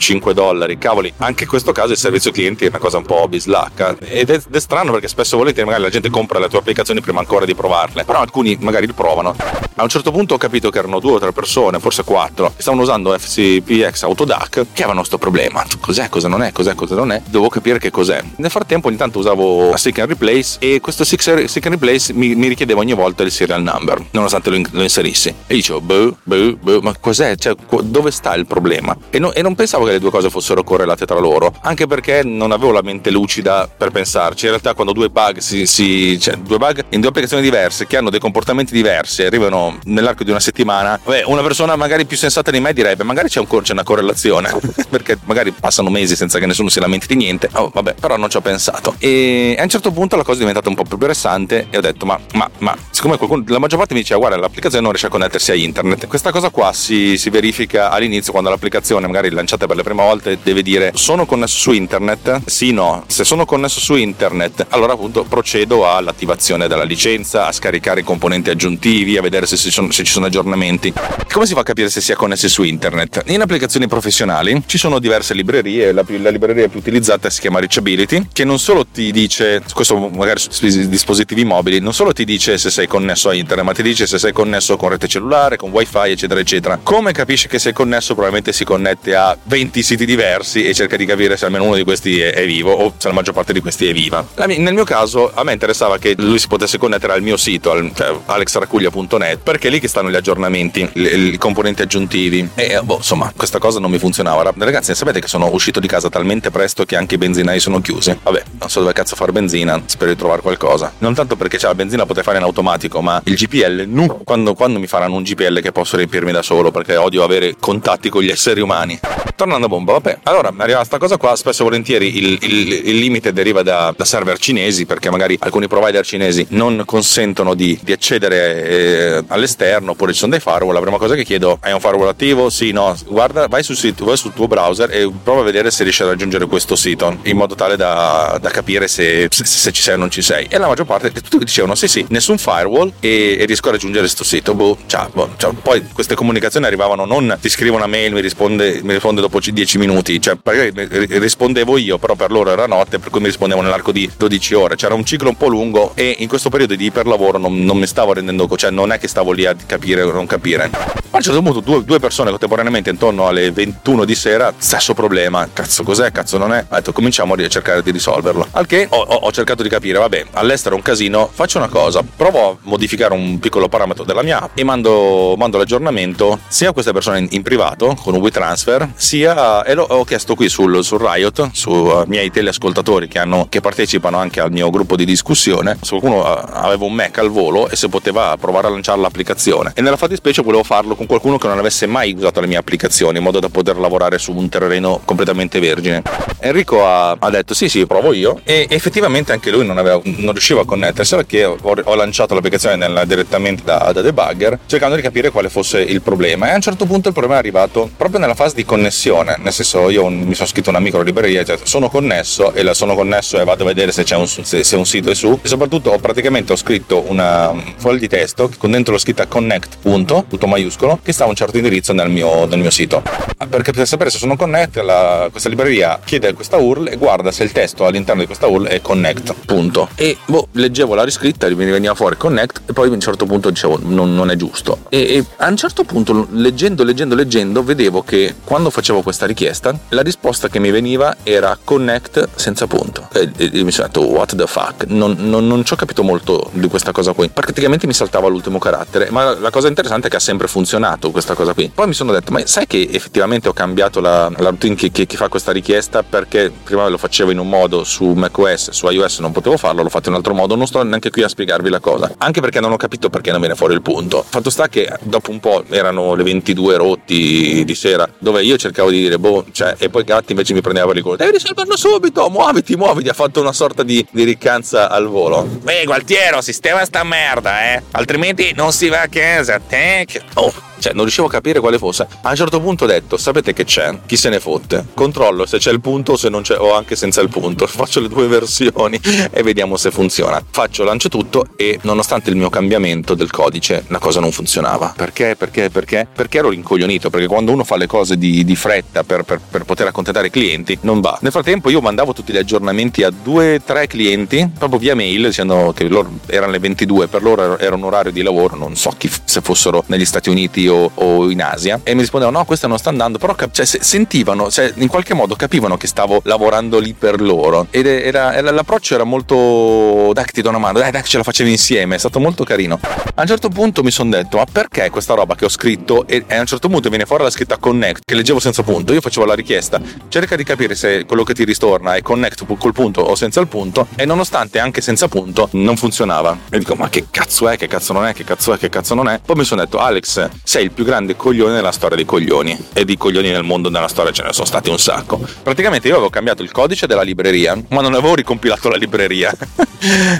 4-5 0.07 0.31
dollari, 0.31 0.77
cavoli, 0.77 1.11
anche 1.17 1.43
in 1.43 1.49
questo 1.49 1.71
caso 1.73 1.91
il 1.91 1.97
servizio 1.97 2.31
clienti 2.31 2.65
è 2.65 2.69
una 2.69 2.77
cosa 2.77 2.97
un 2.97 3.05
po' 3.05 3.27
bislacca 3.27 3.97
ed 3.99 4.29
è, 4.29 4.39
è 4.49 4.59
strano 4.59 4.91
perché 4.91 5.07
spesso 5.07 5.35
volete 5.35 5.63
magari 5.65 5.83
la 5.83 5.89
gente 5.89 6.09
compra 6.09 6.39
le 6.39 6.47
tue 6.47 6.59
applicazioni 6.59 7.01
prima 7.01 7.19
ancora 7.19 7.45
di 7.45 7.55
provarle, 7.55 8.05
però 8.05 8.19
alcuni 8.19 8.57
magari 8.61 8.87
le 8.87 8.93
provano. 8.93 9.35
A 9.79 9.83
un 9.83 9.89
certo 9.89 10.11
punto 10.11 10.33
ho 10.33 10.37
capito 10.37 10.69
che 10.69 10.79
erano 10.79 10.99
due 10.99 11.13
o 11.13 11.19
tre 11.19 11.31
persone, 11.31 11.79
forse 11.79 12.03
quattro, 12.03 12.51
che 12.55 12.61
stavano 12.61 12.81
usando 12.81 13.15
FCPX 13.15 14.03
Autodac 14.03 14.49
che 14.49 14.81
avevano 14.81 14.99
questo 14.99 15.19
problema. 15.19 15.63
Cos'è, 15.79 16.09
cosa 16.09 16.27
non 16.27 16.41
è, 16.41 16.51
cos'è, 16.51 16.73
cosa 16.73 16.95
non 16.95 17.11
è? 17.11 17.21
Devo 17.25 17.47
capire 17.49 17.77
che 17.77 17.91
cos'è. 17.91 18.23
Nel 18.37 18.49
frattempo 18.49 18.87
ogni 18.87 18.97
tanto 18.97 19.19
usavo 19.19 19.75
Seek 19.77 19.99
and 19.99 20.09
Replace 20.09 20.57
e 20.59 20.79
questo 20.79 21.03
Seek 21.03 21.27
and 21.27 21.73
Replace 21.73 22.11
mi, 22.13 22.33
mi, 22.33 22.47
richiedeva 22.47 22.79
ogni 22.79 22.93
volta 22.93 23.21
il 23.21 23.31
serial 23.31 23.61
number, 23.61 24.03
nonostante 24.11 24.49
lo, 24.49 24.55
in, 24.55 24.65
lo 24.71 24.81
inserissi. 24.81 25.33
E 25.45 25.53
dicevo, 25.53 25.79
boh, 25.81 26.17
boh, 26.23 26.55
boh, 26.55 26.81
ma 26.81 26.95
cos'è? 26.99 27.35
Cioè, 27.35 27.55
dove 27.83 28.09
sta 28.09 28.33
il 28.33 28.47
problema? 28.47 28.97
E, 29.11 29.19
no, 29.19 29.31
e, 29.31 29.43
non 29.43 29.53
pensavo 29.53 29.85
che 29.85 29.96
le 29.97 29.99
due 29.99 30.09
cose 30.11 30.29
fossero 30.29 30.63
correlate 30.63 31.05
tra 31.05 31.19
loro, 31.19 31.53
anche 31.61 31.87
perché 31.87 32.23
non 32.23 32.51
avevo 32.51 32.71
la 32.71 32.81
mente 32.81 33.11
lucida 33.11 33.67
per 33.67 33.91
pensarci. 33.91 34.45
In 34.45 34.51
realtà 34.51 34.73
quando 34.73 34.93
due 34.93 35.09
bug, 35.09 35.37
si, 35.39 35.65
si, 35.65 36.19
cioè, 36.19 36.35
due 36.35 36.57
bug 36.57 36.85
in 36.89 36.99
due 36.99 37.09
applicazioni 37.09 37.43
diverse 37.43 37.87
che 37.87 37.97
hanno 37.97 38.09
dei 38.09 38.19
comportamenti 38.19 38.73
diversi 38.73 39.23
arrivano 39.23 39.77
nell'arco 39.85 40.23
di 40.23 40.29
una 40.29 40.39
settimana, 40.39 40.99
beh, 41.03 41.23
una 41.25 41.41
persona 41.41 41.75
magari 41.75 42.05
più 42.05 42.17
sensata 42.17 42.51
di 42.51 42.59
me 42.59 42.73
direbbe, 42.73 43.03
magari 43.03 43.29
c'è, 43.29 43.39
un, 43.39 43.47
c'è 43.47 43.73
una 43.73 43.83
correlazione, 43.83 44.53
perché 44.89 45.17
magari 45.25 45.51
passano 45.51 45.89
mesi 45.89 46.15
senza 46.15 46.39
che 46.39 46.45
nessuno 46.45 46.69
si 46.69 46.79
lamenti 46.79 47.07
di 47.07 47.15
niente. 47.15 47.49
Oh, 47.53 47.69
vabbè, 47.73 47.95
però 47.99 48.17
non 48.17 48.29
ci 48.29 48.37
ho 48.37 48.41
pensato. 48.41 48.95
E 48.99 49.55
a 49.57 49.63
un 49.63 49.69
certo 49.69 49.91
punto 49.91 50.15
la 50.15 50.23
cosa 50.23 50.37
è 50.37 50.39
diventata 50.39 50.69
un 50.69 50.75
po' 50.75 50.83
più 50.83 50.97
interessante 51.07 51.67
e 51.69 51.77
ho 51.77 51.81
detto: 51.81 52.05
Ma, 52.05 52.19
ma, 52.33 52.49
ma 52.59 52.75
siccome 52.89 53.17
qualcuno, 53.17 53.43
la 53.47 53.59
maggior 53.59 53.79
parte 53.79 53.93
mi 53.93 54.01
diceva, 54.01 54.19
guarda, 54.19 54.37
l'applicazione 54.37 54.81
non 54.81 54.91
riesce 54.91 55.07
a 55.07 55.09
connettersi 55.09 55.51
a 55.51 55.55
internet. 55.55 56.07
Questa 56.07 56.31
cosa 56.31 56.49
qua 56.49 56.73
si, 56.73 57.17
si 57.17 57.29
verifica 57.29 57.89
all'inizio 57.89 58.31
quando 58.31 58.49
l'applicazione, 58.49 59.07
magari 59.07 59.29
lanciata 59.29 59.65
per 59.65 59.75
le 59.77 59.83
prime 59.83 60.03
volte, 60.03 60.37
deve 60.43 60.61
dire: 60.61 60.91
Sono 60.95 61.25
connesso 61.25 61.57
su 61.57 61.71
internet? 61.71 62.41
Sì, 62.45 62.71
no. 62.71 63.03
Se 63.07 63.23
sono 63.23 63.45
connesso 63.45 63.79
su 63.79 63.95
internet, 63.95 64.65
allora 64.69 64.93
appunto 64.93 65.23
procedo 65.23 65.89
all'attivazione 65.89 66.67
della 66.67 66.83
licenza, 66.83 67.47
a 67.47 67.51
scaricare 67.51 68.01
i 68.01 68.03
componenti 68.03 68.49
aggiuntivi, 68.49 69.17
a 69.17 69.21
vedere 69.21 69.45
se, 69.45 69.55
sono, 69.55 69.91
se 69.91 70.03
ci 70.03 70.11
sono 70.11 70.25
aggiornamenti. 70.25 70.93
Come 71.31 71.45
si 71.45 71.53
fa 71.53 71.61
a 71.61 71.63
capire 71.63 71.89
se 71.89 72.01
si 72.01 72.11
è 72.11 72.15
connessi 72.15 72.49
su 72.49 72.63
internet? 72.63 73.23
In 73.27 73.41
applicazioni 73.41 73.87
professionali 73.87 74.63
ci 74.65 74.77
sono 74.77 74.99
diverse 74.99 75.33
librerie, 75.33 75.91
la, 75.91 76.03
la 76.07 76.29
libreria 76.29 76.67
più 76.67 76.79
utilizzata 76.79 77.29
si 77.29 77.41
chiama 77.41 77.59
Reachability, 77.59 78.27
che 78.33 78.43
non 78.43 78.59
solo 78.59 78.85
ti 78.85 79.11
dice, 79.11 79.61
questo 79.73 79.97
magari 80.09 80.39
su 80.39 80.65
dispositivi 80.87 81.43
mobili, 81.43 81.79
non 81.79 81.93
solo 81.93 82.13
ti 82.13 82.25
dice 82.25 82.57
se 82.57 82.69
sei 82.69 82.87
connesso 82.87 83.29
a 83.29 83.33
internet, 83.33 83.65
ma 83.65 83.73
ti 83.73 83.83
dice 83.83 84.07
se 84.07 84.17
sei 84.17 84.33
connesso 84.33 84.77
con 84.77 84.89
rete 84.89 85.07
cellulare, 85.07 85.57
con 85.57 85.69
wifi, 85.69 86.09
eccetera, 86.09 86.39
eccetera. 86.39 86.79
Come 86.81 87.11
capisci 87.11 87.47
che 87.47 87.59
sei 87.59 87.73
connesso? 87.73 88.13
Probabilmente 88.13 88.53
si 88.53 88.63
connette 88.63 89.15
a 89.15 89.37
20 89.41 89.66
siti 89.81 90.05
diversi 90.05 90.65
e 90.65 90.73
cerca 90.73 90.95
di 90.97 91.05
capire 91.05 91.37
se 91.37 91.45
almeno 91.45 91.65
uno 91.65 91.75
di 91.75 91.83
questi 91.83 92.19
è, 92.19 92.33
è 92.33 92.45
vivo 92.45 92.71
o 92.71 92.93
se 92.97 93.07
la 93.07 93.13
maggior 93.13 93.33
parte 93.33 93.53
di 93.53 93.61
questi 93.61 93.87
è 93.87 93.93
viva. 93.93 94.25
Nel 94.45 94.73
mio 94.73 94.83
caso, 94.83 95.31
a 95.33 95.43
me 95.43 95.53
interessava 95.53 95.97
che 95.97 96.15
lui 96.17 96.39
si 96.39 96.47
potesse 96.47 96.77
connettere 96.77 97.13
al 97.13 97.21
mio 97.21 97.37
sito, 97.37 97.71
al, 97.71 97.91
cioè 97.95 98.15
alexracuglia.net, 98.25 99.39
perché 99.39 99.69
lì 99.69 99.79
che 99.79 99.87
stanno 99.87 100.09
gli 100.09 100.15
aggiornamenti, 100.15 100.89
i 100.93 101.37
componenti 101.37 101.81
aggiuntivi. 101.81 102.49
E 102.55 102.79
boh, 102.83 102.97
insomma, 102.97 103.31
questa 103.35 103.59
cosa 103.59 103.79
non 103.79 103.91
mi 103.91 103.99
funzionava. 103.99 104.53
Ragazzi, 104.57 104.93
sapete 104.95 105.19
che 105.19 105.27
sono 105.27 105.49
uscito 105.51 105.79
di 105.79 105.87
casa 105.87 106.09
talmente 106.09 106.51
presto 106.51 106.85
che 106.85 106.95
anche 106.95 107.15
i 107.15 107.17
benzinai 107.17 107.59
sono 107.59 107.81
chiusi. 107.81 108.17
Vabbè, 108.21 108.43
non 108.59 108.69
so 108.69 108.79
dove 108.81 108.93
cazzo 108.93 109.15
fare 109.15 109.31
benzina, 109.31 109.81
spero 109.85 110.11
di 110.11 110.17
trovare 110.17 110.41
qualcosa. 110.41 110.93
Non 110.99 111.13
tanto 111.13 111.35
perché 111.35 111.57
c'è 111.57 111.67
la 111.67 111.75
benzina 111.75 112.05
potrei 112.05 112.23
fare 112.23 112.37
in 112.37 112.43
automatico, 112.43 113.01
ma 113.01 113.21
il 113.25 113.35
GPL, 113.35 113.85
no. 113.87 114.21
Quando, 114.23 114.53
quando 114.53 114.79
mi 114.79 114.87
faranno 114.87 115.15
un 115.15 115.23
GPL 115.23 115.61
che 115.61 115.71
posso 115.71 115.97
riempirmi 115.97 116.31
da 116.31 116.41
solo, 116.41 116.71
perché 116.71 116.95
odio 116.95 117.23
avere 117.23 117.55
contatti 117.59 118.09
con 118.09 118.21
gli 118.21 118.29
esseri 118.29 118.61
umani. 118.61 118.99
Tornando 119.35 119.56
a 119.65 119.69
bomba, 119.69 119.93
vabbè. 119.93 120.19
Allora, 120.23 120.53
arriva 120.55 120.77
questa 120.77 120.97
cosa 120.97 121.17
qua, 121.17 121.35
spesso 121.35 121.61
e 121.61 121.65
volentieri 121.65 122.17
il, 122.17 122.37
il, 122.41 122.71
il 122.89 122.97
limite 122.97 123.33
deriva 123.33 123.63
da, 123.63 123.93
da, 123.95 124.05
server 124.05 124.37
cinesi, 124.37 124.85
perché 124.85 125.09
magari 125.09 125.37
alcuni 125.39 125.67
provider 125.67 126.05
cinesi 126.05 126.45
non 126.49 126.83
consentono 126.85 127.53
di, 127.53 127.77
di 127.81 127.91
accedere 127.91 128.63
eh, 128.63 129.23
all'esterno, 129.27 129.91
oppure 129.91 130.13
ci 130.13 130.19
sono 130.19 130.31
dei 130.31 130.39
firewall. 130.39 130.73
La 130.73 130.81
prima 130.81 130.97
cosa 130.97 131.15
che 131.15 131.23
chiedo, 131.23 131.57
hai 131.61 131.73
un 131.73 131.79
firewall 131.79 132.07
attivo? 132.07 132.49
Sì, 132.49 132.71
no. 132.71 132.95
Guarda, 133.07 133.47
vai 133.47 133.63
sul 133.63 133.75
sito, 133.75 134.05
vai 134.05 134.17
sul 134.17 134.33
tuo 134.33 134.47
browser 134.47 134.89
e 134.91 135.11
prova 135.23 135.41
a 135.41 135.43
vedere 135.43 135.71
se 135.71 135.83
riesci 135.83 136.03
a 136.03 136.07
raggiungere 136.07 136.45
questo 136.45 136.75
sito, 136.75 137.17
in 137.23 137.37
modo 137.37 137.55
tale 137.55 137.75
da, 137.75 138.37
da 138.39 138.49
capire 138.49 138.87
se, 138.87 139.27
se, 139.29 139.45
se, 139.45 139.71
ci 139.71 139.81
sei 139.81 139.95
o 139.95 139.97
non 139.97 140.09
ci 140.09 140.21
sei. 140.21 140.47
E 140.49 140.57
la 140.57 140.67
maggior 140.67 140.85
parte 140.85 141.11
tutti 141.11 141.37
dicevano 141.39 141.75
sì 141.75 141.87
sì, 141.87 142.05
nessun 142.09 142.37
firewall 142.37 142.93
e, 142.99 143.37
e 143.39 143.45
riesco 143.45 143.69
a 143.69 143.71
raggiungere 143.71 144.01
questo 144.01 144.23
sito. 144.23 144.53
Boh, 144.53 144.77
ciao, 144.85 145.09
boh, 145.11 145.29
ciao. 145.37 145.53
Poi 145.53 145.85
queste 145.93 146.15
comunicazioni 146.15 146.65
arrivavano 146.65 147.05
non 147.05 147.37
ti 147.41 147.49
scrivo 147.49 147.75
una 147.75 147.87
mail, 147.87 148.13
mi 148.13 148.21
risponde, 148.21 148.79
mi 148.83 148.93
risponde 148.93 149.21
dopo 149.21 149.39
10 149.51 149.77
minuti, 149.77 150.21
cioè 150.21 150.37
rispondevo 150.73 151.77
io, 151.77 151.97
però 151.97 152.15
per 152.15 152.31
loro 152.31 152.51
era 152.51 152.65
notte, 152.67 152.99
per 152.99 153.09
cui 153.09 153.19
mi 153.19 153.27
rispondevo 153.27 153.61
nell'arco 153.61 153.91
di 153.91 154.09
12 154.15 154.53
ore. 154.53 154.75
C'era 154.75 154.93
un 154.93 155.05
ciclo 155.05 155.29
un 155.29 155.37
po' 155.37 155.47
lungo 155.47 155.91
e 155.95 156.15
in 156.19 156.27
questo 156.27 156.49
periodo 156.49 156.75
di 156.75 156.85
iperlavoro 156.85 157.37
non, 157.37 157.63
non 157.63 157.77
mi 157.77 157.87
stavo 157.87 158.13
rendendo 158.13 158.47
conto, 158.47 158.57
cioè 158.57 158.71
non 158.71 158.91
è 158.91 158.99
che 158.99 159.07
stavo 159.07 159.31
lì 159.31 159.45
a 159.45 159.55
capire 159.65 160.01
o 160.01 160.11
non 160.11 160.25
capire. 160.25 160.69
A 161.09 161.17
un 161.17 161.21
certo 161.21 161.41
punto 161.41 161.59
due, 161.61 161.83
due 161.83 161.99
persone 161.99 162.29
contemporaneamente 162.29 162.89
intorno 162.89 163.27
alle 163.27 163.51
21 163.51 164.05
di 164.05 164.15
sera, 164.15 164.53
stesso 164.57 164.93
problema. 164.93 165.47
Cazzo, 165.51 165.83
cos'è? 165.83 166.11
Cazzo, 166.11 166.37
non 166.37 166.53
è? 166.53 166.65
Ho 166.67 166.75
detto, 166.75 166.91
cominciamo 166.91 167.33
a 167.33 167.47
cercare 167.47 167.81
di 167.81 167.91
risolverlo. 167.91 168.47
Al 168.51 168.65
che 168.65 168.87
ho, 168.89 168.97
ho 168.97 169.31
cercato 169.31 169.63
di 169.63 169.69
capire, 169.69 169.99
vabbè, 169.99 170.25
all'estero 170.33 170.75
è 170.75 170.77
un 170.77 170.83
casino, 170.83 171.29
faccio 171.31 171.57
una 171.57 171.69
cosa, 171.69 172.03
provo 172.03 172.49
a 172.49 172.57
modificare 172.61 173.13
un 173.13 173.39
piccolo 173.39 173.67
parametro 173.67 174.03
della 174.03 174.23
mia 174.23 174.41
app 174.41 174.57
e 174.57 174.63
mando, 174.63 175.35
mando 175.37 175.57
l'aggiornamento 175.57 176.39
sia 176.47 176.69
a 176.69 176.73
queste 176.73 176.91
persone 176.91 177.19
in, 177.19 177.27
in 177.31 177.41
privato 177.41 177.95
con 178.01 178.13
un 178.13 178.21
WeTransfer, 178.21 178.91
sia 178.95 179.36
e 179.37 179.73
l'ho, 179.73 179.83
ho 179.83 180.03
chiesto 180.03 180.35
qui 180.35 180.49
sul, 180.49 180.83
sul 180.83 180.99
Riot, 180.99 181.49
su 181.51 181.69
uh, 181.69 182.03
miei 182.07 182.31
teleascoltatori 182.31 183.07
che, 183.07 183.19
hanno, 183.19 183.45
che 183.49 183.61
partecipano 183.61 184.17
anche 184.17 184.39
al 184.39 184.51
mio 184.51 184.69
gruppo 184.69 184.95
di 184.95 185.05
discussione, 185.05 185.77
se 185.81 185.99
qualcuno 185.99 186.21
uh, 186.21 186.43
aveva 186.53 186.85
un 186.85 186.93
Mac 186.93 187.17
al 187.19 187.29
volo 187.29 187.69
e 187.69 187.75
se 187.75 187.87
poteva 187.87 188.35
provare 188.39 188.67
a 188.67 188.69
lanciare 188.71 188.99
l'applicazione. 188.99 189.73
E 189.75 189.81
nella 189.81 189.97
fattispecie 189.97 190.41
volevo 190.41 190.63
farlo 190.63 190.95
con 190.95 191.05
qualcuno 191.05 191.37
che 191.37 191.47
non 191.47 191.59
avesse 191.59 191.85
mai 191.85 192.13
usato 192.13 192.39
le 192.39 192.47
mie 192.47 192.57
applicazioni 192.57 193.17
in 193.17 193.23
modo 193.23 193.39
da 193.39 193.49
poter 193.49 193.77
lavorare 193.77 194.17
su 194.17 194.33
un 194.33 194.49
terreno 194.49 195.01
completamente 195.05 195.59
vergine. 195.59 196.01
Enrico 196.39 196.85
ha, 196.85 197.11
ha 197.11 197.29
detto 197.29 197.53
sì 197.53 197.69
sì 197.69 197.85
provo 197.85 198.13
io 198.13 198.39
e 198.43 198.67
effettivamente 198.69 199.31
anche 199.31 199.51
lui 199.51 199.65
non, 199.65 199.77
aveva, 199.77 199.99
non 200.03 200.31
riusciva 200.31 200.61
a 200.61 200.65
connettersi 200.65 201.15
perché 201.15 201.45
ho, 201.45 201.57
ho 201.61 201.95
lanciato 201.95 202.33
l'applicazione 202.33 202.75
nella, 202.75 203.05
direttamente 203.05 203.63
da, 203.63 203.91
da, 203.93 204.01
debugger 204.01 204.59
cercando 204.65 204.95
di 204.95 205.01
capire 205.01 205.31
quale 205.31 205.49
fosse 205.49 205.81
il 205.81 206.01
problema 206.01 206.47
e 206.47 206.51
a 206.51 206.55
un 206.55 206.61
certo 206.61 206.85
punto 206.85 207.07
il 207.07 207.13
problema 207.13 207.37
è 207.37 207.39
arrivato 207.39 207.89
proprio 207.95 208.19
nella 208.19 208.35
fase 208.35 208.55
di 208.55 208.65
connessione 208.65 209.26
nel 209.37 209.53
senso 209.53 209.89
io 209.89 210.07
mi 210.09 210.33
sono 210.33 210.47
scritto 210.47 210.69
una 210.69 210.79
micro 210.79 211.01
libreria 211.01 211.43
cioè 211.43 211.57
sono 211.63 211.89
connesso 211.89 212.53
e 212.53 212.63
la 212.63 212.73
sono 212.73 212.95
connesso 212.95 213.39
e 213.39 213.43
vado 213.43 213.63
a 213.63 213.67
vedere 213.67 213.91
se, 213.91 214.03
c'è 214.03 214.15
un, 214.15 214.27
se, 214.27 214.63
se 214.63 214.75
un 214.75 214.85
sito 214.85 215.09
è 215.09 215.15
su. 215.15 215.39
E 215.41 215.47
soprattutto 215.47 215.91
ho 215.91 215.97
praticamente 215.99 216.53
ho 216.53 216.55
scritto 216.55 217.03
una 217.07 217.53
foglio 217.77 217.99
di 217.99 218.07
testo 218.07 218.49
con 218.57 218.71
dentro 218.71 218.93
l'ho 218.93 218.99
scritta 218.99 219.25
connect 219.27 219.77
punto 219.81 220.25
tutto 220.29 220.47
maiuscolo 220.47 220.99
che 221.03 221.11
sta 221.11 221.25
a 221.25 221.27
un 221.27 221.35
certo 221.35 221.57
indirizzo 221.57 221.93
nel 221.93 222.09
mio, 222.09 222.45
nel 222.45 222.59
mio 222.59 222.71
sito. 222.71 223.01
Perché 223.49 223.71
per 223.71 223.87
sapere 223.87 224.09
se 224.09 224.17
sono 224.17 224.35
connect 224.35 224.77
la, 224.77 225.27
questa 225.31 225.49
libreria 225.49 225.99
chiede 226.03 226.33
questa 226.33 226.57
URL 226.57 226.87
e 226.87 226.95
guarda 226.97 227.31
se 227.31 227.43
il 227.43 227.51
testo 227.51 227.85
all'interno 227.85 228.21
di 228.21 228.27
questa 228.27 228.47
URL 228.47 228.67
è 228.67 228.81
connect 228.81 229.33
punto. 229.45 229.89
E 229.95 230.17
boh, 230.25 230.47
leggevo 230.53 230.95
la 230.95 231.03
riscritta 231.03 231.47
mi 231.47 231.65
veniva 231.65 231.95
fuori 231.95 232.17
connect 232.17 232.61
e 232.67 232.73
poi 232.73 232.87
a 232.87 232.91
un 232.91 232.99
certo 232.99 233.25
punto 233.25 233.49
dicevo 233.49 233.79
non, 233.81 234.13
non 234.13 234.29
è 234.29 234.35
giusto. 234.35 234.85
E, 234.89 235.15
e, 235.15 235.25
a 235.37 235.47
un 235.47 235.57
certo 235.57 235.83
punto 235.83 236.27
leggendo 236.31 236.83
leggendo 236.83 237.15
leggendo 237.15 237.63
vedevo 237.63 238.03
che 238.03 238.35
quando 238.43 238.69
facevo 238.69 239.01
questa 239.01 239.16
richiesta 239.25 239.77
la 239.89 240.01
risposta 240.01 240.47
che 240.47 240.59
mi 240.59 240.71
veniva 240.71 241.17
era 241.23 241.57
connect 241.63 242.29
senza 242.35 242.67
punto. 242.67 243.07
E, 243.13 243.31
e 243.37 243.63
mi 243.63 243.71
sono 243.71 243.87
detto 243.87 244.07
what 244.07 244.35
the 244.35 244.47
fuck? 244.47 244.85
Non, 244.87 245.15
non, 245.17 245.47
non 245.47 245.63
ci 245.65 245.73
ho 245.73 245.75
capito 245.75 246.03
molto 246.03 246.49
di 246.53 246.67
questa 246.67 246.91
cosa 246.91 247.13
qui. 247.13 247.29
Praticamente 247.29 247.87
mi 247.87 247.93
saltava 247.93 248.27
l'ultimo 248.27 248.59
carattere 248.59 249.09
ma 249.09 249.37
la 249.37 249.49
cosa 249.49 249.67
interessante 249.67 250.07
è 250.07 250.09
che 250.09 250.17
ha 250.17 250.21
sempre 250.21 250.47
funzionato 250.47 251.11
questa 251.11 251.33
cosa 251.33 251.53
qui. 251.53 251.71
Poi 251.73 251.87
mi 251.87 251.93
sono 251.93 252.11
detto 252.11 252.31
ma 252.31 252.45
sai 252.45 252.67
che 252.67 252.87
effettivamente 252.91 253.47
ho 253.47 253.53
cambiato 253.53 253.99
la, 253.99 254.29
la 254.37 254.49
routine 254.49 254.75
che, 254.75 254.91
che, 254.91 255.05
che 255.05 255.17
fa 255.17 255.27
questa 255.27 255.51
richiesta? 255.51 256.03
Perché 256.03 256.51
prima 256.63 256.87
lo 256.87 256.97
facevo 256.97 257.31
in 257.31 257.39
un 257.39 257.49
modo 257.49 257.83
su 257.83 258.05
macOS 258.05 258.71
su 258.71 258.87
iOS 258.87 259.19
non 259.19 259.31
potevo 259.31 259.57
farlo 259.57 259.81
l'ho 259.81 259.89
fatto 259.89 260.09
in 260.09 260.13
un 260.13 260.17
altro 260.17 260.33
modo 260.33 260.55
non 260.55 260.67
sto 260.67 260.83
neanche 260.83 261.09
qui 261.09 261.23
a 261.23 261.27
spiegarvi 261.27 261.69
la 261.69 261.79
cosa. 261.79 262.11
Anche 262.17 262.41
perché 262.41 262.59
non 262.59 262.71
ho 262.71 262.77
capito 262.77 263.09
perché 263.09 263.31
non 263.31 263.39
viene 263.39 263.55
fuori 263.55 263.73
il 263.73 263.81
punto. 263.81 264.23
Fatto 264.27 264.49
sta 264.49 264.67
che 264.67 264.91
dopo 265.01 265.31
un 265.31 265.39
po' 265.39 265.63
erano 265.69 266.15
le 266.15 266.23
22 266.23 266.77
rotti 266.77 267.63
di 267.65 267.75
sera 267.75 268.07
dove 268.17 268.43
io 268.43 268.57
cercavo 268.57 268.89
di 268.89 269.06
dire 269.07 269.19
boh 269.19 269.45
cioè 269.51 269.75
e 269.77 269.89
poi 269.89 270.03
Gatti 270.03 270.31
invece 270.31 270.53
mi 270.53 270.61
prendeva 270.61 270.87
per 270.87 270.97
il 270.97 271.03
culo 271.03 271.15
devi 271.15 271.31
risolverlo 271.31 271.75
subito 271.75 272.29
muoviti 272.29 272.75
muoviti 272.75 273.09
ha 273.09 273.13
fatto 273.13 273.41
una 273.41 273.53
sorta 273.53 273.83
di, 273.83 274.05
di 274.11 274.23
riccanza 274.23 274.89
al 274.89 275.07
volo 275.07 275.47
ehi 275.65 275.85
Gualtiero 275.85 276.41
sistema 276.41 276.83
sta 276.85 277.03
merda 277.03 277.73
eh 277.73 277.83
altrimenti 277.91 278.53
non 278.55 278.71
si 278.71 278.89
va 278.89 279.01
a 279.01 279.07
casa 279.07 279.59
Tech. 279.59 280.21
oh 280.35 280.53
cioè 280.79 280.93
non 280.93 281.03
riuscivo 281.03 281.27
a 281.27 281.29
capire 281.29 281.59
quale 281.59 281.77
fosse. 281.77 282.07
A 282.21 282.29
un 282.29 282.35
certo 282.35 282.59
punto 282.59 282.83
ho 282.83 282.87
detto, 282.87 283.17
sapete 283.17 283.53
che 283.53 283.65
c'è? 283.65 283.99
Chi 284.05 284.17
se 284.17 284.29
ne 284.29 284.39
fotte? 284.39 284.85
Controllo 284.93 285.45
se 285.45 285.57
c'è 285.57 285.71
il 285.71 285.81
punto 285.81 286.13
o 286.13 286.17
se 286.17 286.29
non 286.29 286.41
c'è, 286.41 286.57
o 286.57 286.73
anche 286.73 286.95
senza 286.95 287.21
il 287.21 287.29
punto. 287.29 287.67
Faccio 287.77 287.99
le 287.99 288.07
due 288.07 288.27
versioni 288.27 288.99
e 289.31 289.43
vediamo 289.43 289.77
se 289.77 289.91
funziona. 289.91 290.43
Faccio, 290.49 290.83
lancio 290.83 291.09
tutto 291.09 291.47
e 291.55 291.79
nonostante 291.83 292.29
il 292.29 292.35
mio 292.35 292.49
cambiamento 292.49 293.13
del 293.13 293.31
codice, 293.31 293.85
la 293.87 293.99
cosa 293.99 294.19
non 294.19 294.31
funzionava. 294.31 294.93
Perché? 294.95 295.35
Perché? 295.35 295.69
Perché? 295.69 296.07
Perché 296.13 296.39
ero 296.39 296.49
rincoglionito, 296.49 297.09
perché 297.09 297.27
quando 297.27 297.51
uno 297.51 297.63
fa 297.63 297.77
le 297.77 297.87
cose 297.87 298.17
di, 298.17 298.43
di 298.43 298.55
fretta 298.55 299.03
per, 299.03 299.23
per, 299.23 299.39
per, 299.39 299.63
poter 299.63 299.87
accontentare 299.87 300.27
i 300.27 300.31
clienti, 300.31 300.77
non 300.81 301.01
va. 301.01 301.17
Nel 301.21 301.31
frattempo 301.31 301.69
io 301.69 301.81
mandavo 301.81 302.13
tutti 302.13 302.31
gli 302.31 302.37
aggiornamenti 302.37 303.03
a 303.03 303.09
due, 303.09 303.61
tre 303.63 303.87
clienti, 303.87 304.49
proprio 304.57 304.79
via 304.79 304.95
mail, 304.95 305.27
dicendo 305.27 305.73
che 305.75 305.87
loro 305.87 306.09
erano 306.27 306.51
le 306.51 306.59
22, 306.59 307.07
per 307.07 307.21
loro 307.21 307.57
era 307.57 307.75
un 307.75 307.83
orario 307.83 308.11
di 308.11 308.21
lavoro, 308.21 308.55
non 308.55 308.75
so 308.75 308.91
chi, 308.97 309.09
se 309.23 309.41
fossero 309.41 309.83
negli 309.87 310.05
Stati 310.05 310.29
Uniti 310.29 310.66
o, 310.67 310.91
o, 310.93 311.29
in 311.29 311.41
Asia 311.41 311.79
e 311.83 311.93
mi 311.93 312.01
rispondevano 312.01 312.39
no 312.39 312.45
questo 312.45 312.67
non 312.67 312.77
sta 312.77 312.89
andando 312.89 313.17
però 313.17 313.35
cap- 313.35 313.53
cioè, 313.53 313.65
sentivano 313.65 314.49
cioè, 314.49 314.71
in 314.75 314.87
qualche 314.87 315.13
modo 315.13 315.35
capivano 315.35 315.77
che 315.77 315.87
stavo 315.87 316.21
lavorando 316.23 316.79
lì 316.79 316.93
per 316.93 317.21
loro. 317.21 317.67
Ed 317.69 317.85
era, 317.85 318.33
era, 318.33 318.51
l'approccio 318.51 318.95
era 318.95 319.03
molto 319.03 320.11
dai 320.13 320.25
ti 320.25 320.41
do 320.41 320.49
una 320.49 320.57
mano 320.57 320.79
dai 320.79 320.91
dai 320.91 321.03
ce 321.03 321.17
la 321.17 321.23
facevi 321.23 321.49
insieme 321.49 321.95
è 321.95 321.97
stato 321.99 322.19
molto 322.19 322.43
carino. 322.43 322.79
A 323.15 323.21
un 323.21 323.27
certo 323.27 323.49
punto 323.49 323.83
mi 323.83 323.91
sono 323.91 324.09
detto 324.11 324.37
ma 324.37 324.45
perché 324.51 324.89
questa 324.89 325.13
roba 325.13 325.35
che 325.35 325.45
ho 325.45 325.49
scritto? 325.49 326.05
E, 326.07 326.23
e 326.27 326.35
a 326.35 326.39
un 326.39 326.45
certo 326.45 326.69
punto 326.69 326.89
viene 326.89 327.05
fuori 327.05 327.23
la 327.23 327.29
scritta 327.29 327.57
connect 327.57 328.01
che 328.05 328.15
leggevo 328.15 328.39
senza 328.39 328.63
punto. 328.63 328.93
Io 328.93 329.01
facevo 329.01 329.25
la 329.25 329.33
richiesta 329.33 329.81
cerca 330.09 330.35
di 330.35 330.43
capire 330.43 330.75
se 330.75 331.05
quello 331.05 331.23
che 331.23 331.33
ti 331.33 331.43
ristorna 331.43 331.95
è 331.95 332.01
connect 332.01 332.45
col 332.57 332.73
punto 332.73 333.01
o 333.01 333.15
senza 333.15 333.39
il 333.39 333.47
punto 333.47 333.87
e 333.95 334.05
nonostante 334.05 334.59
anche 334.59 334.81
senza 334.81 335.07
punto 335.07 335.49
non 335.53 335.77
funzionava. 335.77 336.37
E 336.49 336.59
dico 336.59 336.75
ma 336.75 336.89
che 336.89 337.07
cazzo 337.09 337.47
è? 337.49 337.57
Che 337.57 337.67
cazzo 337.67 337.93
non 337.93 338.05
è? 338.05 338.13
Che 338.13 338.23
cazzo 338.23 338.53
è? 338.53 338.57
Che 338.57 338.69
cazzo 338.69 338.93
non 338.93 339.07
è? 339.07 339.19
Poi 339.23 339.35
mi 339.35 339.43
sono 339.43 339.61
detto 339.61 339.77
Alex 339.77 340.29
sei 340.57 340.65
il 340.65 340.71
più 340.71 340.83
grande 340.83 341.15
coglione 341.15 341.53
nella 341.53 341.71
storia 341.71 341.95
dei 341.95 342.05
coglioni. 342.05 342.57
E 342.73 342.83
di 342.83 342.97
coglioni 342.97 343.29
nel 343.29 343.43
mondo 343.43 343.69
nella 343.69 343.87
storia 343.87 344.11
ce 344.11 344.23
ne 344.23 344.33
sono 344.33 344.47
stati 344.47 344.69
un 344.69 344.79
sacco. 344.79 345.19
Praticamente 345.43 345.87
io 345.87 345.93
avevo 345.93 346.09
cambiato 346.09 346.41
il 346.41 346.51
codice 346.51 346.87
della 346.87 347.03
libreria 347.03 347.55
ma 347.69 347.81
non 347.81 347.93
avevo 347.93 348.15
ricompilato 348.15 348.67
la 348.69 348.75
libreria. 348.77 349.31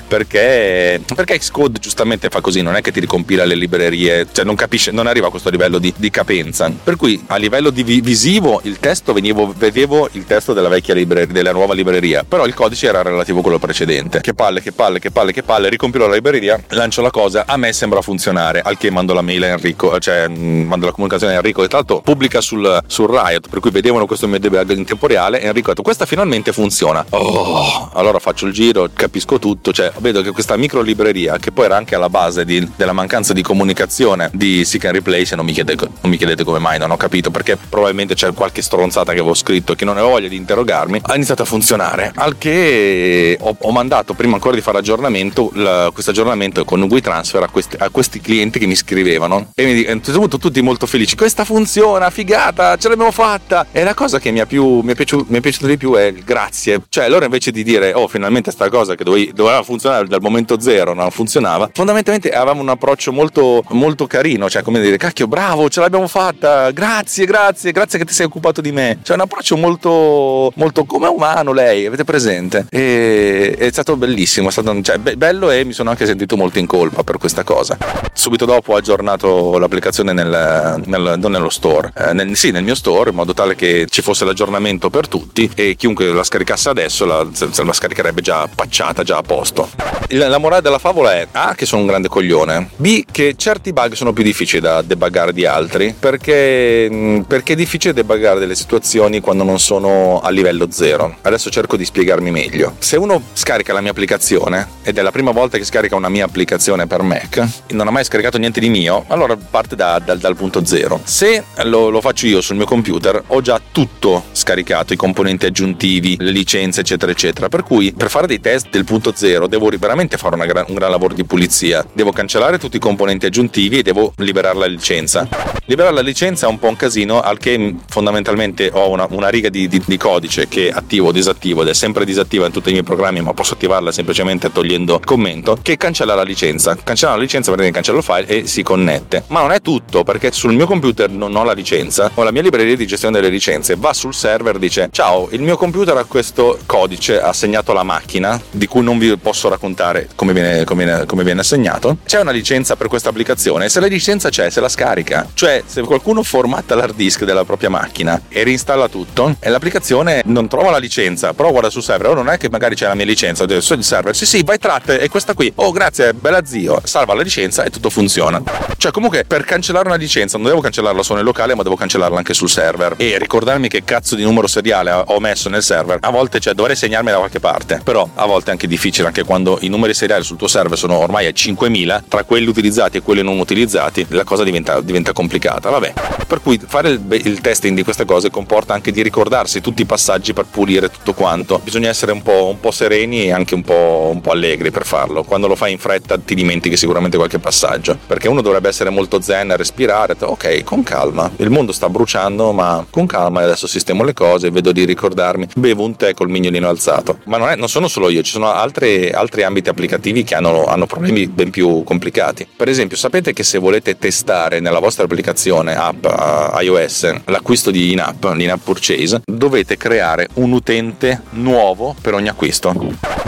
Perché 0.08 1.02
perché 1.16 1.40
Xcode 1.40 1.80
giustamente 1.80 2.30
fa 2.30 2.42
così 2.42 2.62
non 2.62 2.76
è 2.76 2.82
che 2.82 2.92
ti 2.92 3.00
ricompila 3.00 3.44
le 3.44 3.56
librerie 3.56 4.28
cioè 4.32 4.46
non 4.46 4.54
capisce 4.54 4.92
non 4.92 5.08
arriva 5.08 5.28
a 5.28 5.30
questo 5.32 5.50
livello 5.50 5.80
di, 5.80 5.92
di 5.98 6.12
capenza. 6.12 6.72
Per 6.84 6.96
cui 6.96 7.24
a 7.26 7.38
livello 7.38 7.72
di 7.72 7.82
visivo 7.84 8.62
il 8.66 8.80
testo 8.80 9.14
venivo, 9.14 9.52
vedevo 9.58 10.10
il 10.12 10.26
testo 10.26 10.54
della 10.54 10.70
vecchia 10.70 10.94
libreria 10.94 11.34
della 11.34 11.52
nuova 11.52 11.74
libreria. 11.74 12.24
Però 12.24 12.46
il 12.46 12.54
codice 12.54 12.86
era 12.86 13.02
relativo 13.02 13.40
a 13.40 13.42
quello 13.42 13.58
precedente. 13.58 14.22
Che 14.22 14.36
palle 14.36 14.62
che 14.62 14.72
palle 14.72 15.00
che 15.00 15.10
palle 15.10 15.32
che 15.32 15.42
palle 15.42 15.70
ricompilo 15.70 16.06
la 16.06 16.14
libreria 16.14 16.62
lancio 16.70 17.02
la 17.02 17.12
cosa 17.12 17.46
a 17.48 17.58
me 17.58 17.74
sembra 17.74 18.02
funzionare 18.04 18.62
al 18.62 18.78
che 18.78 18.92
mando 18.92 19.16
la 19.16 19.22
mail 19.22 19.44
a 19.44 19.48
Enrico 19.48 19.98
cioè 19.98 20.27
mando 20.28 20.86
la 20.86 20.92
comunicazione 20.92 21.34
a 21.34 21.38
Enrico 21.38 21.64
e 21.64 21.68
tra 21.68 21.78
l'altro 21.78 22.02
pubblica 22.02 22.42
sul, 22.42 22.84
sul 22.88 23.10
Riot 23.10 23.50
per 23.50 23.60
cui 23.60 23.72
vedevano 23.72 24.06
questo 24.06 24.28
mio 24.28 24.40
debug 24.40 24.70
in 24.72 24.86
tempo 24.86 25.08
reale 25.08 25.42
e 25.42 25.48
Enrico 25.48 25.68
ha 25.68 25.70
detto 25.70 25.84
questa 25.84 26.06
finalmente 26.06 26.52
funziona. 26.54 27.06
Oh, 27.10 27.90
allora 27.94 28.20
faccio 28.20 28.46
il 28.46 28.54
giro 28.54 28.90
capisco 28.94 29.40
tutto 29.40 29.72
cioè 29.72 29.92
vedo 30.00 30.22
che 30.22 30.32
questa 30.32 30.56
micro 30.58 30.82
libreria 30.82 31.38
che 31.38 31.52
poi 31.52 31.66
era 31.66 31.78
anche 31.78 31.96
alla 31.96 32.10
base 32.10 32.46
di, 32.46 32.70
della 32.76 32.94
mancanza 32.94 33.34
di 33.34 33.42
comunicazione 33.42 34.30
di 34.34 34.64
Seek 34.66 34.86
and 34.86 34.96
Replace 34.96 35.36
non 35.36 35.46
mi, 35.46 35.54
chiede, 35.54 35.76
non 35.76 36.12
mi 36.12 36.18
chiedete 36.18 36.44
come 36.44 36.60
mai 36.60 36.80
non 36.80 36.92
ho 36.92 36.98
capito 36.98 37.32
perché 37.32 37.58
probabilmente 37.58 38.14
c'è 38.14 38.34
qualche 38.34 38.62
stronzata 38.62 39.14
che 39.14 39.20
avevo 39.20 39.34
scritto 39.34 39.76
che 39.76 39.86
non 39.86 39.98
avevo 39.98 40.12
voglia 40.12 40.28
di 40.28 40.36
interrogarmi 40.36 41.02
ha 41.04 41.16
iniziato 41.16 41.44
a 41.44 41.46
funzionare. 41.46 42.12
Al 42.16 42.38
che 42.38 43.38
ho, 43.40 43.56
ho 43.60 43.72
mandato 43.72 44.14
prima 44.14 44.36
ancora 44.36 44.56
di 44.56 44.62
fare 44.62 44.78
aggiornamento 44.78 45.52
questo 45.94 46.12
aggiornamento 46.12 46.64
con 46.66 46.82
WeTransfer 46.84 47.44
a 47.44 47.48
questi, 47.50 47.76
a 47.80 47.90
questi 47.90 48.20
clienti 48.22 48.60
che 48.60 48.66
mi 48.66 48.76
scrivevano 48.76 49.52
e 49.56 49.66
mi, 49.66 49.86
a 49.86 49.92
certo 50.18 50.20
punto 50.20 50.38
tutti 50.38 50.62
molto 50.62 50.86
felici. 50.88 51.16
Questa 51.16 51.46
funziona, 51.46 52.10
figata, 52.10 52.76
ce 52.78 52.90
l'abbiamo 52.90 53.12
fatta. 53.12 53.68
E 53.72 53.84
la 53.84 53.94
cosa 53.94 54.20
che 54.20 54.32
mi, 54.32 54.44
più, 54.46 54.80
mi, 54.80 54.94
è 54.94 54.96
piaciuto, 54.96 55.26
mi, 55.30 55.38
è 55.38 55.42
piaciuto, 55.42 55.68
di 55.68 55.78
più 55.78 55.94
è 55.94 56.04
il 56.06 56.24
grazie. 56.24 56.82
Cioè, 56.90 57.08
loro 57.08 57.26
invece 57.26 57.52
di 57.52 57.64
dire, 57.64 57.94
oh, 57.94 58.08
finalmente 58.08 58.52
sta 58.52 58.70
cosa 58.70 58.96
che 58.96 59.04
dovevi, 59.04 59.32
doveva 59.34 59.62
funzionare 59.64 60.08
dal 60.08 60.22
momento 60.22 60.60
zero, 60.60 60.94
non 60.94 61.12
funzionava, 61.12 61.70
fondamentalmente 61.72 62.32
avevamo 62.32 62.62
un 62.62 62.70
approccio 62.70 63.12
molto, 63.12 63.64
molto 63.70 64.08
carino. 64.08 64.50
Cioè, 64.50 64.64
come 64.64 64.82
dire, 64.82 64.98
cacchio, 64.98 65.28
bravo, 65.28 65.70
ce 65.70 65.82
l'abbiamo 65.82 66.08
fatta, 66.08 66.72
grazie, 66.72 67.26
grazie, 67.26 67.72
grazie 67.72 68.00
che 68.00 68.06
ti 68.06 68.14
sei 68.14 68.26
occupato 68.26 68.62
di 68.62 68.72
me. 68.72 69.00
Cioè, 69.04 69.16
un 69.16 69.22
approccio 69.22 69.56
molto, 69.58 70.52
molto 70.56 70.86
come 70.86 71.08
umano 71.08 71.54
lei, 71.54 71.86
avete 71.86 72.04
presente? 72.04 72.68
E 72.70 73.56
è 73.58 73.70
stato 73.72 73.96
bellissimo, 73.96 74.50
è 74.50 74.52
stato 74.52 74.82
cioè, 74.82 74.98
be- 74.98 75.18
bello 75.18 75.52
e 75.52 75.64
mi 75.64 75.74
sono 75.74 75.90
anche 75.90 76.06
sentito 76.06 76.36
molto 76.38 76.60
in 76.60 76.66
colpa 76.66 77.04
per 77.04 77.18
questa 77.18 77.44
cosa. 77.44 77.78
Subito 78.14 78.46
dopo 78.46 78.74
ho 78.74 78.76
aggiornato 78.76 79.58
l'applicazione 79.58 80.07
nel, 80.14 80.82
nel, 80.86 81.16
non 81.18 81.32
nello 81.32 81.50
store, 81.50 81.92
eh, 81.96 82.14
nel, 82.14 82.36
sì, 82.36 82.52
nel 82.52 82.64
mio 82.64 82.76
store, 82.76 83.10
in 83.10 83.16
modo 83.16 83.34
tale 83.34 83.56
che 83.56 83.86
ci 83.90 84.02
fosse 84.02 84.26
l'aggiornamento 84.26 84.90
per 84.90 85.08
tutti 85.08 85.50
e 85.56 85.76
chiunque 85.76 86.06
la 86.08 86.24
scaricasse 86.24 86.70
adesso 86.70 87.06
la, 87.06 87.26
la 87.26 87.74
scaricherebbe 87.74 88.22
già 88.22 88.48
pacciata, 88.54 89.04
già 89.04 89.18
a 89.18 89.22
posto. 89.22 89.70
La 90.10 90.38
morale 90.38 90.62
della 90.62 90.80
favola 90.80 91.14
è 91.14 91.28
A, 91.32 91.54
che 91.56 91.66
sono 91.66 91.82
un 91.82 91.88
grande 91.88 92.08
coglione, 92.08 92.70
B, 92.76 93.04
che 93.12 93.36
certi 93.38 93.74
bug 93.74 93.94
sono 93.94 94.14
più 94.14 94.24
difficili 94.24 94.62
da 94.62 94.82
debuggare 94.82 95.34
di 95.34 95.46
altri, 95.46 95.94
perché, 95.98 97.24
perché 97.28 97.54
è 97.54 97.56
difficile 97.56 97.94
debuggare 97.94 98.40
delle 98.40 98.56
situazioni 98.56 99.20
quando 99.20 99.44
non 99.44 99.60
sono 99.60 100.20
a 100.22 100.30
livello 100.30 100.68
zero. 100.72 101.18
Adesso 101.22 101.50
cerco 101.50 101.76
di 101.76 101.86
spiegarmi 101.86 102.32
meglio. 102.32 102.76
Se 102.80 102.96
uno 102.98 103.22
scarica 103.34 103.74
la 103.74 103.82
mia 103.82 103.92
applicazione, 103.92 104.68
ed 104.84 104.98
è 104.98 105.02
la 105.02 105.12
prima 105.12 105.32
volta 105.32 105.58
che 105.58 105.66
scarica 105.66 105.96
una 105.96 106.10
mia 106.10 106.26
applicazione 106.26 106.88
per 106.88 107.02
Mac, 107.02 107.46
non 107.70 107.88
ha 107.88 107.92
mai 107.92 108.04
scaricato 108.04 108.38
niente 108.38 108.60
di 108.60 108.70
mio, 108.70 109.06
allora 109.08 109.36
parte 109.36 109.76
da 109.76 109.97
da, 109.98 110.14
da, 110.14 110.16
dal 110.16 110.36
punto 110.36 110.66
zero. 110.66 111.00
Se 111.04 111.44
lo, 111.64 111.90
lo, 111.90 112.02
faccio 112.02 112.28
io 112.28 112.42
sul 112.42 112.56
mio 112.56 112.66
computer, 112.66 113.24
ho 113.28 113.42
già 113.42 113.60
tutto 113.72 114.26
scaricato, 114.32 114.94
i 114.94 114.96
componenti 114.96 115.46
aggiuntivi, 115.46 116.16
le 116.20 116.32
licenze, 116.32 116.82
eccetera, 116.82 117.12
eccetera. 117.12 117.50
Per 117.50 117.64
cui 117.64 117.94
per 117.94 118.10
fare 118.10 118.28
dei 118.28 118.40
test 118.40 118.70
del 118.70 118.86
punto 118.86 119.14
zero 119.16 119.48
devo 119.48 119.70
veramente 119.78 120.18
fare 120.18 120.36
gran, 120.46 120.66
un 120.68 120.76
gran 120.76 120.90
lavoro 120.90 121.14
di 121.14 121.24
pulizia. 121.24 121.86
Devo 121.94 122.12
cancellare 122.12 122.58
tutti 122.58 122.78
i 122.78 122.80
componenti 122.80 123.26
aggiuntivi 123.26 123.80
e 123.80 123.84
devo 123.84 124.14
liberare 124.18 124.58
la 124.58 124.66
licenza. 124.66 125.28
Liberare 125.66 125.94
la 125.94 126.02
licenza 126.02 126.48
è 126.48 126.50
un 126.50 126.60
po' 126.60 126.68
un 126.68 126.76
casino, 126.76 127.22
al 127.22 127.38
che 127.38 127.76
fondamentalmente 127.88 128.70
ho 128.74 128.90
una, 128.90 129.08
una 129.10 129.30
riga 129.30 129.50
di, 129.50 129.68
di, 129.68 129.82
di, 129.86 129.98
codice 129.98 130.48
che 130.48 130.70
attivo 130.72 131.08
o 131.08 131.12
disattivo 131.12 131.62
ed 131.62 131.70
è 131.70 131.74
sempre 131.74 132.06
disattiva 132.06 132.46
in 132.46 132.52
tutti 132.52 132.70
i 132.70 132.72
miei 132.72 132.84
programmi, 132.84 133.22
ma 133.22 133.34
posso 133.34 133.56
attivarla 133.56 133.92
semplicemente 133.92 134.52
togliendo 134.52 135.02
commento, 135.04 135.58
che 135.62 135.78
cancella 135.78 136.16
la 136.16 136.24
licenza. 136.24 136.78
Cancella 136.82 137.16
la 137.16 137.22
licenza 137.22 137.52
perché 137.52 137.72
cancello 137.72 137.98
il 137.98 138.04
file 138.04 138.28
e 138.28 138.48
si 138.48 138.64
connette. 138.64 139.24
Ma 139.28 139.42
non 139.42 139.52
è 139.52 139.62
tutto, 139.62 139.87
perché 139.88 140.32
sul 140.32 140.54
mio 140.54 140.66
computer 140.66 141.10
non 141.10 141.36
ho 141.36 141.44
la 141.44 141.54
licenza, 141.54 142.12
ho 142.14 142.24
la 142.24 142.32
mia 142.32 142.42
libreria 142.42 142.76
di 142.76 142.86
gestione 142.86 143.16
delle 143.16 143.30
licenze, 143.30 143.76
va 143.78 143.94
sul 143.94 144.14
server, 144.14 144.58
dice 144.58 144.90
ciao, 144.92 145.28
il 145.32 145.42
mio 145.42 145.56
computer 145.58 145.96
ha 145.96 146.04
questo 146.04 146.60
codice 146.66 147.22
assegnato 147.22 147.72
alla 147.72 147.84
macchina, 147.84 148.40
di 148.52 148.68
cui 148.68 148.84
non 148.84 148.98
vi 148.98 149.16
posso 149.18 149.50
raccontare 149.50 150.10
come 150.16 150.34
viene, 150.34 150.66
come 150.66 150.84
viene, 150.84 151.06
come 151.06 151.24
viene 151.24 151.40
assegnato. 151.40 151.98
C'è 152.06 152.20
una 152.20 152.32
licenza 152.32 152.76
per 152.76 152.88
questa 152.88 153.10
applicazione, 153.10 153.70
se 153.70 153.80
la 153.80 153.88
licenza 153.88 154.30
c'è, 154.30 154.50
se 154.50 154.60
la 154.60 154.70
scarica. 154.70 155.28
Cioè, 155.34 155.64
se 155.66 155.82
qualcuno 155.84 156.22
formatta 156.24 156.76
l'hard 156.76 156.96
disk 156.96 157.24
della 157.24 157.46
propria 157.46 157.70
macchina 157.70 158.22
e 158.28 158.44
reinstalla 158.44 158.90
tutto, 158.90 159.36
e 159.40 159.50
l'applicazione 159.50 160.22
non 160.26 160.48
trova 160.48 160.70
la 160.70 160.78
licenza, 160.78 161.34
però 161.34 161.52
guarda 161.52 161.70
sul 161.70 161.84
server, 161.84 162.12
oh, 162.12 162.14
non 162.14 162.30
è 162.30 162.38
che 162.38 162.50
magari 162.50 162.76
c'è 162.76 162.88
la 162.88 162.96
mia 162.96 163.06
licenza, 163.06 163.46
sul 163.60 163.84
server, 163.84 164.16
sì 164.16 164.26
sì, 164.26 164.44
vai 164.44 164.58
tratte, 164.58 165.00
è 165.00 165.08
questa 165.08 165.34
qui, 165.34 165.52
oh 165.56 165.72
grazie, 165.72 166.14
bella 166.14 166.46
zio, 166.46 166.82
salva 166.84 167.14
la 167.14 167.22
licenza 167.22 167.64
e 167.64 167.70
tutto 167.70 167.90
funziona. 167.90 168.42
Cioè, 168.78 168.92
comunque, 168.92 169.24
per 169.24 169.44
cancellare 169.44 169.67
una 169.72 169.96
licenza 169.96 170.38
non 170.38 170.48
devo 170.48 170.62
cancellarla 170.62 171.04
solo 171.04 171.18
nel 171.18 171.26
locale, 171.26 171.56
ma 171.56 171.64
devo 171.64 171.76
cancellarla 171.76 172.18
anche 172.18 172.34
sul 172.34 172.50
server. 172.50 172.96
E 172.98 173.18
ricordarmi 173.18 173.68
che 173.68 173.84
cazzo 173.84 174.16
di 174.16 174.24
numero 174.24 174.48
seriale 174.48 174.92
ho 174.92 175.20
messo 175.20 175.50
nel 175.50 175.64
server. 175.64 175.98
A 176.02 176.10
volte, 176.10 176.40
cioè, 176.40 176.54
dovrei 176.54 176.76
segnarmi 176.76 177.12
da 177.12 177.18
qualche 177.18 177.40
parte. 177.40 177.82
Però 177.84 178.08
a 178.16 178.26
volte 178.26 178.50
è 178.50 178.52
anche 178.52 178.68
difficile, 178.68 179.08
anche 179.08 179.24
quando 179.24 179.58
i 179.62 179.68
numeri 179.68 179.94
seriali 179.94 180.24
sul 180.24 180.38
tuo 180.38 180.48
server 180.48 180.78
sono 180.78 180.98
ormai 180.98 181.26
a 181.26 181.32
5000, 181.32 182.04
tra 182.08 182.24
quelli 182.24 182.48
utilizzati 182.48 182.98
e 182.98 183.02
quelli 183.02 183.24
non 183.24 183.40
utilizzati, 183.40 184.06
la 184.10 184.24
cosa 184.24 184.44
diventa, 184.44 184.82
diventa 184.82 185.14
complicata. 185.14 185.70
Vabbè. 185.70 185.94
Per 186.28 186.42
cui 186.42 186.60
fare 186.66 186.90
il, 186.90 187.02
il, 187.24 187.42
testing 187.42 187.76
di 187.76 187.84
queste 187.84 188.04
cose 188.04 188.30
comporta 188.30 188.74
anche 188.74 188.92
di 188.92 189.02
ricordarsi 189.02 189.62
tutti 189.62 189.82
i 189.82 189.86
passaggi 189.86 190.34
per 190.34 190.46
pulire 190.46 190.90
tutto 190.90 191.14
quanto. 191.14 191.60
Bisogna 191.64 191.90
essere 191.90 192.12
un 192.12 192.22
po', 192.22 192.48
un 192.48 192.60
po 192.60 192.72
sereni 192.72 193.26
e 193.26 193.32
anche 193.32 193.54
un 193.54 193.62
po', 193.62 194.10
un 194.12 194.20
po' 194.22 194.32
allegri 194.32 194.72
per 194.72 194.86
farlo. 194.86 195.24
Quando 195.24 195.48
lo 195.48 195.56
fai 195.56 195.72
in 195.72 195.80
fretta 195.80 196.18
ti 196.18 196.36
dimentichi 196.36 196.76
sicuramente 196.76 197.18
qualche 197.18 197.40
passaggio. 197.40 197.98
Perché 198.06 198.28
uno 198.28 198.42
dovrebbe 198.42 198.68
essere 198.68 198.90
molto 198.90 199.22
zen, 199.22 199.56
respirare, 199.58 200.16
ok, 200.20 200.64
con 200.64 200.84
calma. 200.84 201.30
Il 201.38 201.50
mondo 201.50 201.72
sta 201.72 201.90
bruciando, 201.90 202.52
ma 202.52 202.86
con 202.90 203.06
calma 203.06 203.42
adesso 203.42 203.68
sistemo 203.68 204.04
le 204.04 204.14
cose, 204.14 204.50
vedo 204.50 204.72
di 204.72 204.86
ricordarmi, 204.86 205.48
bevo 205.56 205.84
un 205.84 205.96
tè 205.96 206.14
col 206.14 206.30
mignolino 206.30 206.68
alzato. 206.70 207.20
Ma 207.26 207.38
non, 207.38 207.50
è, 207.50 207.56
non 207.56 207.68
sono 207.68 207.88
solo 207.88 208.10
io, 208.10 208.22
ci 208.22 208.32
sono 208.32 208.52
altri, 208.52 209.10
altri 209.10 209.44
ambiti 209.44 209.70
applicativi 209.70 210.24
che 210.24 210.36
hanno, 210.36 210.66
hanno 210.66 210.86
problemi 210.86 211.28
ben 211.28 211.50
più 211.50 211.84
complicati. 211.84 212.48
Per 212.56 212.70
esempio, 212.70 212.98
sapete 212.98 213.34
che 213.34 213.44
se 213.44 213.58
volete 213.58 213.98
testare 213.98 214.60
nella 214.60 214.80
vostra 214.80 215.04
applicazione 215.04 215.76
app 215.76 216.06
uh, 216.06 216.60
iOS 216.62 217.14
l'acquisto 217.26 217.72
di 217.72 217.92
in-app, 217.92 218.24
l'in-app 218.26 218.64
purchase, 218.64 219.22
dovete 219.26 219.78
creare 219.78 220.28
un 220.36 220.52
utente 220.52 221.22
nuovo 221.32 221.96
per 222.00 222.14
ogni 222.14 222.30
acquisto. 222.30 222.74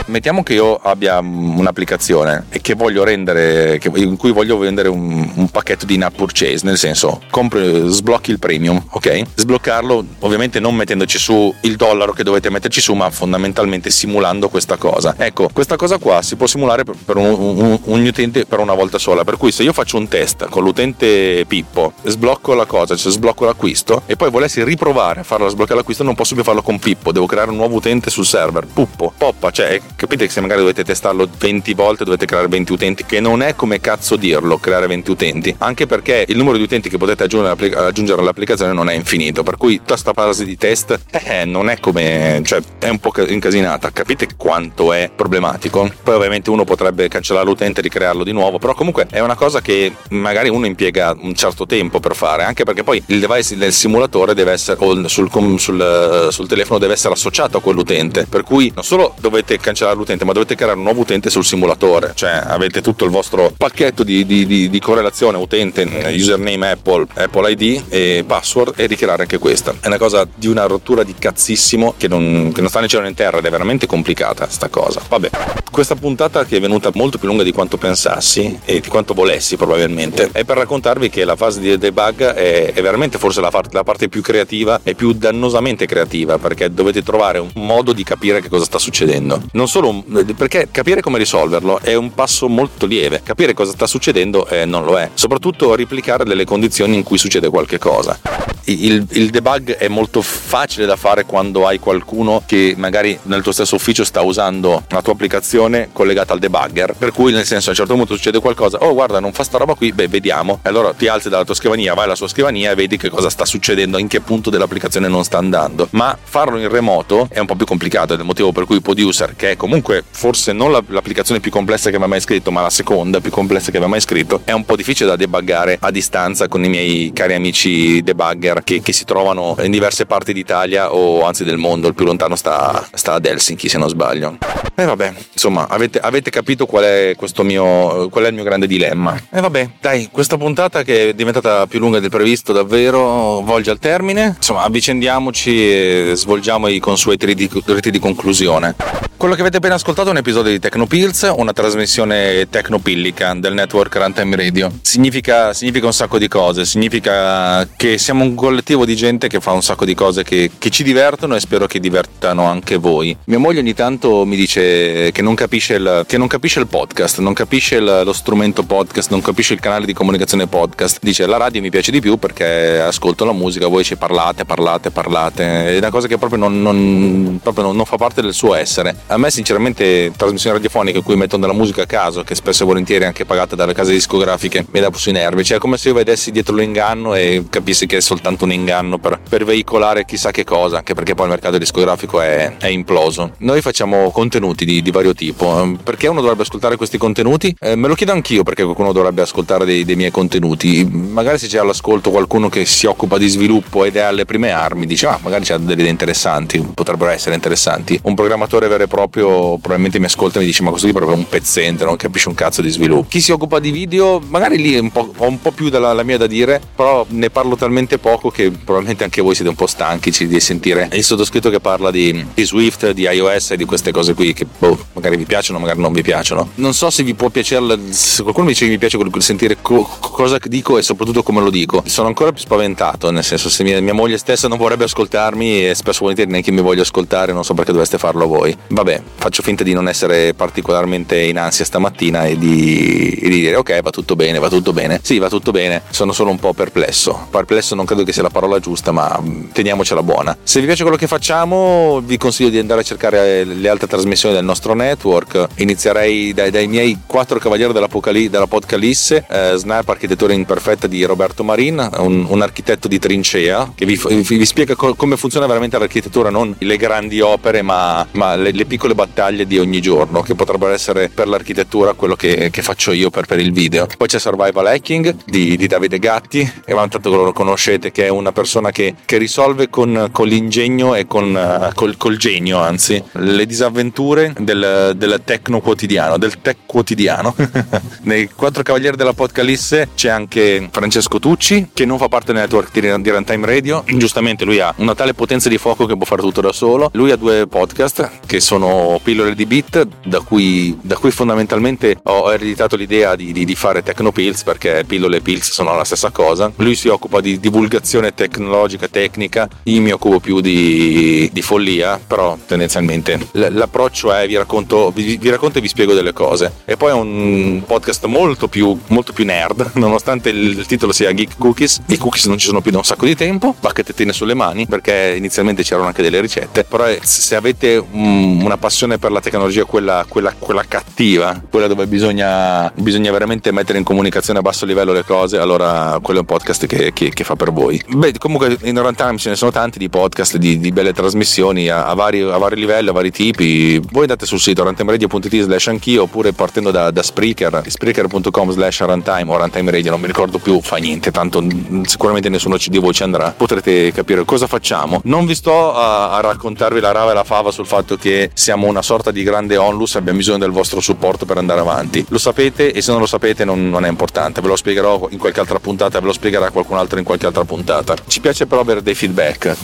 Mettiamo 0.05 0.41
che 0.41 0.53
io 0.53 0.75
abbia 0.75 1.19
un'applicazione 1.19 2.45
e 2.49 2.61
che 2.61 2.73
voglio 2.73 3.03
rendere, 3.03 3.77
che, 3.77 3.91
in 3.93 4.17
cui 4.17 4.31
voglio 4.31 4.57
vendere 4.57 4.89
un, 4.89 5.31
un 5.35 5.49
pacchetto 5.49 5.85
di 5.85 5.95
in-app 5.95 6.18
purchase, 6.19 6.65
nel 6.65 6.77
senso 6.77 7.21
compri, 7.29 7.87
sblocchi 7.87 8.31
il 8.31 8.39
premium, 8.39 8.83
ok? 8.89 9.21
Sbloccarlo 9.35 10.05
ovviamente 10.19 10.59
non 10.59 10.75
mettendoci 10.75 11.17
su 11.17 11.53
il 11.61 11.77
dollaro 11.77 12.11
che 12.11 12.23
dovete 12.23 12.49
metterci 12.49 12.81
su, 12.81 12.93
ma 12.93 13.09
fondamentalmente 13.09 13.89
simulando 13.89 14.49
questa 14.49 14.75
cosa. 14.75 15.15
Ecco, 15.17 15.49
questa 15.53 15.77
cosa 15.77 15.97
qua 15.97 16.21
si 16.21 16.35
può 16.35 16.45
simulare 16.45 16.83
per, 16.83 17.15
un, 17.15 17.25
un, 17.25 17.79
un, 17.81 18.05
utente 18.05 18.45
per 18.45 18.59
una 18.59 18.73
volta 18.73 18.97
sola, 18.97 19.23
per 19.23 19.37
cui 19.37 19.53
se 19.53 19.63
io 19.63 19.71
faccio 19.71 19.95
un 19.95 20.09
test 20.09 20.49
con 20.49 20.61
l'utente 20.61 21.45
Pippo, 21.47 21.93
sblocco 22.03 22.53
la 22.53 22.65
cosa, 22.65 22.97
cioè 22.97 23.11
sblocco 23.13 23.45
l'acquisto 23.45 24.01
e 24.05 24.17
poi 24.17 24.29
volessi 24.29 24.61
riprovare 24.61 25.21
a 25.21 25.23
farlo 25.23 25.47
sbloccare 25.47 25.77
l'acquisto, 25.77 26.03
non 26.03 26.15
posso 26.15 26.35
più 26.35 26.43
farlo 26.43 26.61
con 26.61 26.79
Pippo, 26.79 27.13
devo 27.13 27.27
creare 27.27 27.49
un 27.49 27.55
nuovo 27.55 27.75
utente 27.75 28.09
sul 28.09 28.25
server. 28.25 28.65
Puppo, 28.65 29.13
poppa, 29.17 29.51
cioè 29.51 29.79
capite 29.95 30.25
che 30.25 30.31
se 30.31 30.41
magari 30.41 30.59
dovete 30.59 30.83
testarlo 30.83 31.29
20 31.37 31.73
volte 31.73 32.03
dovete 32.03 32.25
creare 32.25 32.49
20 32.49 32.73
utenti, 32.73 33.05
che 33.05 33.21
non 33.21 33.41
è 33.41 33.55
come 33.55 33.79
cazzo 33.79 34.17
dirlo 34.17 34.57
creare 34.57 34.87
20 34.87 35.11
utenti, 35.11 35.55
anche 35.59 35.87
perché 35.87 36.08
il 36.27 36.37
numero 36.37 36.57
di 36.57 36.63
utenti 36.63 36.89
che 36.89 36.97
potete 36.97 37.23
aggiungere, 37.23 37.75
aggiungere 37.75 38.21
all'applicazione 38.21 38.73
non 38.73 38.89
è 38.89 38.93
infinito, 38.93 39.43
per 39.43 39.57
cui 39.57 39.77
tutta 39.77 39.93
questa 39.93 40.13
fase 40.13 40.45
di 40.45 40.57
test 40.57 40.99
eh, 41.11 41.45
non 41.45 41.69
è 41.69 41.79
come, 41.79 42.41
cioè 42.43 42.61
è 42.79 42.89
un 42.89 42.99
po' 42.99 43.11
incasinata, 43.27 43.91
capite 43.91 44.27
quanto 44.37 44.93
è 44.93 45.09
problematico? 45.13 45.89
Poi 46.03 46.15
ovviamente 46.15 46.49
uno 46.49 46.63
potrebbe 46.63 47.07
cancellare 47.07 47.45
l'utente 47.45 47.79
e 47.79 47.83
ricrearlo 47.83 48.23
di 48.23 48.31
nuovo, 48.31 48.59
però 48.59 48.73
comunque 48.73 49.07
è 49.09 49.19
una 49.19 49.35
cosa 49.35 49.61
che 49.61 49.93
magari 50.09 50.49
uno 50.49 50.65
impiega 50.65 51.15
un 51.19 51.33
certo 51.33 51.65
tempo 51.65 51.99
per 51.99 52.15
fare, 52.15 52.43
anche 52.43 52.63
perché 52.63 52.83
poi 52.83 53.01
il 53.07 53.19
device 53.19 53.57
del 53.57 53.73
simulatore 53.73 54.33
deve 54.33 54.51
essere, 54.51 54.77
o 54.81 55.07
sul, 55.07 55.29
sul, 55.57 56.27
sul 56.29 56.47
telefono 56.47 56.79
deve 56.79 56.93
essere 56.93 57.13
associato 57.13 57.57
a 57.57 57.61
quell'utente, 57.61 58.25
per 58.27 58.43
cui 58.43 58.71
non 58.73 58.83
solo 58.83 59.13
dovete 59.19 59.57
cancellare 59.57 59.95
l'utente, 59.95 60.25
ma 60.25 60.33
dovete 60.33 60.55
creare 60.55 60.77
un 60.77 60.83
nuovo 60.83 61.01
utente 61.01 61.29
sul 61.29 61.45
simulatore, 61.45 62.13
cioè 62.15 62.41
avete 62.45 62.81
tutto 62.81 63.05
il 63.05 63.11
vostro 63.11 63.53
pacchetto 63.55 64.03
di, 64.03 64.25
di, 64.25 64.45
di, 64.45 64.69
di 64.69 64.79
correlazione 64.79 65.37
utente, 65.37 65.85
username 66.07 66.71
Apple, 66.71 67.05
Apple 67.13 67.51
ID 67.51 67.83
e 67.89 68.23
password 68.25 68.73
e 68.75 68.85
ricreare 68.85 69.23
anche 69.23 69.37
questa. 69.37 69.75
È 69.79 69.87
una 69.87 69.97
cosa 69.97 70.27
di 70.33 70.47
una 70.47 70.65
rottura 70.65 71.03
di 71.03 71.15
cazzissimo 71.17 71.93
che 71.97 72.07
non, 72.07 72.51
che 72.53 72.61
non 72.61 72.69
sta 72.69 72.79
né 72.79 72.87
cielo 72.87 73.03
né 73.03 73.09
in 73.09 73.15
terra 73.15 73.39
ed 73.39 73.45
è 73.45 73.49
veramente 73.49 73.85
complicata 73.85 74.47
sta 74.49 74.69
cosa. 74.69 75.01
Vabbè, 75.07 75.29
questa 75.71 75.95
puntata 75.95 76.45
che 76.45 76.57
è 76.57 76.59
venuta 76.59 76.91
molto 76.93 77.17
più 77.17 77.27
lunga 77.27 77.43
di 77.43 77.51
quanto 77.51 77.77
pensassi 77.77 78.59
e 78.65 78.79
di 78.79 78.87
quanto 78.87 79.13
volessi 79.13 79.55
probabilmente 79.55 80.29
è 80.31 80.43
per 80.43 80.57
raccontarvi 80.57 81.09
che 81.09 81.23
la 81.23 81.35
fase 81.35 81.59
di 81.59 81.77
debug 81.77 82.33
è, 82.33 82.73
è 82.73 82.81
veramente 82.81 83.17
forse 83.17 83.41
la, 83.41 83.51
la 83.71 83.83
parte 83.83 84.09
più 84.09 84.21
creativa 84.21 84.79
e 84.83 84.95
più 84.95 85.13
dannosamente 85.13 85.85
creativa 85.85 86.37
perché 86.37 86.73
dovete 86.73 87.03
trovare 87.03 87.39
un 87.39 87.51
modo 87.53 87.93
di 87.93 88.03
capire 88.03 88.41
che 88.41 88.49
cosa 88.49 88.65
sta 88.65 88.79
succedendo. 88.79 89.41
Non 89.53 89.67
solo 89.67 90.03
perché 90.35 90.67
capire 90.71 91.01
come 91.01 91.17
risolverlo 91.17 91.79
è 91.81 91.95
un 91.95 92.13
passo 92.13 92.47
molto 92.47 92.85
lieve, 92.85 93.21
capire 93.23 93.53
cosa 93.53 93.71
sta 93.71 93.87
succedendo 93.87 94.47
eh, 94.47 94.65
non 94.65 94.83
lo 94.83 94.97
è, 94.97 95.09
soprattutto 95.13 95.75
replicare 95.89 96.23
delle 96.23 96.45
condizioni 96.45 96.95
in 96.95 97.03
cui 97.03 97.17
succede 97.17 97.49
qualche 97.49 97.79
cosa. 97.79 98.19
Il, 98.65 99.07
il, 99.09 99.31
debug 99.31 99.77
è 99.77 99.87
molto 99.87 100.21
facile 100.21 100.85
da 100.85 100.95
fare 100.95 101.25
quando 101.25 101.65
hai 101.65 101.79
qualcuno 101.79 102.43
che 102.45 102.75
magari 102.77 103.17
nel 103.23 103.41
tuo 103.41 103.51
stesso 103.51 103.73
ufficio 103.73 104.03
sta 104.03 104.21
usando 104.21 104.83
la 104.89 105.01
tua 105.01 105.13
applicazione 105.13 105.89
collegata 105.91 106.33
al 106.33 106.39
debugger, 106.39 106.93
per 106.93 107.11
cui 107.11 107.31
nel 107.31 107.45
senso 107.45 107.69
a 107.69 107.71
un 107.71 107.77
certo 107.77 107.95
punto 107.95 108.15
succede 108.15 108.39
qualcosa, 108.39 108.77
oh 108.81 108.93
guarda 108.93 109.19
non 109.19 109.33
fa 109.33 109.43
sta 109.43 109.57
roba 109.57 109.73
qui, 109.73 109.91
beh 109.91 110.07
vediamo, 110.07 110.59
e 110.61 110.69
allora 110.69 110.93
ti 110.93 111.07
alzi 111.07 111.29
dalla 111.29 111.45
tua 111.45 111.55
scrivania, 111.55 111.95
vai 111.95 112.03
alla 112.03 112.15
sua 112.15 112.27
scrivania 112.27 112.69
e 112.69 112.75
vedi 112.75 112.97
che 112.97 113.09
cosa 113.09 113.31
sta 113.31 113.43
succedendo, 113.43 113.97
in 113.97 114.07
che 114.07 114.21
punto 114.21 114.51
dell'applicazione 114.51 115.07
non 115.07 115.23
sta 115.23 115.39
andando, 115.39 115.87
ma 115.91 116.15
farlo 116.21 116.59
in 116.59 116.69
remoto 116.69 117.27
è 117.31 117.39
un 117.39 117.47
po' 117.47 117.55
più 117.55 117.65
complicato 117.65 118.13
ed 118.13 118.19
è 118.19 118.21
il 118.21 118.27
motivo 118.27 118.51
per 118.51 118.65
cui 118.65 118.81
Producer, 118.81 119.35
che 119.35 119.51
è 119.51 119.57
comunque 119.57 120.03
forse 120.07 120.53
non 120.53 120.71
l'applicazione 120.71 121.39
più 121.39 121.49
complessa 121.49 121.89
che 121.89 121.95
abbia 121.95 122.07
mai 122.07 122.21
scritto, 122.21 122.51
ma 122.51 122.61
la 122.61 122.69
seconda 122.69 123.19
più 123.19 123.31
complessa 123.31 123.71
che 123.71 123.77
abbia 123.77 123.89
mai 123.89 124.01
scritto, 124.01 124.41
è 124.43 124.51
un 124.51 124.63
po' 124.63 124.75
difficile 124.75 125.09
da 125.09 125.15
debuggare 125.15 125.78
a 125.79 125.91
distanza 125.91 126.47
con 126.47 126.63
i 126.63 126.69
miei 126.69 127.11
cari 127.13 127.33
amici 127.33 128.01
debugger 128.01 128.63
che, 128.63 128.81
che 128.81 128.93
si 128.93 129.05
trovano 129.05 129.55
in 129.61 129.71
diverse 129.71 130.05
parti 130.05 130.33
d'Italia 130.33 130.93
o 130.93 131.25
anzi 131.25 131.43
del 131.43 131.57
mondo, 131.57 131.87
il 131.87 131.93
più 131.93 132.05
lontano 132.05 132.35
sta, 132.35 132.87
sta 132.93 133.13
ad 133.13 133.25
Helsinki 133.25 133.69
se 133.69 133.77
non 133.77 133.89
sbaglio. 133.89 134.37
E 134.75 134.85
vabbè, 134.85 135.13
insomma, 135.33 135.67
avete, 135.67 135.99
avete 135.99 136.29
capito 136.29 136.65
qual 136.65 136.83
è, 136.83 137.15
mio, 137.43 138.07
qual 138.09 138.23
è 138.23 138.27
il 138.27 138.33
mio 138.33 138.43
grande 138.43 138.65
dilemma. 138.65 139.21
E 139.29 139.41
vabbè, 139.41 139.69
dai, 139.81 140.09
questa 140.11 140.37
puntata 140.37 140.83
che 140.83 141.09
è 141.09 141.13
diventata 141.13 141.67
più 141.67 141.79
lunga 141.79 141.99
del 141.99 142.09
previsto 142.09 142.53
davvero 142.53 143.41
volge 143.41 143.71
al 143.71 143.79
termine. 143.79 144.35
Insomma, 144.37 144.63
avvicendiamoci 144.63 145.69
e 145.69 146.11
svolgiamo 146.15 146.67
i 146.67 146.79
consueti 146.79 147.25
riti 147.25 147.49
di, 147.49 147.89
di 147.91 147.99
conclusione. 147.99 148.75
Quello 149.19 149.35
che 149.35 149.41
avete 149.41 149.57
appena 149.57 149.75
ascoltato 149.75 150.07
è 150.07 150.11
un 150.11 150.17
episodio 150.17 150.49
di 150.49 150.59
Tecnopills, 150.59 151.33
una 151.35 151.51
trasmissione 151.51 152.47
tecnopillica 152.49 153.33
del 153.33 153.53
network 153.53 153.93
Runtime 153.93 154.37
Radio. 154.37 154.71
Significa, 154.81 155.51
significa, 155.51 155.68
un 155.73 155.93
sacco 155.93 156.17
di 156.17 156.27
cose, 156.27 156.65
significa 156.65 157.67
che 157.75 157.97
siamo 157.97 158.23
un 158.23 158.35
collettivo 158.35 158.85
di 158.85 158.95
gente 158.95 159.27
che 159.27 159.39
fa 159.39 159.51
un 159.51 159.61
sacco 159.61 159.85
di 159.85 159.93
cose 159.93 160.23
che, 160.23 160.51
che 160.57 160.69
ci 160.69 160.83
divertono 160.83 161.35
e 161.35 161.39
spero 161.39 161.65
che 161.67 161.79
divertano 161.79 162.43
anche 162.43 162.77
voi. 162.77 163.15
Mia 163.25 163.39
moglie 163.39 163.59
ogni 163.59 163.73
tanto 163.73 164.25
mi 164.25 164.35
dice 164.35 165.11
che 165.11 165.21
non 165.21 165.35
capisce 165.35 165.75
il, 165.75 166.05
non 166.09 166.27
capisce 166.27 166.59
il 166.59 166.67
podcast, 166.67 167.19
non 167.19 167.33
capisce 167.33 167.75
il, 167.75 168.01
lo 168.03 168.13
strumento 168.13 168.63
podcast, 168.63 169.11
non 169.11 169.21
capisce 169.21 169.53
il 169.53 169.59
canale 169.59 169.85
di 169.85 169.93
comunicazione 169.93 170.47
podcast. 170.47 170.99
Dice 171.01 171.25
la 171.25 171.37
radio 171.37 171.61
mi 171.61 171.69
piace 171.69 171.91
di 171.91 172.01
più 172.01 172.17
perché 172.17 172.79
ascolto 172.79 173.25
la 173.25 173.33
musica, 173.33 173.67
voi 173.67 173.83
ci 173.83 173.95
parlate, 173.95 174.45
parlate, 174.45 174.91
parlate. 174.91 175.75
È 175.75 175.77
una 175.77 175.91
cosa 175.91 176.07
che 176.07 176.17
proprio 176.17 176.39
non, 176.39 176.61
non, 176.61 177.39
proprio 177.41 177.65
non, 177.65 177.75
non 177.75 177.85
fa 177.85 177.97
parte 177.97 178.21
del 178.21 178.33
suo 178.33 178.55
essere 178.55 178.95
a 179.07 179.17
me 179.17 179.31
sinceramente 179.31 180.11
trasmissioni 180.15 180.55
radiofoniche 180.55 180.97
in 180.97 181.03
cui 181.03 181.15
mettono 181.15 181.45
della 181.45 181.57
musica 181.57 181.83
a 181.83 181.85
caso, 181.85 182.23
che 182.23 182.35
spesso 182.35 182.63
e 182.63 182.65
volentieri 182.65 183.03
è 183.03 183.07
anche 183.07 183.25
pagata 183.25 183.55
dalle 183.55 183.73
case 183.73 183.91
discografiche, 183.91 184.65
mi 184.71 184.79
dà 184.79 184.89
sui 184.93 185.11
nervi, 185.11 185.43
Cioè 185.49 185.57
è 185.57 185.61
come 185.61 185.77
se 185.77 185.87
io 185.87 185.95
vedessi 185.95 186.29
dietro 186.29 186.53
l'inganno 186.53 187.15
e 187.15 187.45
capissi 187.49 187.87
che 187.87 187.97
è 187.97 188.01
soltanto 188.01 188.43
un 188.43 188.51
inganno 188.51 188.99
per, 188.99 189.19
per 189.27 189.45
veicolare 189.45 190.05
chissà 190.05 190.29
che 190.29 190.43
cosa, 190.43 190.77
anche 190.77 190.93
perché 190.93 191.15
poi 191.15 191.25
il 191.25 191.31
mercato 191.31 191.57
discografico 191.57 192.21
è, 192.21 192.57
è 192.57 192.67
imploso. 192.67 193.31
Noi 193.39 193.59
facciamo 193.61 194.11
contenuti 194.11 194.63
di, 194.63 194.83
di, 194.83 194.91
vario 194.91 195.15
tipo. 195.15 195.75
Perché 195.83 196.05
uno 196.05 196.21
dovrebbe 196.21 196.43
ascoltare 196.43 196.75
questi 196.75 196.99
contenuti? 196.99 197.55
Eh, 197.59 197.75
me 197.75 197.87
lo 197.87 197.95
chiedo 197.95 198.11
anch'io 198.11 198.43
perché 198.43 198.61
qualcuno 198.61 198.91
dovrebbe 198.91 199.23
ascoltare 199.23 199.65
dei, 199.65 199.85
dei 199.85 199.95
miei 199.95 200.11
contenuti. 200.11 200.85
Magari 200.85 201.39
se 201.39 201.47
c'è 201.47 201.57
all'ascolto 201.57 202.11
qualcuno 202.11 202.47
che 202.47 202.65
si 202.65 202.85
occupa 202.85 203.17
di 203.17 203.27
sviluppo 203.27 203.85
ed 203.85 203.95
è 203.95 204.01
alle 204.01 204.25
prime 204.25 204.51
armi, 204.51 204.85
dice 204.85 205.07
ah 205.07 205.19
magari 205.23 205.45
c'è 205.45 205.57
delle 205.57 205.81
idee 205.81 205.89
interessanti, 205.89 206.63
potrebbero 206.75 207.09
essere 207.09 207.33
interessanti. 207.33 207.99
Un 208.03 208.13
programmatore 208.13 208.67
vero 208.67 208.83
e 208.83 208.87
proprio 208.87 209.57
probabilmente 209.57 209.97
mi 209.97 210.05
ascolta 210.05 210.37
e 210.37 210.41
mi 210.41 210.45
dice 210.45 210.61
ma 210.61 210.69
questo 210.69 210.85
tipo 210.85 210.99
è 210.99 211.01
proprio 211.01 211.23
un 211.25 211.27
pezzente, 211.27 211.85
non 211.85 211.95
capisce 211.95 212.29
un 212.29 212.35
cazzo 212.35 212.61
di 212.61 212.69
sviluppo. 212.69 213.07
Chi 213.09 213.19
si 213.19 213.31
occupa 213.31 213.57
di 213.57 213.71
video, 213.71 214.21
magari 214.27 214.57
lì 214.57 214.77
un 214.77 214.91
ho 214.93 215.27
un 215.27 215.38
po' 215.41 215.51
più 215.51 215.69
della 215.69 216.03
mia 216.03 216.17
da 216.17 216.27
dire, 216.27 216.61
però 216.75 217.05
ne 217.09 217.29
parlo 217.29 217.55
talmente 217.55 217.97
poco 217.97 218.29
che 218.29 218.51
probabilmente 218.51 219.03
anche 219.03 219.21
voi 219.21 219.35
siete 219.35 219.49
un 219.49 219.55
po' 219.55 219.67
stanchi 219.67 220.11
di 220.27 220.39
sentire 220.39 220.89
il 220.93 221.03
sottoscritto 221.03 221.49
che 221.49 221.59
parla 221.59 221.91
di, 221.91 222.25
di 222.33 222.43
Swift, 222.43 222.91
di 222.91 223.03
iOS 223.03 223.51
e 223.51 223.57
di 223.57 223.65
queste 223.65 223.91
cose 223.91 224.13
qui 224.13 224.33
che 224.33 224.45
boh, 224.45 224.77
magari 224.93 225.17
vi 225.17 225.25
piacciono, 225.25 225.59
magari 225.59 225.79
non 225.79 225.93
vi 225.93 226.01
piacciono. 226.01 226.49
Non 226.55 226.73
so 226.73 226.89
se 226.89 227.03
vi 227.03 227.13
può 227.13 227.29
piacere, 227.29 227.77
se 227.89 228.21
qualcuno 228.21 228.47
mi 228.47 228.51
dice 228.51 228.65
che 228.65 228.71
mi 228.71 228.77
piace 228.77 228.97
sentire 229.19 229.57
co- 229.61 229.89
cosa 229.99 230.37
dico 230.43 230.77
e 230.77 230.81
soprattutto 230.81 231.23
come 231.23 231.41
lo 231.41 231.49
dico. 231.49 231.83
Sono 231.85 232.07
ancora 232.07 232.31
più 232.31 232.41
spaventato, 232.41 233.11
nel 233.11 233.23
senso 233.23 233.49
se 233.49 233.63
mia, 233.63 233.81
mia 233.81 233.93
moglie 233.93 234.17
stessa 234.17 234.47
non 234.47 234.57
vorrebbe 234.57 234.83
ascoltarmi 234.85 235.67
e 235.67 235.75
spesso 235.75 235.99
volentieri 236.01 236.31
neanche 236.31 236.51
mi 236.51 236.61
voglio 236.61 236.81
ascoltare, 236.81 237.33
non 237.33 237.43
so 237.43 237.53
perché 237.53 237.71
dovreste 237.71 237.97
farlo 237.97 238.27
voi. 238.27 238.55
Vabbè, 238.67 239.01
faccio 239.15 239.41
finta 239.41 239.63
di 239.63 239.73
non 239.73 239.87
essere 239.87 240.33
particolarmente 240.33 241.19
in 241.19 241.37
ansia 241.37 241.65
stamattina 241.65 242.25
e 242.25 242.37
di, 242.37 243.11
e 243.11 243.29
di 243.29 243.39
dire 243.39 243.55
ok 243.55 243.81
va 243.81 243.89
tutto 243.89 244.15
bene, 244.15 244.39
va 244.39 244.49
tutto 244.49 244.73
bene. 244.73 244.99
Sì, 245.01 245.17
va 245.17 245.28
tutto 245.29 245.51
bene, 245.51 245.81
sono 245.89 246.11
solo 246.11 246.31
un 246.31 246.39
po' 246.39 246.53
perplesso. 246.53 247.27
Perplesso 247.29 247.75
non 247.75 247.85
credo 247.85 248.03
che 248.03 248.11
sia 248.11 248.23
la 248.23 248.29
parola 248.29 248.59
giusta, 248.59 248.91
ma 248.91 249.19
mm, 249.21 249.49
teniamocela 249.51 250.03
buona. 250.03 250.37
Se 250.43 250.59
vi 250.59 250.65
piace 250.65 250.83
quello 250.83 250.97
che 250.97 251.07
facciamo, 251.07 252.01
vi 252.03 252.17
consiglio 252.17 252.49
di 252.49 252.59
andare 252.59 252.81
a 252.81 252.83
cercare 252.83 253.43
le 253.43 253.69
altre 253.69 253.87
trasmissioni 253.87 254.35
del 254.35 254.43
nostro 254.43 254.73
network. 254.73 255.47
Inizierei 255.55 256.33
dai, 256.33 256.51
dai 256.51 256.67
miei 256.67 256.97
quattro 257.05 257.39
cavalieri 257.39 257.73
dell'Apocalisse, 257.73 259.25
eh, 259.29 259.53
Snap 259.55 259.87
Architettura 259.89 260.33
Imperfetta 260.33 260.87
di 260.87 261.03
Roberto 261.03 261.43
Marin, 261.43 261.89
un, 261.97 262.25
un 262.27 262.41
architetto 262.41 262.87
di 262.87 262.99
trincea 262.99 263.71
che 263.75 263.85
vi, 263.85 263.99
vi, 264.07 264.37
vi 264.37 264.45
spiega 264.45 264.75
co- 264.75 264.95
come 264.95 265.17
funziona 265.17 265.45
veramente 265.45 265.77
l'architettura, 265.77 266.29
non 266.29 266.55
le 266.57 266.77
grandi 266.77 267.21
opere, 267.21 267.61
ma, 267.61 268.05
ma 268.11 268.35
le, 268.35 268.51
le, 268.51 268.65
piccole 268.65 268.95
battaglie 268.95 269.45
di 269.45 269.57
ogni 269.57 269.81
giorno, 269.81 270.21
che 270.21 270.35
potrebbero 270.35 270.73
essere 270.73 271.09
per 271.09 271.27
l'architettura 271.27 271.93
quello 271.93 272.15
che, 272.15 272.49
che 272.51 272.61
faccio 272.61 272.91
io 272.91 273.09
per, 273.09 273.25
per, 273.25 273.39
il 273.39 273.51
video. 273.51 273.87
Poi 273.97 274.07
c'è 274.07 274.19
Survival 274.19 274.67
Hacking 274.67 275.15
di, 275.25 275.57
di 275.57 275.67
Davide 275.67 275.99
Gatti, 275.99 276.39
e 276.65 276.73
tanto 276.73 277.09
lo 277.09 277.33
conoscete, 277.33 277.91
che 277.91 278.05
è 278.05 278.09
una 278.09 278.31
persona 278.31 278.71
che, 278.71 278.95
che 279.05 279.17
risolve 279.17 279.69
con, 279.69 280.09
con, 280.11 280.27
l'ingegno 280.27 280.95
e 280.95 281.05
con, 281.05 281.33
uh, 281.33 281.73
col, 281.73 281.97
col, 281.97 282.17
genio, 282.17 282.59
anzi, 282.59 283.01
le 283.13 283.45
disavventure 283.45 284.33
del, 284.37 284.93
del 284.95 285.21
tecno 285.23 285.59
quotidiano, 285.61 286.17
del 286.17 286.41
tech 286.41 286.57
quotidiano. 286.65 287.35
Nei 288.03 288.29
quattro 288.35 288.63
cavalieri 288.63 288.97
della 288.97 289.13
Podcalisse 289.13 289.89
c'è 289.95 290.09
anche 290.09 290.67
Francesco 290.71 291.19
Tucci, 291.19 291.69
che 291.73 291.85
non 291.85 291.97
fa 291.97 292.07
parte 292.07 292.31
del 292.31 292.41
network 292.41 292.71
di 292.71 293.09
Runtime 293.09 293.45
Radio. 293.45 293.83
Giustamente 293.85 294.45
lui 294.45 294.59
ha 294.59 294.73
una 294.77 294.95
tale 294.95 295.13
potenza 295.13 295.49
di 295.49 295.57
fuoco 295.57 295.85
che 295.85 295.95
può 295.95 296.05
fare 296.05 296.21
tutto 296.21 296.41
da 296.41 296.51
solo. 296.51 296.89
Lui 296.93 297.11
ha 297.11 297.15
due 297.15 297.47
podcast 297.47 298.09
che 298.25 298.39
sono 298.39 298.99
Pillole 299.01 299.35
di 299.35 299.45
Beat, 299.45 299.87
da 300.05 300.21
cui, 300.21 300.77
da 300.81 300.95
cui 300.95 301.11
fondamentalmente 301.11 301.97
ho 302.03 302.31
ereditato 302.31 302.75
l'idea 302.75 303.15
di, 303.15 303.31
di, 303.31 303.45
di 303.45 303.55
fare 303.55 303.83
Tecnopills 303.83 304.43
perché 304.43 304.83
pillole 304.85 305.08
e 305.15 305.21
pills 305.21 305.51
sono 305.51 305.75
la 305.75 305.83
stessa 305.83 306.09
cosa. 306.09 306.51
Lui 306.57 306.75
si 306.75 306.87
occupa 306.87 307.21
di 307.21 307.39
divulgazione 307.39 308.13
tecnologica, 308.13 308.87
tecnica, 308.87 309.47
io 309.63 309.81
mi 309.81 309.91
occupo 309.91 310.19
più 310.19 310.41
di, 310.41 311.29
di 311.31 311.41
follia, 311.41 311.99
però 312.05 312.37
tendenzialmente 312.45 313.27
l'approccio 313.31 314.13
è 314.13 314.27
vi 314.27 314.35
racconto, 314.35 314.91
vi, 314.91 315.17
vi, 315.17 315.29
racconto 315.29 315.57
e 315.57 315.61
vi 315.61 315.67
spiego 315.67 315.93
delle 315.93 316.13
cose. 316.13 316.51
E 316.65 316.77
poi 316.77 316.91
è 316.91 316.93
un 316.93 317.63
podcast 317.65 318.05
molto 318.05 318.47
più, 318.47 318.77
molto 318.87 319.13
più 319.13 319.25
nerd, 319.25 319.71
nonostante 319.75 320.29
il, 320.29 320.65
titolo 320.65 320.91
sia 320.91 321.13
Geek 321.13 321.37
Cookies. 321.37 321.81
I 321.87 321.97
cookies 321.97 322.25
non 322.25 322.37
ci 322.37 322.47
sono 322.47 322.61
più 322.61 322.71
da 322.71 322.77
un 322.77 322.83
sacco 322.83 323.05
di 323.05 323.15
tempo, 323.15 323.55
bacchettettine 323.59 324.13
sulle 324.13 324.33
mani, 324.33 324.67
perché 324.67 325.15
inizialmente 325.17 325.63
c'erano 325.63 325.87
anche 325.87 326.01
delle 326.01 326.21
ricette, 326.21 326.63
però 326.63 326.85
se 327.01 327.35
avete 327.35 327.83
un, 327.91 328.41
una 328.43 328.57
passione 328.57 328.97
per 328.97 329.11
la 329.11 329.19
tecnologia, 329.19 329.63
quella, 329.65 330.05
quella, 330.07 330.33
quella 330.37 330.63
cattiva, 330.67 331.41
quella 331.49 331.67
dove 331.67 331.87
bisogna, 331.87 332.71
bisogna 332.75 333.11
veramente 333.11 333.51
mettere 333.51 333.77
in 333.77 333.83
comunicazione 333.83 334.39
a 334.39 334.41
basso 334.41 334.65
livello 334.65 334.93
le 334.93 334.98
cose, 335.03 335.37
allora 335.37 335.99
quello 336.01 336.19
è 336.19 336.21
un 336.21 336.27
podcast 336.27 336.65
che, 336.65 336.91
che, 336.93 337.09
che 337.09 337.23
fa 337.23 337.35
per 337.35 337.51
voi. 337.51 337.81
Beh, 337.87 338.17
comunque 338.17 338.57
in 338.63 338.81
runtime 338.81 339.17
ce 339.17 339.29
ne 339.29 339.35
sono 339.35 339.51
tanti 339.51 339.79
di 339.79 339.89
podcast, 339.89 340.37
di, 340.37 340.59
di 340.59 340.71
belle 340.71 340.93
trasmissioni 340.93 341.69
a, 341.69 341.85
a, 341.85 341.93
vari, 341.93 342.21
a, 342.21 342.37
vari, 342.37 342.55
livelli, 342.55 342.89
a 342.89 342.91
vari 342.91 343.11
tipi. 343.11 343.79
Voi 343.79 344.01
andate 344.01 344.25
sul 344.25 344.39
sito 344.39 344.63
runtimeradio.it 344.63 345.41
slash 345.41 345.67
anch'io 345.67 346.03
oppure 346.03 346.33
partendo 346.33 346.71
da, 346.71 346.91
da 346.91 347.03
Spreaker, 347.03 347.63
spreaker.com 347.67 348.51
slash 348.51 348.81
runtime 348.81 349.25
o 349.27 349.37
runtime 349.37 349.71
radio, 349.71 349.91
non 349.91 350.01
mi 350.01 350.07
ricordo 350.07 350.37
più, 350.37 350.61
fa 350.61 350.77
niente, 350.77 351.11
tanto 351.11 351.43
sicuramente 351.83 352.29
nessuno 352.29 352.57
di 352.67 352.77
voi 352.77 352.93
ci 352.93 353.03
andrà. 353.03 353.33
Potrete 353.35 353.91
capire 353.91 354.25
cosa 354.25 354.47
facciamo. 354.47 355.01
Non 355.05 355.25
vi 355.25 355.35
sto 355.35 355.73
a, 355.73 356.11
a 356.11 356.21
raccontarvi 356.21 356.79
la 356.79 356.91
rava 356.91 357.11
e 357.11 357.13
la 357.13 357.23
fava 357.23 357.51
sul 357.51 357.65
fatto 357.65 357.95
che 357.95 358.31
siamo 358.33 358.67
una 358.67 358.81
sorta 358.81 359.11
di 359.11 359.23
grande 359.23 359.57
onlus 359.57 359.95
e 359.95 359.97
abbiamo 359.99 360.17
bisogno 360.17 360.39
del 360.39 360.51
vostro 360.51 360.79
supporto 360.79 361.25
per 361.25 361.37
andare 361.37 361.59
avanti. 361.59 362.05
Lo 362.09 362.17
sapete 362.17 362.71
e 362.71 362.81
se 362.81 362.91
non 362.91 362.99
lo 362.99 363.05
sapete 363.05 363.45
non, 363.45 363.69
non 363.69 363.85
è 363.85 363.89
importante, 363.89 364.41
ve 364.41 364.47
lo 364.47 364.55
spiegherò 364.55 364.88
in 365.11 365.17
qualche 365.17 365.39
altra 365.39 365.59
puntata, 365.59 365.99
ve 365.99 366.07
lo 366.07 366.13
spiegherà 366.13 366.49
qualcun 366.51 366.77
altro 366.77 366.99
in 366.99 367.05
qualche 367.05 367.25
altra 367.25 367.43
puntata. 367.43 367.95
Ci 368.07 368.19
piace 368.19 368.45
però 368.45 368.61
avere 368.61 368.81
dei 368.81 368.95
feedback, 368.95 369.55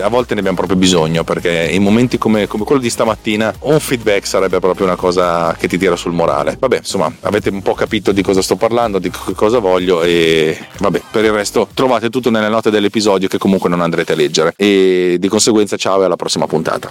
a 0.00 0.08
volte 0.08 0.34
ne 0.34 0.40
abbiamo 0.40 0.56
proprio 0.56 0.76
bisogno 0.76 1.24
perché 1.24 1.68
in 1.70 1.82
momenti 1.82 2.18
come, 2.18 2.46
come 2.46 2.64
quello 2.64 2.80
di 2.80 2.90
stamattina 2.90 3.54
un 3.60 3.80
feedback 3.80 4.26
sarebbe 4.26 4.58
proprio 4.58 4.86
una 4.86 4.96
cosa 4.96 5.54
che 5.58 5.68
ti 5.68 5.78
tira 5.78 5.96
sul 5.96 6.12
morale. 6.12 6.56
Vabbè, 6.58 6.78
insomma, 6.78 7.12
avete 7.20 7.48
un 7.48 7.62
po' 7.62 7.74
capito 7.74 8.12
di 8.12 8.22
cosa 8.22 8.42
sto 8.42 8.56
parlando, 8.56 8.98
di 8.98 9.10
cosa 9.34 9.58
voglio 9.58 10.02
e 10.02 10.58
vabbè, 10.78 11.02
per 11.10 11.24
il 11.24 11.32
resto 11.32 11.68
trovate 11.72 12.10
tutto 12.10 12.30
nelle 12.30 12.48
note 12.48 12.70
dell'episodio 12.70 13.28
che 13.28 13.38
comunque 13.38 13.68
non 13.68 13.80
andrete 13.80 14.12
a 14.12 14.16
leggere 14.16 14.52
e 14.56 15.16
di 15.18 15.28
conseguenza 15.28 15.76
ciao 15.76 16.02
e 16.02 16.04
alla 16.04 16.16
prossima 16.16 16.46
puntata. 16.46 16.90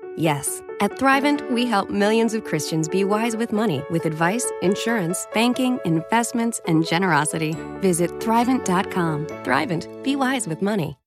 yes. 0.17 0.61
At 0.79 0.91
Thrivent, 0.91 1.49
we 1.51 1.65
help 1.65 1.89
millions 1.89 2.33
of 2.33 2.43
Christians 2.43 2.87
be 2.87 3.03
wise 3.03 3.37
with 3.37 3.51
money 3.51 3.83
with 3.91 4.05
advice, 4.05 4.49
insurance, 4.61 5.27
banking, 5.33 5.79
investments, 5.85 6.59
and 6.67 6.85
generosity. 6.85 7.55
Visit 7.81 8.09
Thrivent.com. 8.19 9.27
Thrivent, 9.43 10.03
be 10.03 10.15
wise 10.15 10.47
with 10.47 10.61
money. 10.61 10.97